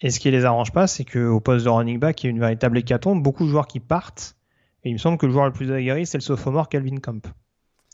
Et 0.00 0.10
ce 0.10 0.20
qui 0.20 0.30
les 0.30 0.44
arrange 0.44 0.72
pas, 0.72 0.86
c'est 0.86 1.04
qu'au 1.04 1.40
poste 1.40 1.64
de 1.64 1.70
running 1.70 1.98
back, 1.98 2.22
il 2.22 2.26
y 2.26 2.28
a 2.28 2.30
une 2.30 2.40
véritable 2.40 2.78
hécatombe, 2.78 3.22
beaucoup 3.22 3.44
de 3.44 3.50
joueurs 3.50 3.66
qui 3.66 3.80
partent. 3.80 4.36
Et 4.84 4.90
il 4.90 4.92
me 4.92 4.98
semble 4.98 5.18
que 5.18 5.26
le 5.26 5.32
joueur 5.32 5.46
le 5.46 5.52
plus 5.52 5.72
aguerri, 5.72 6.06
c'est 6.06 6.18
le 6.18 6.22
sophomore 6.22 6.68
Calvin 6.68 6.98
Camp. 6.98 7.26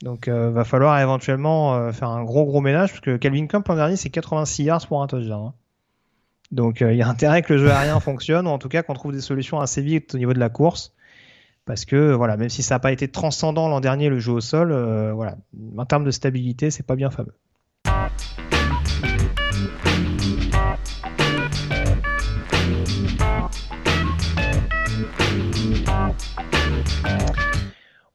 Donc, 0.01 0.27
euh, 0.27 0.51
va 0.51 0.65
falloir 0.65 0.99
éventuellement 0.99 1.75
euh, 1.75 1.91
faire 1.91 2.09
un 2.09 2.23
gros 2.23 2.45
gros 2.45 2.59
ménage 2.59 2.89
parce 2.89 2.99
que 2.99 3.15
Calvin 3.15 3.47
Camp 3.47 3.65
l'an 3.67 3.75
dernier 3.75 3.95
c'est 3.95 4.09
86 4.09 4.63
yards 4.63 4.87
pour 4.87 5.01
un 5.01 5.07
touchdown. 5.07 5.47
Hein. 5.47 5.53
Donc, 6.51 6.81
il 6.81 6.95
y 6.95 7.01
a 7.01 7.07
intérêt 7.07 7.41
que 7.41 7.53
le 7.53 7.59
jeu 7.59 7.71
aérien 7.71 7.99
fonctionne 8.01 8.47
ou 8.47 8.49
en 8.49 8.59
tout 8.59 8.69
cas 8.69 8.83
qu'on 8.83 8.93
trouve 8.93 9.13
des 9.13 9.21
solutions 9.21 9.59
assez 9.61 9.81
vite 9.81 10.13
au 10.13 10.17
niveau 10.17 10.33
de 10.33 10.39
la 10.39 10.49
course. 10.49 10.92
Parce 11.65 11.85
que 11.85 12.13
voilà, 12.13 12.37
même 12.37 12.49
si 12.49 12.63
ça 12.63 12.75
n'a 12.75 12.79
pas 12.79 12.91
été 12.91 13.07
transcendant 13.07 13.69
l'an 13.69 13.79
dernier 13.79 14.09
le 14.09 14.19
jeu 14.19 14.33
au 14.33 14.41
sol, 14.41 14.73
voilà, 15.13 15.37
en 15.77 15.85
termes 15.85 16.03
de 16.03 16.11
stabilité, 16.11 16.71
c'est 16.71 16.83
pas 16.83 16.95
bien 16.95 17.09
fameux. 17.09 17.33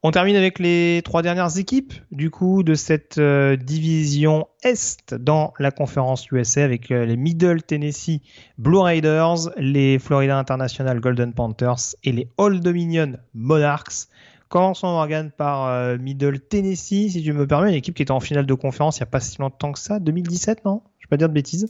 On 0.01 0.11
termine 0.11 0.37
avec 0.37 0.59
les 0.59 1.01
trois 1.03 1.21
dernières 1.21 1.57
équipes 1.57 1.93
du 2.11 2.29
coup 2.29 2.63
de 2.63 2.73
cette 2.73 3.17
euh, 3.17 3.57
division 3.57 4.47
Est 4.63 5.13
dans 5.13 5.53
la 5.59 5.71
conférence 5.71 6.31
USA 6.31 6.63
avec 6.63 6.89
euh, 6.89 7.05
les 7.05 7.17
Middle 7.17 7.61
Tennessee 7.63 8.21
Blue 8.57 8.77
Raiders, 8.77 9.49
les 9.57 9.99
Florida 9.99 10.37
International 10.37 11.01
Golden 11.01 11.33
Panthers 11.33 11.95
et 12.05 12.13
les 12.13 12.29
Old 12.37 12.63
Dominion 12.63 13.17
Monarchs. 13.33 14.07
Commençons 14.47 14.87
Morgan 14.87 15.31
par 15.35 15.67
euh, 15.67 15.97
Middle 15.97 16.39
Tennessee, 16.39 17.09
si 17.09 17.21
tu 17.21 17.33
me 17.33 17.45
permets, 17.45 17.67
une 17.67 17.75
équipe 17.75 17.95
qui 17.95 18.03
était 18.03 18.11
en 18.11 18.21
finale 18.21 18.45
de 18.45 18.53
conférence 18.53 18.99
il 18.99 19.01
n'y 19.01 19.09
a 19.09 19.11
pas 19.11 19.19
si 19.19 19.37
longtemps 19.39 19.73
que 19.73 19.79
ça, 19.79 19.99
2017 19.99 20.63
non? 20.63 20.81
Je 20.99 21.07
vais 21.07 21.09
pas 21.09 21.17
dire 21.17 21.27
de 21.27 21.33
bêtises. 21.33 21.69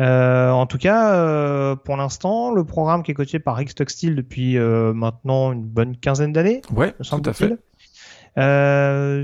Euh, 0.00 0.50
en 0.50 0.66
tout 0.66 0.78
cas, 0.78 1.14
euh, 1.14 1.76
pour 1.76 1.96
l'instant, 1.96 2.52
le 2.52 2.64
programme 2.64 3.02
qui 3.02 3.12
est 3.12 3.14
coaché 3.14 3.38
par 3.38 3.56
Rick 3.56 3.70
Stockstill 3.70 4.16
depuis 4.16 4.58
euh, 4.58 4.92
maintenant 4.92 5.52
une 5.52 5.64
bonne 5.64 5.96
quinzaine 5.96 6.32
d'années. 6.32 6.62
Ouais, 6.74 6.92
tout 6.92 7.22
à 7.24 7.32
fait. 7.32 7.56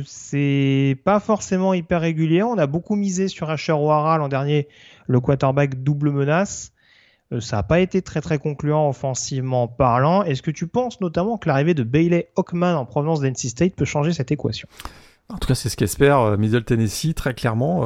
c'est 0.06 0.96
pas 1.04 1.18
forcément 1.20 1.74
hyper 1.74 2.00
régulier. 2.00 2.42
On 2.42 2.56
a 2.56 2.66
beaucoup 2.66 2.94
misé 2.94 3.28
sur 3.28 3.50
Asher 3.50 3.72
O'Hara 3.72 4.18
l'an 4.18 4.28
dernier, 4.28 4.68
le 5.08 5.18
quarterback 5.20 5.82
double 5.82 6.12
menace. 6.12 6.72
ça 7.40 7.56
n'a 7.56 7.62
pas 7.64 7.80
été 7.80 8.00
très 8.00 8.20
très 8.20 8.38
concluant 8.38 8.88
offensivement 8.88 9.66
parlant. 9.66 10.22
Est-ce 10.22 10.42
que 10.42 10.52
tu 10.52 10.68
penses 10.68 11.00
notamment 11.00 11.36
que 11.36 11.48
l'arrivée 11.48 11.74
de 11.74 11.82
Bailey 11.82 12.30
Hockman 12.36 12.76
en 12.76 12.84
provenance 12.84 13.20
d'NC 13.20 13.48
State 13.48 13.74
peut 13.74 13.84
changer 13.84 14.12
cette 14.12 14.30
équation? 14.30 14.68
En 15.28 15.38
tout 15.38 15.46
cas, 15.48 15.54
c'est 15.56 15.68
ce 15.68 15.76
qu'espère 15.76 16.38
Middle 16.38 16.64
Tennessee 16.64 17.14
très 17.14 17.34
clairement. 17.34 17.82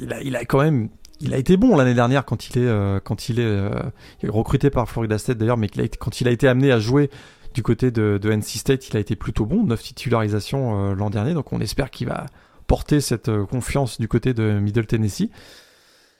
il, 0.00 0.12
a, 0.14 0.22
il 0.22 0.36
a 0.36 0.44
quand 0.46 0.62
même 0.62 0.88
il 1.20 1.34
a 1.34 1.38
été 1.38 1.56
bon 1.56 1.76
l'année 1.76 1.94
dernière 1.94 2.24
quand 2.24 2.50
il 2.50 2.58
est, 2.58 2.66
euh, 2.66 3.00
euh, 3.38 3.82
recruté 4.24 4.70
par 4.70 4.88
Florida 4.88 5.18
State 5.18 5.38
d'ailleurs, 5.38 5.56
mais 5.56 5.68
quand 5.98 6.20
il 6.20 6.28
a 6.28 6.30
été 6.30 6.48
amené 6.48 6.72
à 6.72 6.78
jouer 6.78 7.10
du 7.54 7.62
côté 7.62 7.90
de, 7.90 8.20
NC 8.22 8.58
State, 8.58 8.88
il 8.88 8.96
a 8.96 9.00
été 9.00 9.16
plutôt 9.16 9.46
bon, 9.46 9.64
9 9.64 9.82
titularisations 9.82 10.90
euh, 10.90 10.94
l'an 10.94 11.10
dernier, 11.10 11.32
donc 11.32 11.52
on 11.52 11.60
espère 11.60 11.90
qu'il 11.90 12.08
va 12.08 12.26
porter 12.66 13.00
cette 13.00 13.30
confiance 13.44 14.00
du 14.00 14.08
côté 14.08 14.34
de 14.34 14.58
Middle 14.58 14.86
Tennessee. 14.86 15.30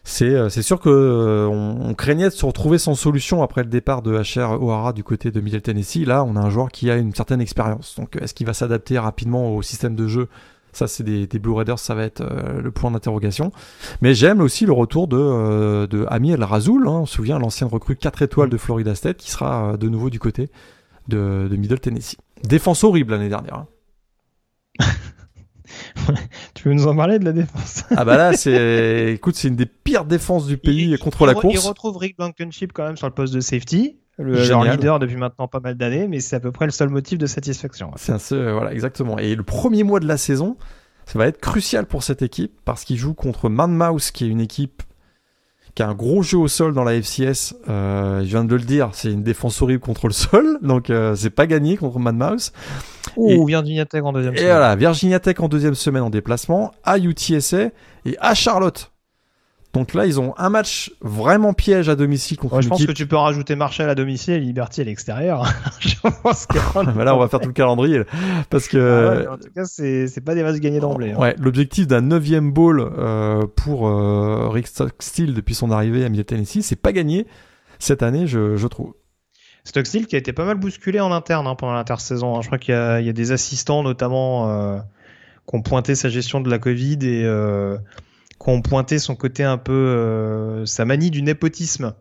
C'est, 0.05 0.63
sûr 0.63 0.79
que 0.79 1.49
on, 1.51 1.93
craignait 1.95 2.29
de 2.29 2.35
se 2.35 2.47
retrouver 2.47 2.79
sans 2.79 2.95
solution 2.95 3.43
après 3.43 3.65
le 3.65 3.69
départ 3.69 4.03
de 4.03 4.13
HR 4.13 4.63
O'Hara 4.63 4.93
du 4.93 5.03
côté 5.03 5.33
de 5.33 5.41
Middle 5.41 5.63
Tennessee. 5.63 6.07
Là, 6.07 6.23
on 6.23 6.37
a 6.37 6.41
un 6.41 6.49
joueur 6.49 6.69
qui 6.69 6.93
a 6.93 6.97
une 6.97 7.13
certaine 7.13 7.41
expérience. 7.41 7.97
Donc, 7.99 8.15
est-ce 8.23 8.33
qu'il 8.33 8.47
va 8.47 8.55
s'adapter 8.55 9.01
rapidement 9.01 9.53
au 9.53 9.63
système 9.63 9.97
de 9.97 10.07
jeu 10.07 10.29
ça, 10.77 10.87
c'est 10.87 11.03
des, 11.05 11.39
Blue 11.39 11.53
Raiders, 11.53 11.79
ça 11.79 11.95
va 11.95 12.05
être 12.05 12.21
euh, 12.21 12.61
le 12.61 12.71
point 12.71 12.91
d'interrogation. 12.91 13.51
Mais 14.03 14.15
j'aime 14.15 14.41
aussi 14.41 14.67
le 14.67 14.73
retour 14.73 15.09
de, 15.09 15.17
euh, 15.19 15.87
de 15.87 16.07
Ami 16.09 16.33
El 16.33 16.45
Razoul, 16.45 16.87
hein, 16.87 16.93
on 16.93 17.07
se 17.07 17.15
souvient, 17.15 17.39
l'ancienne 17.39 17.71
recrue 17.71 17.97
4 17.97 18.23
étoiles 18.23 18.51
de 18.51 18.57
Florida 18.57 18.95
State, 18.95 19.17
qui 19.17 19.31
sera 19.31 19.73
euh, 19.73 19.77
de 19.77 19.89
nouveau 19.89 20.11
du 20.11 20.19
côté 20.19 20.51
de, 21.09 21.49
Middle 21.51 21.81
Tennessee. 21.81 22.17
Défense 22.45 22.85
horrible 22.85 23.13
l'année 23.13 23.29
dernière. 23.29 23.55
Hein. 23.55 23.67
Tu 26.67 26.71
veux 26.71 26.75
nous 26.75 26.89
en 26.89 26.97
parler 26.97 27.21
de 27.21 27.25
la 27.25 27.31
défense 27.31 27.85
Ah 27.97 28.05
bah 28.05 28.17
là, 28.17 28.33
c'est, 28.33 29.13
écoute, 29.13 29.37
c'est 29.37 29.47
une 29.47 29.55
des 29.55 29.67
pires 29.67 30.05
défenses 30.05 30.47
du 30.47 30.59
pays 30.59 30.99
contre 30.99 31.25
la 31.25 31.35
course. 31.35 31.55
Il 31.55 31.61
retrouve 31.61 31.97
Rick 31.97 32.17
Blankenship 32.17 32.73
quand 32.73 32.85
même 32.85 32.97
sur 32.97 33.07
le 33.07 33.15
poste 33.15 33.33
de 33.33 33.39
safety 33.39 33.99
le 34.19 34.73
leader 34.73 34.99
depuis 34.99 35.15
maintenant 35.15 35.47
pas 35.47 35.61
mal 35.61 35.77
d'années, 35.77 36.09
mais 36.09 36.19
c'est 36.19 36.35
à 36.35 36.41
peu 36.41 36.51
près 36.51 36.65
le 36.65 36.73
seul 36.73 36.89
motif 36.89 37.19
de 37.19 37.27
satisfaction. 37.27 37.93
C'est 37.95 38.11
un 38.11 38.19
seul, 38.19 38.51
voilà, 38.51 38.73
exactement. 38.73 39.17
Et 39.17 39.37
le 39.37 39.45
premier 39.45 39.85
mois 39.85 40.01
de 40.01 40.09
la 40.09 40.17
saison, 40.17 40.57
ça 41.05 41.21
va 41.21 41.29
être 41.29 41.39
crucial 41.39 41.87
pour 41.87 42.03
cette 42.03 42.23
équipe 42.23 42.53
parce 42.65 42.85
qu'il 42.85 42.97
joue 42.97 43.15
contre 43.15 43.49
Man 43.49 43.73
Mouse, 43.73 44.11
qui 44.11 44.25
est 44.25 44.29
une 44.29 44.41
équipe 44.41 44.83
qui 45.77 45.83
a 45.83 45.89
un 45.89 45.95
gros 45.95 46.23
jeu 46.23 46.39
au 46.39 46.49
sol 46.49 46.73
dans 46.73 46.85
la 46.85 47.01
FCS. 47.01 47.55
Euh, 47.69 48.21
je 48.21 48.25
viens 48.25 48.45
de 48.45 48.55
le 48.57 48.63
dire, 48.63 48.91
c'est 48.95 49.13
une 49.13 49.23
défense 49.23 49.61
horrible 49.61 49.81
contre 49.81 50.09
le 50.09 50.15
sol, 50.15 50.59
donc 50.63 50.91
euh, 50.91 51.15
c'est 51.15 51.31
pas 51.31 51.47
gagné 51.47 51.77
contre 51.77 51.99
Man 51.99 52.17
Mouse. 52.17 52.53
Ou 53.17 53.47
Virginia 53.47 53.85
Tech 53.85 54.03
en 54.03 54.13
deuxième 54.13 54.35
semaine. 54.35 54.49
Et 54.49 54.51
voilà, 54.51 54.75
Virginia 54.75 55.21
Tech 55.21 55.37
en 55.39 55.49
deuxième 55.49 55.75
semaine 55.75 56.03
en 56.03 56.11
déplacement, 56.11 56.73
à 56.83 56.99
UTSA 56.99 57.69
et 58.07 58.17
à 58.21 58.35
Charlotte. 58.35 58.91
Donc 59.77 59.93
là, 59.93 60.07
ils 60.07 60.19
ont 60.19 60.35
un 60.39 60.49
match 60.49 60.91
vraiment 61.03 61.53
piège 61.53 61.89
à 61.89 61.97
domicile 61.97 62.39
contre 62.39 62.63
Je 62.63 62.69
pense 62.69 62.87
que 62.87 62.93
tu 62.93 63.07
peux 63.07 63.17
rajouter 63.17 63.57
Marshall 63.57 63.91
à 63.91 63.95
domicile 63.95 64.35
et 64.35 64.41
Liberty 64.41 64.81
à 64.81 64.85
l'extérieur. 64.85 65.45
je 65.81 65.97
pense 66.23 66.47
que... 66.47 66.59
bah 66.95 67.05
là, 67.05 67.15
on 67.15 67.19
va 67.19 67.29
faire 67.29 67.41
tout 67.41 67.49
le 67.49 67.53
calendrier. 67.53 68.03
Parce 68.49 68.69
que... 68.69 69.27
Ah 69.27 69.33
en 69.35 69.37
tout 69.37 69.51
cas, 69.55 69.65
c'est 69.67 70.25
pas 70.25 70.35
des 70.35 70.43
matchs 70.43 70.61
gagnés 70.61 70.81
d'emblée. 70.81 71.13
Hein. 71.13 71.19
Ouais, 71.19 71.37
l'objectif 71.39 71.87
d'un 71.87 72.01
neuvième 72.01 72.53
ball 72.53 72.81
euh, 72.81 73.47
pour 73.55 73.87
euh, 73.87 74.49
Rick 74.49 74.67
Stockstill 74.69 75.35
depuis 75.35 75.55
son 75.55 75.71
arrivée 75.71 76.05
à 76.05 76.09
Middle 76.09 76.25
Tennessee, 76.25 76.63
c'est 76.63 76.81
pas 76.81 76.93
gagné 76.93 77.27
cette 77.79 78.03
année, 78.03 78.27
je, 78.27 78.57
je 78.57 78.67
trouve. 78.67 78.95
Stockstill 79.65 80.07
qui 80.07 80.15
a 80.15 80.19
été 80.19 80.33
pas 80.33 80.45
mal 80.45 80.57
bousculé 80.57 81.01
en 81.01 81.13
interne 81.13 81.47
hein, 81.47 81.55
pendant 81.55 81.75
l'intersaison. 81.75 82.37
Hein. 82.37 82.41
Je 82.41 82.47
crois 82.47 82.59
qu'il 82.59 82.75
y, 82.75 83.05
y, 83.05 83.11
a 83.11 83.13
des 83.13 83.33
assistants 83.33 83.83
notamment 83.83 84.49
euh, 84.49 84.79
qui 85.47 85.57
ont 85.57 85.63
pointé 85.63 85.95
sa 85.95 86.09
gestion 86.09 86.41
de 86.41 86.49
la 86.49 86.59
Covid 86.59 86.99
et 87.03 87.25
euh, 87.25 87.77
qu'on 88.47 88.63
pointé 88.63 89.01
son 89.01 89.17
côté 89.17 89.43
un 89.43 89.59
peu, 89.59 89.73
euh, 89.73 90.67
sa 90.67 90.85
manie 90.85 91.11
du 91.11 91.21
népotisme. 91.21 91.95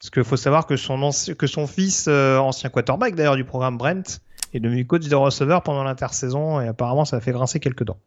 Parce 0.00 0.10
qu'il 0.10 0.24
faut 0.24 0.36
savoir 0.36 0.66
que 0.66 0.76
son, 0.76 1.10
que 1.38 1.46
son 1.46 1.68
fils, 1.68 2.06
euh, 2.08 2.36
ancien 2.38 2.68
quarterback 2.68 3.14
d'ailleurs 3.14 3.36
du 3.36 3.44
programme 3.44 3.78
Brent, 3.78 4.20
est 4.52 4.58
devenu 4.58 4.84
coach 4.86 5.06
de 5.06 5.14
receveur 5.14 5.62
pendant 5.62 5.84
l'intersaison 5.84 6.60
et 6.60 6.66
apparemment 6.66 7.04
ça 7.04 7.18
a 7.18 7.20
fait 7.20 7.30
grincer 7.30 7.60
quelques 7.60 7.84
dents. 7.84 8.00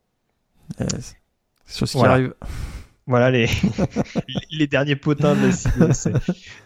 c'est 0.77 1.15
sur 1.65 1.87
ce 1.87 1.97
qui 1.97 2.03
arrive. 2.03 2.33
Voilà 3.05 3.31
les, 3.31 3.47
les 4.51 4.67
derniers 4.67 4.97
potins 4.97 5.35
de 5.35 5.47
la 5.79 6.11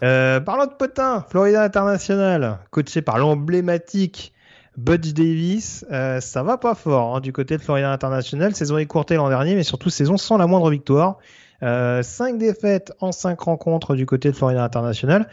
euh, 0.02 0.40
parlons 0.40 0.66
de 0.66 0.72
potins, 0.72 1.24
Florida 1.30 1.62
International, 1.62 2.58
coaché 2.72 3.00
par 3.00 3.18
l'emblématique 3.18 4.32
Budge 4.76 5.12
Davis, 5.12 5.84
euh, 5.92 6.20
ça 6.20 6.42
va 6.42 6.56
pas 6.56 6.74
fort 6.74 7.16
hein, 7.16 7.20
du 7.20 7.32
côté 7.32 7.56
de 7.56 7.62
Florida 7.62 7.92
International. 7.92 8.54
Saison 8.54 8.78
écourtée 8.78 9.16
l'an 9.16 9.28
dernier, 9.28 9.54
mais 9.54 9.64
surtout 9.64 9.90
saison 9.90 10.16
sans 10.16 10.38
la 10.38 10.46
moindre 10.46 10.70
victoire. 10.70 11.18
Euh, 11.62 12.02
5 12.02 12.38
défaites 12.38 12.92
en 13.00 13.12
5 13.12 13.38
rencontres 13.40 13.94
du 13.94 14.06
côté 14.06 14.30
de 14.30 14.36
Florida 14.36 14.64
International. 14.64 15.28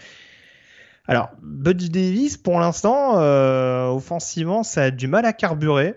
Alors, 1.08 1.30
Budge 1.42 1.90
Davis, 1.90 2.38
pour 2.38 2.60
l'instant, 2.60 3.18
euh, 3.18 3.88
offensivement, 3.88 4.62
ça 4.64 4.84
a 4.84 4.92
du 4.92 5.08
mal 5.08 5.26
à 5.26 5.34
carburer. 5.34 5.96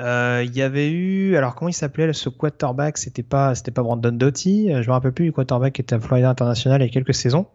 Euh, 0.00 0.42
il 0.44 0.54
y 0.54 0.62
avait 0.62 0.90
eu, 0.90 1.36
alors 1.36 1.54
comment 1.54 1.68
il 1.68 1.74
s'appelait 1.74 2.12
ce 2.12 2.28
quarterback? 2.28 2.96
C'était 2.98 3.22
pas, 3.22 3.54
c'était 3.54 3.72
pas 3.72 3.82
Brandon 3.82 4.12
Doty. 4.12 4.68
Je 4.70 4.86
me 4.86 4.92
rappelle 4.92 5.12
plus 5.12 5.24
du 5.24 5.32
quarterback 5.32 5.72
qui 5.72 5.80
était 5.80 5.96
à 5.96 6.00
Florida 6.00 6.30
International 6.30 6.80
il 6.80 6.84
y 6.84 6.88
a 6.88 6.92
quelques 6.92 7.14
saisons. 7.14 7.46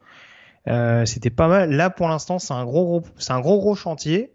c'était 1.05 1.29
pas 1.29 1.47
mal. 1.47 1.71
Là, 1.71 1.89
pour 1.89 2.09
l'instant, 2.09 2.39
c'est 2.39 2.53
un 2.53 2.65
c'est 3.17 3.31
un 3.31 3.39
gros, 3.39 3.59
gros 3.59 3.75
chantier. 3.75 4.33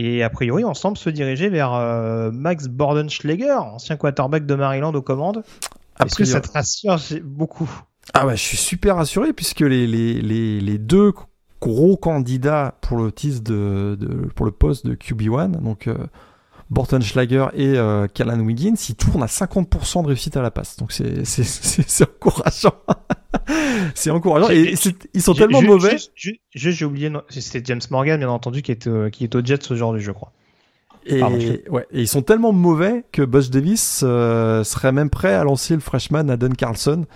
Et 0.00 0.22
a 0.22 0.30
priori, 0.30 0.64
on 0.64 0.74
semble 0.74 0.96
se 0.96 1.10
diriger 1.10 1.48
vers 1.48 1.74
euh, 1.74 2.30
Max 2.30 2.68
Bordenschläger, 2.68 3.50
ancien 3.50 3.96
quarterback 3.96 4.46
de 4.46 4.54
Maryland 4.54 4.94
aux 4.94 5.02
commandes. 5.02 5.42
Est-ce 6.04 6.14
que 6.14 6.24
ça 6.24 6.40
te 6.40 6.52
rassure 6.52 7.00
beaucoup? 7.24 7.68
Ah 8.14 8.24
ouais, 8.24 8.36
je 8.36 8.42
suis 8.42 8.56
super 8.56 8.94
rassuré 8.94 9.32
puisque 9.32 9.58
les, 9.58 9.88
les, 9.88 10.22
les, 10.22 10.60
les 10.60 10.78
deux 10.78 11.12
gros 11.60 11.96
candidats 11.96 12.76
pour 12.80 12.96
le 12.96 13.10
de, 13.10 13.96
de, 13.98 14.28
pour 14.36 14.46
le 14.46 14.52
poste 14.52 14.86
de 14.86 14.94
QB1, 14.94 15.50
donc 15.62 15.88
euh, 15.88 15.96
Bortenschlager 16.70 17.46
et 17.54 17.78
euh, 17.78 18.06
Callan 18.08 18.40
Wiggins, 18.40 18.74
ils 18.88 18.94
tournent 18.94 19.22
à 19.22 19.26
50% 19.26 20.02
de 20.02 20.08
réussite 20.08 20.36
à 20.36 20.42
la 20.42 20.50
passe. 20.50 20.76
Donc 20.76 20.92
c'est 20.92 21.24
c'est 21.24 22.04
encourageant. 22.08 22.74
c'est 23.94 24.10
encourageant. 24.10 24.50
Et 24.50 24.74
ils 25.14 25.22
sont 25.22 25.34
tellement 25.34 25.62
mauvais. 25.62 25.96
Juste, 26.14 26.40
j'ai 26.54 26.84
oublié, 26.84 27.10
c'était 27.30 27.62
James 27.64 27.80
Morgan, 27.90 28.18
bien 28.18 28.28
entendu, 28.28 28.62
qui 28.62 28.72
est, 28.72 28.86
euh, 28.86 29.08
qui 29.10 29.24
est 29.24 29.34
au 29.34 29.44
Jets 29.44 29.70
aujourd'hui, 29.70 30.02
je 30.02 30.12
crois. 30.12 30.32
Et, 31.06 31.22
ouais, 31.70 31.86
et 31.90 32.02
ils 32.02 32.08
sont 32.08 32.22
tellement 32.22 32.52
mauvais 32.52 33.04
que 33.12 33.22
Bush 33.22 33.48
Davis 33.48 34.02
euh, 34.04 34.62
serait 34.62 34.92
même 34.92 35.08
prêt 35.08 35.32
à 35.32 35.42
lancer 35.42 35.74
le 35.74 35.80
freshman 35.80 36.28
Adam 36.28 36.50
Carlson. 36.50 37.06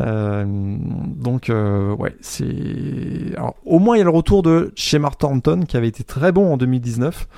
Euh, 0.00 0.46
donc 0.48 1.50
euh, 1.50 1.94
ouais, 1.94 2.16
c'est 2.22 3.34
au 3.66 3.78
moins 3.78 3.96
il 3.96 3.98
y 3.98 4.02
a 4.02 4.04
le 4.04 4.10
retour 4.10 4.42
de 4.42 4.72
Shemar 4.74 5.16
Thornton 5.16 5.64
qui 5.68 5.76
avait 5.76 5.88
été 5.88 6.04
très 6.04 6.32
bon 6.32 6.54
en 6.54 6.56
2019. 6.56 7.28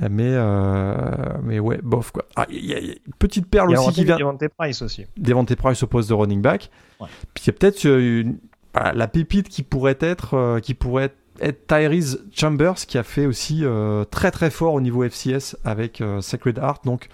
Mais, 0.00 0.30
euh, 0.30 1.38
mais 1.42 1.58
ouais, 1.58 1.80
bof 1.82 2.12
quoi. 2.12 2.24
Ah, 2.36 2.46
il 2.50 2.64
y, 2.64 2.74
a 2.74 2.78
une 2.78 2.94
petite 3.18 3.48
perle 3.48 3.76
aussi 3.76 3.92
qui 3.92 4.04
vient. 4.04 4.16
Devante 4.16 4.46
Price 4.56 4.82
aussi. 4.82 5.06
Devante 5.16 5.54
Price 5.56 5.82
au 5.82 5.86
poste 5.88 6.08
de 6.08 6.14
running 6.14 6.40
back. 6.40 6.70
Puis 7.34 7.44
il 7.44 7.46
y 7.46 7.50
a 7.50 7.52
peut-être 7.52 8.94
la 8.94 9.08
pépite 9.08 9.48
qui 9.48 9.62
pourrait 9.62 9.98
être, 10.00 10.34
euh, 10.34 10.60
qui 10.60 10.74
pourrait 10.74 11.12
être 11.40 11.66
Tyrese 11.66 12.24
Chambers 12.32 12.74
qui 12.74 12.98
a 12.98 13.02
fait 13.02 13.26
aussi 13.26 13.64
très 14.10 14.30
très 14.30 14.50
fort 14.50 14.74
au 14.74 14.80
niveau 14.80 15.04
FCS 15.04 15.56
avec 15.64 16.02
Sacred 16.20 16.58
Heart. 16.58 16.84
Donc 16.84 17.08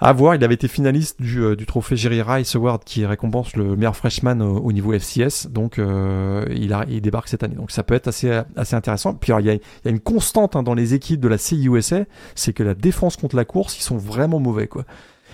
à 0.00 0.12
voir, 0.12 0.34
il 0.34 0.44
avait 0.44 0.54
été 0.54 0.68
finaliste 0.68 1.20
du, 1.20 1.42
euh, 1.42 1.56
du 1.56 1.66
trophée 1.66 1.96
Jerry 1.96 2.22
Rice 2.22 2.54
Award 2.54 2.84
qui 2.84 3.04
récompense 3.04 3.56
le 3.56 3.74
meilleur 3.76 3.96
freshman 3.96 4.40
au, 4.40 4.72
niveau 4.72 4.92
FCS. 4.92 5.48
Donc 5.50 5.78
euh, 5.78 6.44
il, 6.50 7.00
débarque 7.00 7.28
cette 7.28 7.42
année. 7.42 7.56
Donc 7.56 7.70
ça 7.70 7.82
peut 7.82 7.94
être 7.94 8.08
assez, 8.08 8.42
intéressant. 8.72 9.14
Puis 9.14 9.32
il 9.38 9.46
y, 9.46 9.50
a, 9.50 9.54
il 9.54 9.60
y 9.84 9.88
a 9.88 9.90
une 9.90 10.00
constante 10.00 10.54
hein, 10.54 10.62
dans 10.62 10.74
les 10.74 10.94
équipes 10.94 11.20
de 11.20 11.28
la 11.28 11.38
CIUSA, 11.38 12.04
c'est 12.34 12.52
que 12.52 12.62
la 12.62 12.74
défense 12.74 13.16
contre 13.16 13.34
la 13.34 13.44
course, 13.44 13.78
ils 13.78 13.82
sont 13.82 13.96
vraiment 13.96 14.38
mauvais. 14.38 14.68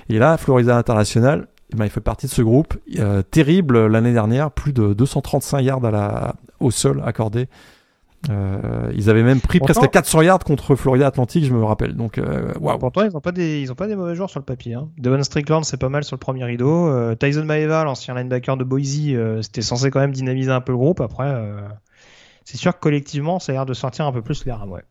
Et 0.08 0.18
là, 0.18 0.36
Florida 0.38 0.76
International, 0.76 1.46
eh 1.72 1.76
ben, 1.76 1.84
il 1.84 1.90
fait 1.90 2.00
partie 2.00 2.26
de 2.26 2.32
ce 2.32 2.42
groupe. 2.42 2.74
Euh, 2.98 3.22
terrible 3.22 3.86
l'année 3.86 4.12
dernière, 4.12 4.50
plus 4.50 4.72
de 4.72 4.94
235 4.94 5.60
yards 5.60 6.34
au 6.60 6.70
sol 6.70 7.02
accordés 7.04 7.48
euh, 8.30 8.92
ils 8.94 9.10
avaient 9.10 9.22
même 9.22 9.40
pris 9.40 9.58
presque 9.58 9.88
400 9.90 10.22
yards 10.22 10.44
contre 10.44 10.74
Florida 10.76 11.06
Atlantic, 11.06 11.44
je 11.44 11.52
me 11.52 11.64
rappelle. 11.64 11.94
Donc, 11.94 12.18
euh. 12.18 12.52
Pourtant, 12.78 13.02
ils 13.02 13.12
n'ont 13.12 13.20
pas 13.20 13.32
des, 13.32 13.60
ils 13.60 13.70
ont 13.70 13.74
pas 13.74 13.86
des 13.86 13.96
mauvais 13.96 14.14
joueurs 14.14 14.30
sur 14.30 14.40
le 14.40 14.44
papier. 14.44 14.74
Hein. 14.74 14.88
Devon 14.98 15.22
Strickland, 15.22 15.64
c'est 15.64 15.76
pas 15.76 15.88
mal 15.88 16.04
sur 16.04 16.16
le 16.16 16.20
premier 16.20 16.44
rideau. 16.44 16.88
Euh, 16.88 17.14
Tyson 17.14 17.44
Maeva, 17.44 17.84
l'ancien 17.84 18.14
linebacker 18.14 18.56
de 18.56 18.64
Boise, 18.64 18.98
euh, 19.08 19.42
c'était 19.42 19.62
censé 19.62 19.90
quand 19.90 20.00
même 20.00 20.12
dynamiser 20.12 20.50
un 20.50 20.60
peu 20.60 20.72
le 20.72 20.78
groupe. 20.78 21.00
Après, 21.00 21.28
euh, 21.28 21.60
c'est 22.44 22.56
sûr 22.56 22.74
que 22.74 22.80
collectivement, 22.80 23.38
ça 23.38 23.52
a 23.52 23.54
l'air 23.54 23.66
de 23.66 23.74
sortir 23.74 24.06
un 24.06 24.12
peu 24.12 24.22
plus 24.22 24.44
les 24.44 24.52
rames, 24.52 24.72
ouais. 24.72 24.84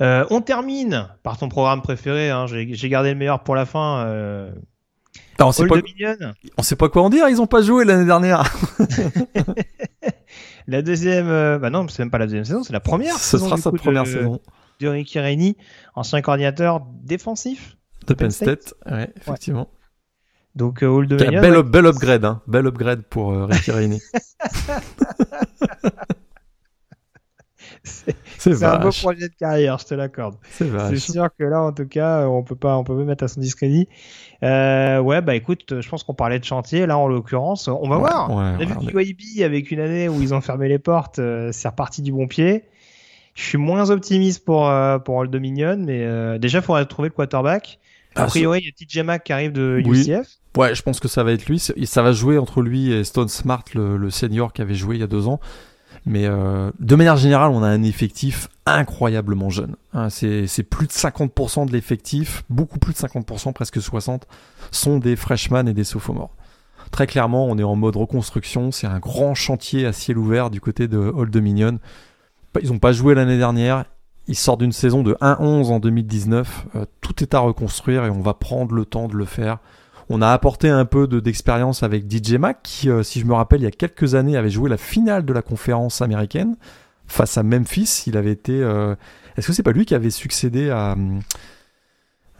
on 0.30 0.40
termine 0.40 1.08
par 1.22 1.38
ton 1.38 1.48
programme 1.48 1.82
préféré. 1.82 2.30
Hein. 2.30 2.46
J'ai 2.46 2.88
gardé 2.88 3.10
le 3.10 3.16
meilleur 3.16 3.42
pour 3.42 3.54
la 3.54 3.66
fin. 3.66 4.06
on, 5.38 5.52
sait 5.52 5.66
pas... 5.66 5.76
on 6.56 6.62
sait 6.62 6.76
pas 6.76 6.88
quoi 6.88 7.02
en 7.02 7.10
dire. 7.10 7.28
Ils 7.28 7.40
ont 7.40 7.46
pas 7.46 7.62
joué 7.62 7.84
l'année 7.84 8.06
dernière. 8.06 8.44
La 10.66 10.82
deuxième, 10.82 11.28
euh, 11.28 11.58
bah 11.58 11.70
non, 11.70 11.86
c'est 11.88 12.02
même 12.02 12.10
pas 12.10 12.18
la 12.18 12.26
deuxième 12.26 12.44
saison, 12.44 12.62
c'est 12.62 12.72
la 12.72 12.80
première. 12.80 13.16
Ce 13.18 13.38
sera 13.38 13.56
sa 13.56 13.72
première 13.72 14.04
de, 14.04 14.08
saison. 14.08 14.40
De 14.80 14.88
Ricky 14.88 15.18
Rainey, 15.18 15.56
ancien 15.94 16.20
coordinateur 16.22 16.86
défensif. 17.02 17.76
De 18.06 18.14
Penn 18.14 18.30
State, 18.30 18.74
ouais, 18.90 19.12
effectivement. 19.16 19.68
Donc, 20.56 20.82
euh, 20.82 21.06
de 21.06 21.16
bel, 21.16 21.62
bel, 21.62 21.86
upgrade, 21.86 22.24
hein. 22.24 22.42
Bel 22.46 22.66
upgrade 22.66 23.02
pour 23.02 23.32
euh, 23.32 23.46
Ricky 23.46 23.70
Rainey. 23.70 24.00
c'est 28.40 28.64
un 28.64 28.78
beau 28.78 28.90
projet 28.90 29.28
de 29.28 29.34
carrière, 29.38 29.78
je 29.78 29.86
te 29.86 29.94
l'accorde. 29.94 30.36
C'est 30.50 30.96
sûr 30.96 31.28
que 31.38 31.44
là, 31.44 31.62
en 31.62 31.72
tout 31.72 31.86
cas, 31.86 32.26
on 32.26 32.42
peut 32.42 32.56
pas, 32.56 32.76
on 32.76 32.84
peut 32.84 32.96
pas 32.96 33.04
mettre 33.04 33.24
à 33.24 33.28
son 33.28 33.40
discrédit. 33.40 33.88
Euh, 34.42 34.98
ouais, 34.98 35.20
bah 35.20 35.34
écoute, 35.34 35.80
je 35.80 35.88
pense 35.88 36.02
qu'on 36.02 36.14
parlait 36.14 36.38
de 36.38 36.44
chantier. 36.44 36.86
Là, 36.86 36.96
en 36.96 37.06
l'occurrence, 37.06 37.68
on 37.68 37.88
va 37.88 37.98
voir. 37.98 38.30
on 38.30 38.38
a 38.38 38.56
vu 38.56 38.66
que 38.66 39.44
avec 39.44 39.70
une 39.70 39.80
année 39.80 40.08
où 40.08 40.20
ils 40.22 40.34
ont 40.34 40.40
fermé 40.40 40.68
les 40.68 40.78
portes, 40.78 41.18
euh, 41.18 41.50
c'est 41.52 41.68
reparti 41.68 42.02
du 42.02 42.12
bon 42.12 42.26
pied. 42.26 42.64
Je 43.34 43.42
suis 43.42 43.58
moins 43.58 43.90
optimiste 43.90 44.44
pour 44.44 44.68
euh, 44.68 44.98
pour 44.98 45.16
Old 45.16 45.30
Dominion, 45.30 45.76
mais 45.78 46.04
euh, 46.04 46.38
déjà, 46.38 46.58
il 46.58 46.64
faudrait 46.64 46.84
trouver 46.86 47.08
le 47.08 47.14
quarterback. 47.14 47.78
A 48.16 48.24
ah, 48.24 48.26
priori, 48.26 48.60
il 48.60 48.66
y 48.66 48.68
a 48.68 48.72
TJ 48.72 49.04
Mack 49.04 49.24
qui 49.24 49.32
arrive 49.32 49.52
de 49.52 49.80
UCF. 49.86 50.26
Ouais, 50.56 50.74
je 50.74 50.82
pense 50.82 50.98
que 50.98 51.06
ça 51.06 51.22
va 51.22 51.32
être 51.32 51.46
lui. 51.46 51.60
Ça 51.60 52.02
va 52.02 52.12
jouer 52.12 52.38
entre 52.38 52.60
lui 52.60 52.92
et 52.92 53.04
Stone 53.04 53.28
Smart, 53.28 53.64
le, 53.72 53.96
le 53.96 54.10
senior 54.10 54.52
qui 54.52 54.62
avait 54.62 54.74
joué 54.74 54.96
il 54.96 55.00
y 55.00 55.04
a 55.04 55.06
deux 55.06 55.28
ans. 55.28 55.38
Mais 56.06 56.26
euh, 56.26 56.70
de 56.78 56.94
manière 56.94 57.16
générale, 57.16 57.50
on 57.50 57.62
a 57.62 57.68
un 57.68 57.82
effectif 57.82 58.48
incroyablement 58.66 59.50
jeune. 59.50 59.76
Hein, 59.92 60.08
c'est 60.10 60.62
plus 60.62 60.86
de 60.86 60.92
50% 60.92 61.66
de 61.66 61.72
l'effectif, 61.72 62.44
beaucoup 62.48 62.78
plus 62.78 62.92
de 62.92 62.98
50%, 62.98 63.52
presque 63.52 63.78
60%, 63.78 64.20
sont 64.70 64.98
des 64.98 65.16
freshmen 65.16 65.68
et 65.68 65.74
des 65.74 65.84
sophomores. 65.84 66.30
Très 66.90 67.06
clairement, 67.06 67.46
on 67.46 67.58
est 67.58 67.62
en 67.62 67.76
mode 67.76 67.96
reconstruction. 67.96 68.72
C'est 68.72 68.86
un 68.86 68.98
grand 68.98 69.34
chantier 69.34 69.86
à 69.86 69.92
ciel 69.92 70.18
ouvert 70.18 70.50
du 70.50 70.60
côté 70.60 70.88
de 70.88 70.98
Old 70.98 71.30
Dominion. 71.30 71.78
Ils 72.60 72.70
n'ont 72.70 72.78
pas 72.78 72.92
joué 72.92 73.14
l'année 73.14 73.38
dernière. 73.38 73.84
Ils 74.26 74.36
sortent 74.36 74.60
d'une 74.60 74.72
saison 74.72 75.02
de 75.02 75.14
1-11 75.20 75.66
en 75.66 75.80
2019. 75.80 76.66
Euh, 76.74 76.84
tout 77.00 77.22
est 77.22 77.34
à 77.34 77.38
reconstruire 77.40 78.04
et 78.04 78.10
on 78.10 78.20
va 78.20 78.34
prendre 78.34 78.74
le 78.74 78.84
temps 78.84 79.08
de 79.08 79.14
le 79.14 79.24
faire. 79.24 79.58
On 80.12 80.22
a 80.22 80.30
apporté 80.30 80.68
un 80.68 80.84
peu 80.86 81.06
d'expérience 81.06 81.84
avec 81.84 82.10
DJ 82.10 82.32
Mac, 82.32 82.58
qui, 82.64 82.90
euh, 82.90 83.04
si 83.04 83.20
je 83.20 83.26
me 83.26 83.32
rappelle, 83.32 83.60
il 83.60 83.64
y 83.64 83.68
a 83.68 83.70
quelques 83.70 84.16
années, 84.16 84.36
avait 84.36 84.50
joué 84.50 84.68
la 84.68 84.76
finale 84.76 85.24
de 85.24 85.32
la 85.32 85.40
conférence 85.40 86.02
américaine 86.02 86.56
face 87.06 87.38
à 87.38 87.44
Memphis. 87.44 88.02
Il 88.08 88.16
avait 88.16 88.32
été. 88.32 88.60
Euh, 88.60 88.96
est-ce 89.36 89.46
que 89.46 89.52
c'est 89.52 89.62
pas 89.62 89.70
lui 89.70 89.86
qui 89.86 89.94
avait 89.94 90.10
succédé 90.10 90.68
à. 90.68 90.96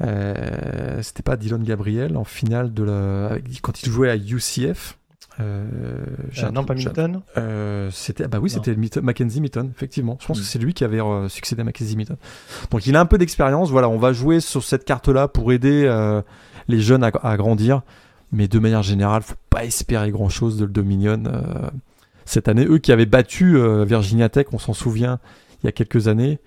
Euh, 0.00 1.00
c'était 1.02 1.22
pas 1.22 1.36
Dylan 1.36 1.62
Gabriel 1.62 2.16
en 2.16 2.24
finale 2.24 2.74
de 2.74 2.82
la. 2.82 3.36
Quand 3.62 3.80
il 3.84 3.88
jouait 3.88 4.10
à 4.10 4.16
UCF. 4.16 4.98
Non, 5.38 6.64
pas 6.64 6.74
Mitton. 6.74 7.22
c'était 7.92 8.26
bah 8.26 8.40
oui, 8.42 8.50
c'était 8.50 8.74
Mackenzie 9.00 9.40
Mitton, 9.40 9.70
effectivement. 9.72 10.18
Je 10.20 10.26
pense 10.26 10.38
mm. 10.38 10.40
que 10.40 10.46
c'est 10.46 10.58
lui 10.58 10.74
qui 10.74 10.82
avait 10.82 10.98
succédé 11.28 11.62
à 11.62 11.64
Mackenzie 11.64 11.96
Mitton. 11.96 12.16
Donc 12.72 12.84
il 12.88 12.96
a 12.96 13.00
un 13.00 13.06
peu 13.06 13.16
d'expérience. 13.16 13.70
Voilà, 13.70 13.88
on 13.88 13.96
va 13.96 14.12
jouer 14.12 14.40
sur 14.40 14.64
cette 14.64 14.84
carte-là 14.84 15.28
pour 15.28 15.52
aider 15.52 15.86
les 16.68 16.80
jeunes 16.80 17.04
à, 17.04 17.36
grandir. 17.36 17.82
Mais 18.32 18.48
de 18.48 18.58
manière 18.58 18.82
générale, 18.82 19.22
faut 19.22 19.34
pas 19.50 19.64
espérer 19.64 20.10
grand 20.10 20.28
chose 20.28 20.56
de 20.56 20.64
le 20.64 20.70
Dominion 20.70 21.24
euh, 21.26 21.70
cette 22.24 22.48
année. 22.48 22.64
Eux 22.64 22.78
qui 22.78 22.92
avaient 22.92 23.06
battu 23.06 23.56
euh, 23.56 23.84
Virginia 23.84 24.28
Tech, 24.28 24.46
on 24.52 24.58
s'en 24.58 24.72
souvient, 24.72 25.18
il 25.62 25.66
y 25.66 25.68
a 25.68 25.72
quelques 25.72 26.08
années. 26.08 26.38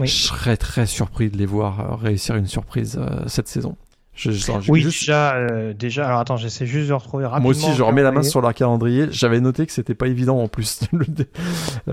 Je 0.00 0.06
serais 0.06 0.56
très 0.56 0.86
surpris 0.86 1.30
de 1.30 1.36
les 1.36 1.46
voir 1.46 1.80
euh, 1.80 1.94
réussir 1.94 2.36
une 2.36 2.46
surprise 2.46 3.00
cette 3.26 3.48
saison. 3.48 3.76
Je, 4.14 4.30
oui, 4.68 4.84
déjà, 4.84 5.72
déjà. 5.72 6.06
Alors 6.06 6.20
attends, 6.20 6.36
j'essaie 6.36 6.66
juste 6.66 6.90
de 6.90 6.92
retrouver 6.92 7.24
rapidement. 7.24 7.48
Moi 7.48 7.50
aussi, 7.52 7.74
je 7.74 7.82
remets 7.82 8.02
la 8.02 8.12
main 8.12 8.22
sur 8.22 8.42
leur 8.42 8.52
calendrier. 8.52 9.06
J'avais 9.10 9.40
noté 9.40 9.64
que 9.64 9.72
c'était 9.72 9.94
pas 9.94 10.06
évident 10.06 10.38
en 10.38 10.48
plus. 10.48 10.80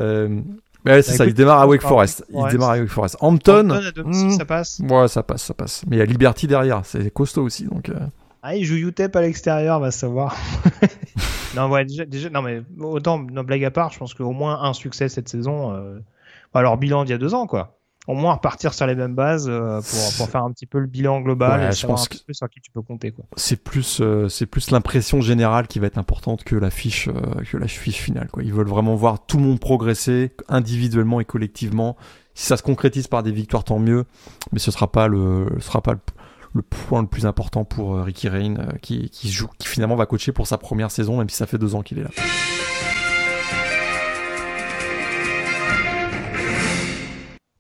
Ouais, 0.86 1.02
c'est 1.02 1.12
bah, 1.12 1.18
ça, 1.18 1.26
il 1.26 1.34
démarre 1.34 1.60
à 1.60 1.68
Wake 1.68 1.82
Forest. 1.82 2.26
Il 2.30 2.48
démarre 2.52 2.72
à 2.72 2.78
Wake 2.80 2.90
Forest. 2.90 3.18
Hampton, 3.20 3.82
hmm. 3.98 4.30
ça 4.32 4.46
passe. 4.46 4.82
Ouais, 4.88 5.08
ça 5.08 5.24
passe, 5.24 5.44
ça 5.44 5.54
passe. 5.54 5.84
Mais 5.88 5.98
il 5.98 6.00
y 6.00 6.02
a 6.02 6.06
Liberty 6.06 6.48
derrière, 6.48 6.82
c'est 6.86 7.12
costaud 7.12 7.44
aussi, 7.44 7.66
donc. 7.66 7.90
Euh. 7.90 7.96
Ah, 8.42 8.56
il 8.56 8.64
joue 8.64 8.76
UTEP 8.76 9.14
à 9.16 9.22
l'extérieur, 9.22 9.80
va 9.80 9.92
savoir. 9.92 10.36
non, 11.56 11.70
ouais, 11.70 11.84
déjà, 11.84 12.06
déjà, 12.06 12.30
non, 12.30 12.42
mais 12.42 12.62
autant, 12.80 13.20
non, 13.20 13.44
blague 13.44 13.66
à 13.66 13.72
part, 13.72 13.92
je 13.92 14.00
pense 14.00 14.14
qu'au 14.14 14.32
moins 14.32 14.62
un 14.64 14.74
succès 14.74 15.10
cette 15.10 15.28
saison. 15.28 15.76
Euh... 15.76 16.00
Alors, 16.54 16.78
bilan 16.78 17.04
d'il 17.04 17.12
y 17.12 17.14
a 17.14 17.18
deux 17.18 17.34
ans, 17.34 17.46
quoi 17.46 17.79
au 18.10 18.16
moins 18.16 18.34
repartir 18.34 18.74
sur 18.74 18.88
les 18.88 18.96
mêmes 18.96 19.14
bases 19.14 19.48
euh, 19.48 19.82
pour, 19.82 20.18
pour, 20.18 20.30
faire 20.30 20.44
un 20.44 20.52
petit 20.52 20.66
peu 20.66 20.80
le 20.80 20.88
bilan 20.88 21.22
global 21.22 21.70
et 21.70 21.72
je 21.72 21.86
pense 21.86 22.06
un 22.06 22.16
peu 22.26 22.34
sur 22.34 22.50
qui 22.50 22.60
tu 22.60 22.72
peux 22.72 22.82
compter. 22.82 23.14
C'est 23.38 23.64
plus 23.64 24.00
euh, 24.02 24.28
c'est 24.28 24.48
plus 24.48 24.72
l'impression 24.72 25.22
générale 25.22 25.68
qui 25.68 25.78
va 25.78 25.86
être 25.86 26.00
importante 26.00 26.44
que 26.44 26.56
la 26.56 26.72
fiche 26.72 27.08
euh, 27.08 27.44
que 27.44 27.58
la 27.58 27.68
fiche 27.68 27.98
finale 27.98 28.28
quoi. 28.32 28.42
Ils 28.42 28.52
veulent 28.52 28.68
vraiment 28.68 28.96
voir 28.96 29.28
tout 29.28 29.38
le 29.38 29.44
monde 29.44 29.60
progresser 29.60 30.32
individuellement 30.48 31.20
et 31.20 31.26
collectivement. 31.26 31.96
Si 32.34 32.48
ça 32.48 32.58
se 32.58 32.64
concrétise 32.64 33.08
par 33.08 33.22
des 33.22 33.32
victoires 33.32 33.64
tant 33.64 33.78
mieux, 33.78 34.06
mais 34.52 34.60
ce 34.60 34.72
sera 34.72 34.92
pas 34.92 35.08
le 35.08 35.46
ce 35.60 35.68
sera 35.68 35.82
pas 35.82 35.94
le, 36.54 36.64
point 36.64 37.02
le 37.04 37.08
plus 37.08 37.28
important 37.28 37.64
pour 37.64 37.96
Ricky 38.00 38.28
Rain 38.28 38.56
qui, 38.82 39.12
qui 39.12 39.30
joue 39.30 39.50
qui 39.60 39.68
finalement 39.68 39.96
va 39.96 40.08
coacher 40.08 40.32
pour 40.32 40.48
sa 40.48 40.58
première 40.58 40.90
saison 40.90 41.20
même 41.20 41.30
si 41.30 41.36
ça 41.36 41.46
fait 41.46 41.60
deux 41.60 41.76
ans 41.76 41.84
qu'il 41.84 42.00
est 42.00 42.04
là. 42.04 42.10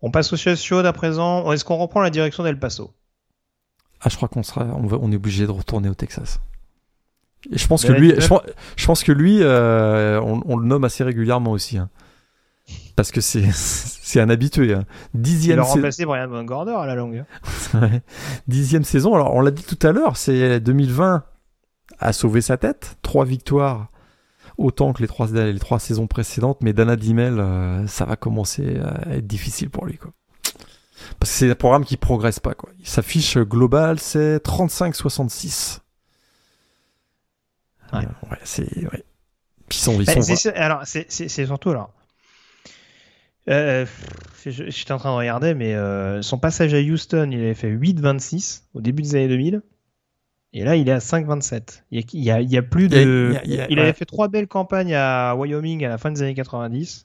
On 0.02 0.12
passe 0.12 0.32
au 0.34 0.38
chaude 0.38 0.86
à 0.86 0.93
présent. 0.93 1.52
Est-ce 1.52 1.66
qu'on 1.66 1.78
reprend 1.78 2.02
la 2.02 2.10
direction 2.10 2.43
d'El 2.43 2.60
Paso? 2.60 2.91
Ah, 4.02 4.10
je 4.10 4.16
crois 4.16 4.30
qu'on 4.30 4.43
sera, 4.43 4.66
on, 4.66 5.12
est 5.12 5.16
obligé 5.16 5.45
de 5.45 5.52
retourner 5.52 5.89
au 5.89 5.93
Texas. 5.93 6.39
Et 7.52 7.58
je 7.58 7.68
pense 7.68 7.86
que 7.86 7.91
lui, 7.91 8.14
je, 8.18 8.86
pense 8.86 9.04
que 9.04 9.12
lui, 9.12 9.39
euh, 9.41 10.22
on, 10.22 10.58
le 10.58 10.66
nomme 10.66 10.86
assez 10.86 11.04
régulièrement 11.04 11.52
aussi, 11.52 11.78
hein. 11.78 11.89
parce 12.95 13.12
que 13.12 13.22
c'est 13.22 13.50
c'est 13.54 14.22
un 14.22 14.30
habitué. 14.30 14.74
Hein. 14.74 14.86
Dixième. 15.14 15.58
Il 15.58 15.62
a 15.62 15.64
remplacé 15.64 16.06
Brian 16.06 16.43
Gorder 16.43 16.76
à 16.78 16.86
la 16.86 16.95
longue. 16.95 17.24
Dixième 18.47 18.84
saison. 18.84 19.16
Alors 19.16 19.36
on 19.36 19.41
l'a 19.41 19.52
dit 19.52 19.64
tout 19.64 19.80
à 19.86 19.91
l'heure, 19.91 20.18
c'est 20.18 20.60
2020 20.60 21.24
a 22.00 22.14
sauvé 22.14 22.41
sa 22.41 22.58
tête, 22.58 22.97
trois 23.02 23.26
victoires 23.26 23.89
autant 24.60 24.93
que 24.93 25.01
les 25.01 25.07
trois, 25.07 25.28
les 25.28 25.60
trois 25.60 25.80
saisons 25.80 26.07
précédentes, 26.07 26.60
mais 26.62 26.74
Dana 26.74 26.95
Dimel, 26.95 27.39
euh, 27.39 27.88
ça 27.88 28.05
va 28.05 28.16
commencer 28.16 28.78
à 28.78 29.16
être 29.16 29.26
difficile 29.26 29.70
pour 29.70 29.86
lui. 29.86 29.97
Quoi. 29.97 30.12
Parce 31.20 31.32
que 31.32 31.38
c'est 31.38 31.49
un 31.49 31.55
programme 31.55 31.86
qui 31.86 31.97
progresse 31.97 32.39
pas. 32.39 32.53
Quoi. 32.53 32.70
Sa 32.84 33.01
fiche 33.01 33.38
globale, 33.38 33.99
c'est 33.99 34.38
35-66. 34.43 35.80
Ouais. 37.93 37.99
ouais 37.99 38.38
c'est... 38.43 38.78
Ouais. 38.86 39.03
sont, 39.72 39.99
ils 39.99 40.05
bah, 40.05 40.22
sont... 40.22 40.49
alors, 40.55 40.82
c'est, 40.84 41.30
surtout... 41.30 41.70
Alors, 41.72 41.91
euh, 43.49 43.86
j'étais 44.45 44.91
en 44.91 44.97
train 44.97 45.12
de 45.12 45.18
regarder, 45.18 45.53
mais 45.55 45.74
euh, 45.74 46.22
son 46.22 46.38
passage 46.38 46.74
à 46.74 46.80
Houston, 46.80 47.30
il 47.32 47.39
avait 47.39 47.55
fait 47.55 47.72
8-26 47.72 48.64
au 48.74 48.82
début 48.82 49.01
des 49.01 49.16
années 49.16 49.28
2000. 49.30 49.62
Et 50.54 50.64
là, 50.64 50.76
il 50.76 50.89
est 50.89 50.93
à 50.93 50.97
5,27. 50.97 51.84
Il 51.91 52.00
y 52.00 52.32
a, 52.32 52.41
il 52.41 52.50
y 52.50 52.58
a, 52.58 52.62
plus 52.64 52.88
de. 52.88 53.36
Il, 53.45 53.80
avait 53.80 53.93
fait 53.93 54.06
trois 54.06 54.28
belles 54.28 54.47
campagnes 54.47 54.95
à 54.95 55.36
Wyoming 55.36 55.86
à 55.86 55.89
la 55.89 55.97
fin 55.97 56.12
des 56.12 56.22
années 56.24 56.34
90. 56.34 57.04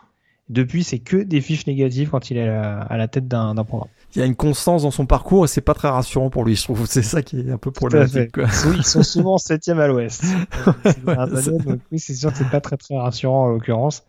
Depuis, 0.50 0.84
c'est 0.84 0.98
que 0.98 1.16
des 1.16 1.40
fiches 1.40 1.66
négatives 1.66 2.10
quand 2.10 2.30
il 2.30 2.36
est 2.36 2.48
à 2.48 2.96
la 2.96 3.08
tête 3.08 3.28
d'un 3.28 3.54
programme. 3.64 3.88
Il 4.14 4.20
y 4.20 4.22
a 4.22 4.26
une 4.26 4.36
constance 4.36 4.82
dans 4.82 4.90
son 4.90 5.06
parcours 5.06 5.44
et 5.44 5.48
c'est 5.48 5.60
pas 5.60 5.74
très 5.74 5.88
rassurant 5.88 6.30
pour 6.30 6.44
lui. 6.44 6.54
Je 6.54 6.62
trouve 6.62 6.86
c'est 6.86 7.02
ça 7.02 7.22
qui 7.22 7.40
est 7.40 7.50
un 7.50 7.58
peu 7.58 7.70
problématique. 7.70 8.32
Quoi. 8.32 8.44
Oui, 8.66 8.76
ils 8.78 8.84
sont 8.84 9.02
souvent 9.02 9.38
septième 9.38 9.80
à 9.80 9.88
l'ouest. 9.88 10.22
oui, 11.90 11.98
c'est 11.98 12.14
sûr 12.14 12.30
que 12.30 12.38
c'est 12.38 12.50
pas 12.50 12.60
très 12.60 12.76
très 12.76 12.96
rassurant 12.96 13.44
en 13.44 13.48
l'occurrence. 13.48 14.04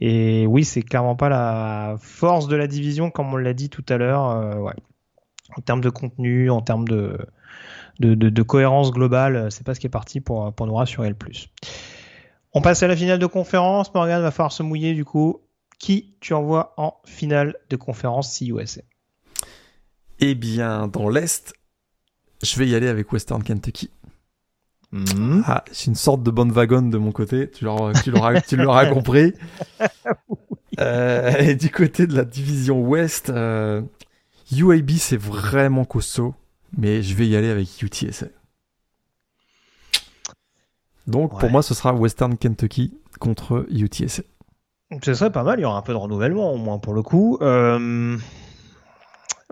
Et 0.00 0.46
oui, 0.46 0.64
c'est 0.64 0.82
clairement 0.82 1.16
pas 1.16 1.28
la 1.28 1.96
force 2.00 2.48
de 2.48 2.56
la 2.56 2.66
division, 2.66 3.10
comme 3.10 3.32
on 3.32 3.36
l'a 3.36 3.54
dit 3.54 3.68
tout 3.68 3.84
à 3.88 3.96
l'heure. 3.96 4.60
ouais. 4.60 4.74
En 5.56 5.62
termes 5.62 5.80
de 5.80 5.90
contenu, 5.90 6.48
en 6.48 6.60
termes 6.60 6.86
de, 6.86 7.18
de, 7.98 8.14
de, 8.14 8.42
cohérence 8.42 8.92
globale, 8.92 9.50
c'est 9.50 9.64
pas 9.64 9.74
ce 9.74 9.80
qui 9.80 9.86
est 9.86 9.90
parti 9.90 10.20
pour, 10.20 10.52
pour 10.52 10.66
nous 10.66 10.74
rassurer 10.74 11.08
le 11.08 11.14
plus. 11.14 11.48
On 12.52 12.62
passe 12.62 12.82
à 12.82 12.88
la 12.88 12.96
finale 12.96 13.18
de 13.18 13.26
conférence. 13.26 13.92
Morgan 13.94 14.22
va 14.22 14.30
falloir 14.30 14.52
se 14.52 14.62
mouiller 14.62 14.94
du 14.94 15.04
coup. 15.04 15.40
Qui 15.78 16.14
tu 16.20 16.34
envoies 16.34 16.74
en 16.76 16.94
finale 17.06 17.56
de 17.70 17.76
conférence 17.76 18.36
CUSA 18.36 18.82
Eh 20.18 20.34
bien, 20.34 20.88
dans 20.88 21.08
l'Est, 21.08 21.54
je 22.42 22.58
vais 22.58 22.68
y 22.68 22.74
aller 22.74 22.88
avec 22.88 23.10
Western 23.12 23.42
Kentucky. 23.42 23.88
Hmm. 24.92 25.40
Ah, 25.46 25.64
c'est 25.72 25.86
une 25.86 25.94
sorte 25.94 26.22
de 26.22 26.30
bonne 26.30 26.50
wagon 26.50 26.82
de 26.82 26.98
mon 26.98 27.12
côté, 27.12 27.50
tu 27.50 27.64
l'auras, 27.64 27.92
tu 27.94 28.10
l'auras, 28.56 28.86
compris. 28.92 29.32
Euh, 30.80 31.36
et 31.38 31.54
du 31.54 31.70
côté 31.70 32.06
de 32.06 32.14
la 32.14 32.24
division 32.24 32.80
Ouest, 32.80 33.30
euh, 33.30 33.82
UAB 34.52 34.90
c'est 34.98 35.20
vraiment 35.20 35.84
costaud, 35.84 36.34
mais 36.76 37.02
je 37.02 37.14
vais 37.14 37.26
y 37.26 37.36
aller 37.36 37.50
avec 37.50 37.82
UTSA. 37.82 38.26
Donc 41.06 41.38
pour 41.38 41.50
moi, 41.50 41.62
ce 41.62 41.74
sera 41.74 41.92
Western 41.92 42.36
Kentucky 42.36 42.94
contre 43.18 43.66
UTSA. 43.70 44.22
Ce 45.02 45.14
serait 45.14 45.32
pas 45.32 45.44
mal, 45.44 45.58
il 45.58 45.62
y 45.62 45.64
aura 45.64 45.78
un 45.78 45.82
peu 45.82 45.92
de 45.92 45.98
renouvellement 45.98 46.52
au 46.52 46.56
moins 46.56 46.78
pour 46.78 46.94
le 46.94 47.02
coup. 47.02 47.38
Euh, 47.42 48.16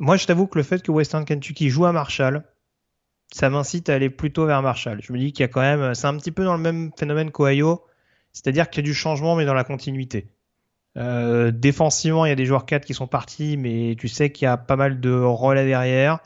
moi, 0.01 0.17
je 0.17 0.27
t'avoue 0.27 0.47
que 0.47 0.59
le 0.59 0.65
fait 0.65 0.83
que 0.83 0.91
Western 0.91 1.25
Kentucky 1.25 1.71
joue 1.71 1.87
à 1.87 1.93
Marshall, 1.93 2.45
ça 3.33 3.51
m'incite 3.51 3.89
à 3.89 3.95
aller 3.95 4.11
plutôt 4.11 4.47
vers 4.47 4.63
Marshall. 4.63 5.01
Je 5.03 5.13
me 5.13 5.19
dis 5.19 5.33
qu'il 5.33 5.43
y 5.43 5.45
a 5.45 5.49
quand 5.49 5.61
même, 5.61 5.95
c'est 5.95 6.07
un 6.07 6.17
petit 6.17 6.33
peu 6.33 6.45
dans 6.45 6.57
le 6.57 6.63
même 6.63 6.91
phénomène 6.97 7.31
qu'Ohio, 7.31 7.85
c'est-à-dire 8.33 8.69
qu'il 8.71 8.83
y 8.83 8.87
a 8.87 8.89
du 8.89 8.95
changement 8.95 9.37
mais 9.37 9.45
dans 9.45 9.55
la 9.55 9.65
continuité. 9.65 10.29
Euh, 10.97 11.53
défensivement, 11.53 12.27
il 12.27 12.31
y 12.31 12.33
a 12.33 12.37
des 12.37 12.47
joueurs 12.47 12.67
4 12.67 12.85
qui 12.85 12.95
sont 12.95 13.07
partis, 13.07 13.57
mais 13.57 13.97
tu 13.99 14.09
sais 14.09 14.31
qu'il 14.31 14.47
y 14.47 14.49
a 14.49 14.57
pas 14.57 14.77
mal 14.77 15.01
de 15.01 15.13
relais 15.13 15.67
derrière. 15.67 16.19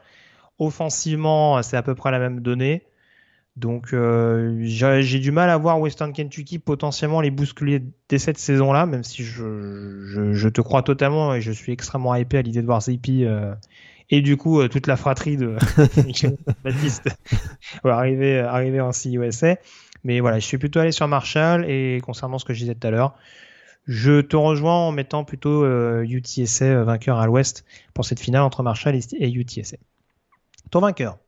Offensivement, 0.59 1.62
c'est 1.62 1.76
à 1.76 1.82
peu 1.82 1.94
près 1.94 2.11
la 2.11 2.18
même 2.18 2.40
donnée. 2.40 2.84
Donc 3.57 3.92
euh, 3.92 4.61
j'ai 4.62 5.18
du 5.18 5.30
mal 5.30 5.50
à 5.50 5.59
voir 5.59 5.78
Western 5.78 6.12
Kentucky 6.12 6.59
potentiellement 6.59 7.20
les 7.20 7.30
bousculer 7.30 7.82
dès 8.09 8.18
cette 8.18 8.38
saison-là, 8.38 8.86
même 8.86 9.05
si 9.05 9.22
je, 9.24 10.48
te 10.48 10.61
crois 10.62 10.82
totalement 10.82 11.34
et 11.34 11.42
je 11.42 11.53
suis 11.53 11.70
extrêmement 11.70 12.14
hypé 12.14 12.38
à 12.38 12.42
l'idée 12.42 12.62
de 12.62 12.66
voir 12.66 12.80
Zippy 12.80 13.26
euh, 13.26 13.55
et 14.09 14.22
du 14.22 14.38
coup 14.38 14.61
euh, 14.61 14.68
toute 14.68 14.86
la 14.86 14.96
fratrie 14.96 15.36
de 15.36 15.57
Baptiste 16.64 17.11
arriver, 17.84 18.38
arriver 18.38 18.80
en 18.80 18.90
CUSA. 18.90 19.57
Mais 20.05 20.20
voilà, 20.20 20.38
je 20.38 20.46
suis 20.46 20.59
plutôt 20.59 20.80
allé 20.80 20.90
sur 20.90 21.07
Marshall 21.07 21.66
et 21.68 22.00
concernant 22.03 22.38
ce 22.38 22.46
que 22.46 22.55
je 22.55 22.61
disais 22.61 22.74
tout 22.74 22.86
à 22.86 22.90
l'heure, 22.90 23.14
je 23.86 24.22
te 24.22 24.34
rejoins 24.34 24.88
en 24.88 24.92
mettant 24.92 25.24
plutôt 25.24 25.64
UTSA 26.03 26.84
vainqueur 26.84 27.18
à 27.18 27.26
l'ouest 27.26 27.64
pour 27.92 28.07
cette 28.07 28.18
finale 28.18 28.42
entre 28.42 28.62
Marshall 28.62 28.96
et 28.96 29.30
UTSA. 29.30 29.76
Ton 30.73 30.81
vainqueur 30.81 31.18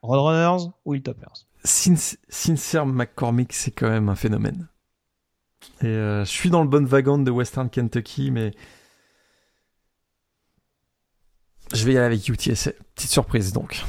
Roadrunners 0.00 0.70
ou 0.86 0.94
Hilltoppers 0.94 1.46
Sincere 1.62 2.86
McCormick, 2.86 3.52
c'est 3.52 3.70
quand 3.70 3.88
même 3.88 4.08
un 4.08 4.14
phénomène. 4.14 4.68
Et 5.82 5.86
euh, 5.86 6.24
je 6.24 6.30
suis 6.30 6.48
dans 6.48 6.62
le 6.62 6.68
bon 6.68 6.86
wagon 6.86 7.18
de 7.18 7.30
Western 7.30 7.68
Kentucky, 7.68 8.30
mais 8.30 8.52
je 11.74 11.84
vais 11.84 11.92
y 11.92 11.96
aller 11.98 12.06
avec 12.06 12.26
UTSA. 12.26 12.72
Petite 12.94 13.10
surprise 13.10 13.52
donc. 13.52 13.82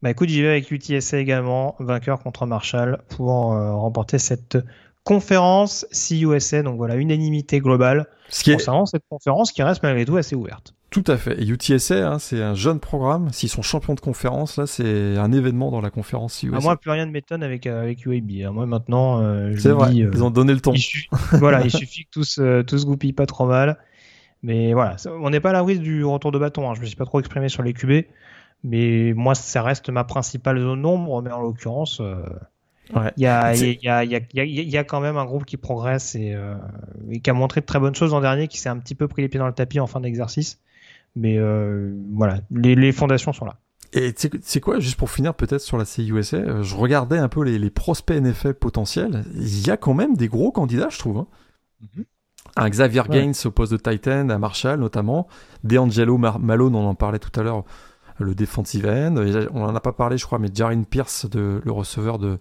Bah 0.00 0.10
écoute, 0.10 0.28
j'y 0.28 0.42
vais 0.42 0.50
avec 0.50 0.70
UTSA 0.70 1.18
également, 1.18 1.74
vainqueur 1.80 2.22
contre 2.22 2.46
Marshall 2.46 3.02
pour 3.08 3.54
euh, 3.54 3.74
remporter 3.74 4.20
cette 4.20 4.58
conférence 5.02 5.84
CUSA. 5.90 6.62
Donc 6.62 6.76
voilà, 6.76 6.94
unanimité 6.94 7.58
globale 7.58 8.06
Ce 8.28 8.44
qui 8.44 8.52
concernant 8.52 8.86
cette 8.86 9.04
conférence 9.08 9.50
qui 9.50 9.64
reste 9.64 9.82
malgré 9.82 10.04
tout 10.04 10.16
assez 10.16 10.36
ouverte. 10.36 10.74
Tout 10.94 11.02
à 11.08 11.16
fait. 11.16 11.42
Et 11.42 11.48
UTSA, 11.48 12.08
hein, 12.08 12.18
c'est 12.20 12.40
un 12.40 12.54
jeune 12.54 12.78
programme. 12.78 13.28
S'ils 13.32 13.48
sont 13.48 13.62
champions 13.62 13.94
de 13.94 14.00
conférence, 14.00 14.58
là, 14.58 14.68
c'est 14.68 15.16
un 15.18 15.32
événement 15.32 15.72
dans 15.72 15.80
la 15.80 15.90
conférence 15.90 16.40
USA. 16.44 16.56
À 16.56 16.60
moi, 16.60 16.76
plus 16.76 16.92
rien 16.92 17.04
ne 17.04 17.10
m'étonne 17.10 17.42
avec, 17.42 17.66
euh, 17.66 17.82
avec 17.82 18.06
UAB. 18.06 18.30
Hein. 18.44 18.52
Moi, 18.52 18.64
maintenant, 18.66 19.20
euh, 19.20 19.50
vrai. 19.56 19.88
Euh, 19.88 20.10
ils 20.12 20.22
ont 20.22 20.30
donné 20.30 20.52
le 20.54 20.60
ton. 20.60 20.72
voilà, 21.32 21.64
il 21.64 21.70
suffit 21.72 22.04
que 22.04 22.10
tout 22.12 22.22
se, 22.22 22.62
tout 22.62 22.78
se 22.78 22.86
goupille 22.86 23.12
pas 23.12 23.26
trop 23.26 23.44
mal. 23.44 23.76
Mais 24.44 24.72
voilà, 24.72 24.94
on 25.20 25.30
n'est 25.30 25.40
pas 25.40 25.50
à 25.50 25.54
l'abri 25.54 25.80
du 25.80 26.04
retour 26.04 26.30
de 26.30 26.38
bâton. 26.38 26.70
Hein. 26.70 26.74
Je 26.76 26.80
me 26.80 26.86
suis 26.86 26.94
pas 26.94 27.06
trop 27.06 27.18
exprimé 27.18 27.48
sur 27.48 27.64
les 27.64 27.72
QB. 27.72 28.06
Mais 28.62 29.14
moi, 29.16 29.34
ça 29.34 29.64
reste 29.64 29.90
ma 29.90 30.04
principale 30.04 30.60
zone 30.60 30.80
d'ombre. 30.80 31.22
Mais 31.22 31.32
en 31.32 31.40
l'occurrence, 31.40 32.00
il 32.00 33.20
y, 33.20 33.26
a, 33.26 33.52
y, 33.52 33.88
a, 33.88 34.04
y, 34.04 34.14
a, 34.14 34.44
y, 34.44 34.76
a, 34.76 34.84
quand 34.84 35.00
même 35.00 35.16
un 35.16 35.24
groupe 35.24 35.44
qui 35.44 35.56
progresse 35.56 36.14
et, 36.14 36.36
et 37.10 37.18
qui 37.18 37.30
a 37.30 37.34
montré 37.34 37.62
de 37.62 37.66
très 37.66 37.80
bonnes 37.80 37.96
choses 37.96 38.12
l'an 38.12 38.20
dernier, 38.20 38.46
qui 38.46 38.58
s'est 38.58 38.68
un 38.68 38.78
petit 38.78 38.94
peu 38.94 39.08
pris 39.08 39.22
les 39.22 39.28
pieds 39.28 39.40
dans 39.40 39.48
le 39.48 39.54
tapis 39.54 39.80
en 39.80 39.88
fin 39.88 39.98
d'exercice. 39.98 40.60
Mais 41.16 41.38
euh, 41.38 41.92
voilà, 42.12 42.40
les, 42.50 42.92
fondations 42.92 43.32
sont 43.32 43.44
là. 43.44 43.56
Et 43.92 44.12
c'est 44.16 44.60
quoi, 44.60 44.80
juste 44.80 44.96
pour 44.96 45.10
finir 45.10 45.34
peut-être 45.34 45.60
sur 45.60 45.78
la 45.78 45.84
CUSA, 45.84 46.36
euh, 46.36 46.62
je 46.62 46.74
regardais 46.74 47.18
un 47.18 47.28
peu 47.28 47.42
les, 47.44 47.70
prospects 47.70 48.20
NFL 48.20 48.54
potentiels. 48.54 49.24
Il 49.34 49.66
y 49.66 49.70
a 49.70 49.76
quand 49.76 49.94
même 49.94 50.16
des 50.16 50.26
gros 50.26 50.50
candidats, 50.50 50.88
je 50.90 50.98
trouve. 50.98 51.18
Hein. 51.18 51.26
Mm-hmm. 51.82 52.04
Un 52.56 52.68
Xavier 52.68 53.02
Gaines 53.08 53.34
au 53.44 53.50
poste 53.50 53.72
de 53.72 53.76
Titan, 53.76 54.28
à 54.28 54.38
Marshall 54.38 54.78
notamment. 54.78 55.28
DeAngelo 55.62 56.18
Malone, 56.18 56.74
on 56.74 56.86
en 56.86 56.94
parlait 56.94 57.18
tout 57.18 57.38
à 57.38 57.42
l'heure, 57.42 57.64
le 58.18 58.34
defensive 58.34 58.86
end. 58.86 59.16
On 59.52 59.62
en 59.62 59.74
a 59.74 59.80
pas 59.80 59.92
parlé, 59.92 60.18
je 60.18 60.26
crois, 60.26 60.38
mais 60.38 60.48
Jarin 60.52 60.82
Pierce, 60.82 61.28
de, 61.28 61.60
le 61.64 61.72
receveur 61.72 62.18
de, 62.18 62.38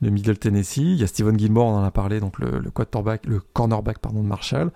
de 0.00 0.10
Middle 0.10 0.38
Tennessee. 0.38 0.78
Il 0.78 0.96
y 0.96 1.04
a 1.04 1.06
Steven 1.06 1.38
Gilmore, 1.38 1.66
on 1.66 1.76
en 1.76 1.84
a 1.84 1.90
parlé, 1.90 2.20
donc 2.20 2.38
le, 2.38 2.58
le 2.58 2.70
quarterback, 2.70 3.26
le 3.26 3.40
cornerback 3.40 3.98
pardon, 3.98 4.22
de 4.22 4.28
Marshall. 4.28 4.70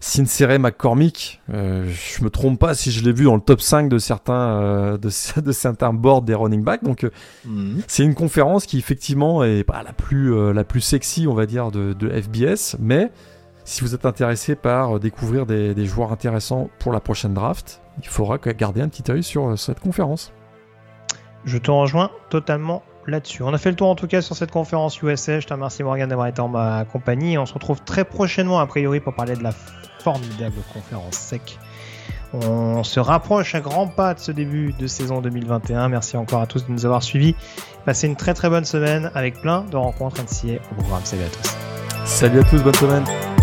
Sincere 0.00 0.60
McCormick, 0.60 1.40
euh, 1.52 1.88
je 1.88 2.22
me 2.22 2.30
trompe 2.30 2.58
pas 2.58 2.74
si 2.74 2.92
je 2.92 3.04
l'ai 3.04 3.12
vu 3.12 3.24
dans 3.24 3.34
le 3.34 3.40
top 3.40 3.60
5 3.60 3.88
de 3.88 3.98
certains 3.98 4.32
euh, 4.32 4.96
de, 4.96 5.08
de, 5.40 5.52
certains 5.52 5.92
boards 5.92 6.22
des 6.22 6.34
running 6.34 6.62
backs. 6.62 6.84
Donc 6.84 7.04
euh, 7.04 7.10
mhm. 7.44 7.82
c'est 7.88 8.04
une 8.04 8.14
conférence 8.14 8.66
qui 8.66 8.78
effectivement 8.78 9.42
est 9.42 9.64
pas 9.64 9.82
la 9.82 9.92
plus 9.92 10.32
euh, 10.34 10.52
la 10.52 10.64
plus 10.64 10.80
sexy, 10.80 11.26
on 11.26 11.34
va 11.34 11.46
dire, 11.46 11.70
de, 11.72 11.94
de, 11.94 12.08
FBS, 12.08 12.76
mais 12.78 13.10
si 13.64 13.82
vous 13.82 13.94
êtes 13.94 14.06
intéressé 14.06 14.54
par 14.54 15.00
découvrir 15.00 15.46
des, 15.46 15.74
des, 15.74 15.84
joueurs 15.84 16.12
intéressants 16.12 16.70
pour 16.78 16.92
la 16.92 17.00
prochaine 17.00 17.34
draft, 17.34 17.82
il 18.00 18.08
faudra 18.08 18.38
garder 18.38 18.80
un 18.80 18.88
petit 18.88 19.10
œil 19.10 19.22
sur 19.22 19.58
cette 19.58 19.80
conférence. 19.80 20.32
Je 21.44 21.58
te 21.58 21.70
rejoins 21.70 22.10
totalement 22.30 22.82
là-dessus. 23.06 23.42
On 23.42 23.52
a 23.52 23.58
fait 23.58 23.70
le 23.70 23.76
tour 23.76 23.88
en 23.88 23.94
tout 23.94 24.06
cas 24.06 24.22
sur 24.22 24.36
cette 24.36 24.50
conférence 24.50 25.00
USA. 25.02 25.40
Je 25.40 25.46
te 25.46 25.52
remercie 25.52 25.82
Morgan 25.82 26.08
d'avoir 26.08 26.28
été 26.28 26.40
en 26.40 26.48
ma 26.48 26.84
compagnie. 26.84 27.36
On 27.36 27.46
se 27.46 27.54
retrouve 27.54 27.82
très 27.82 28.04
prochainement 28.04 28.60
a 28.60 28.66
priori 28.66 29.00
pour 29.00 29.14
parler 29.14 29.34
de 29.34 29.42
la 29.42 29.52
formidable 30.02 30.56
conférence 30.72 31.14
sec. 31.14 31.58
On 32.32 32.82
se 32.84 33.00
rapproche 33.00 33.54
à 33.54 33.60
grands 33.60 33.86
pas 33.86 34.14
de 34.14 34.20
ce 34.20 34.32
début 34.32 34.74
de 34.78 34.86
saison 34.86 35.20
2021. 35.20 35.88
Merci 35.88 36.16
encore 36.16 36.42
à 36.42 36.46
tous 36.46 36.66
de 36.66 36.72
nous 36.72 36.84
avoir 36.84 37.02
suivis. 37.02 37.34
Passez 37.86 38.06
une 38.06 38.16
très 38.16 38.34
très 38.34 38.50
bonne 38.50 38.66
semaine 38.66 39.10
avec 39.14 39.40
plein 39.40 39.62
de 39.62 39.76
rencontres 39.76 40.22
NCA 40.22 40.60
au 40.72 40.74
programme. 40.74 41.04
Salut 41.04 41.22
à 41.22 41.28
tous. 41.28 41.56
Salut 42.04 42.40
à 42.40 42.44
tous, 42.44 42.62
bonne 42.62 42.74
semaine. 42.74 43.37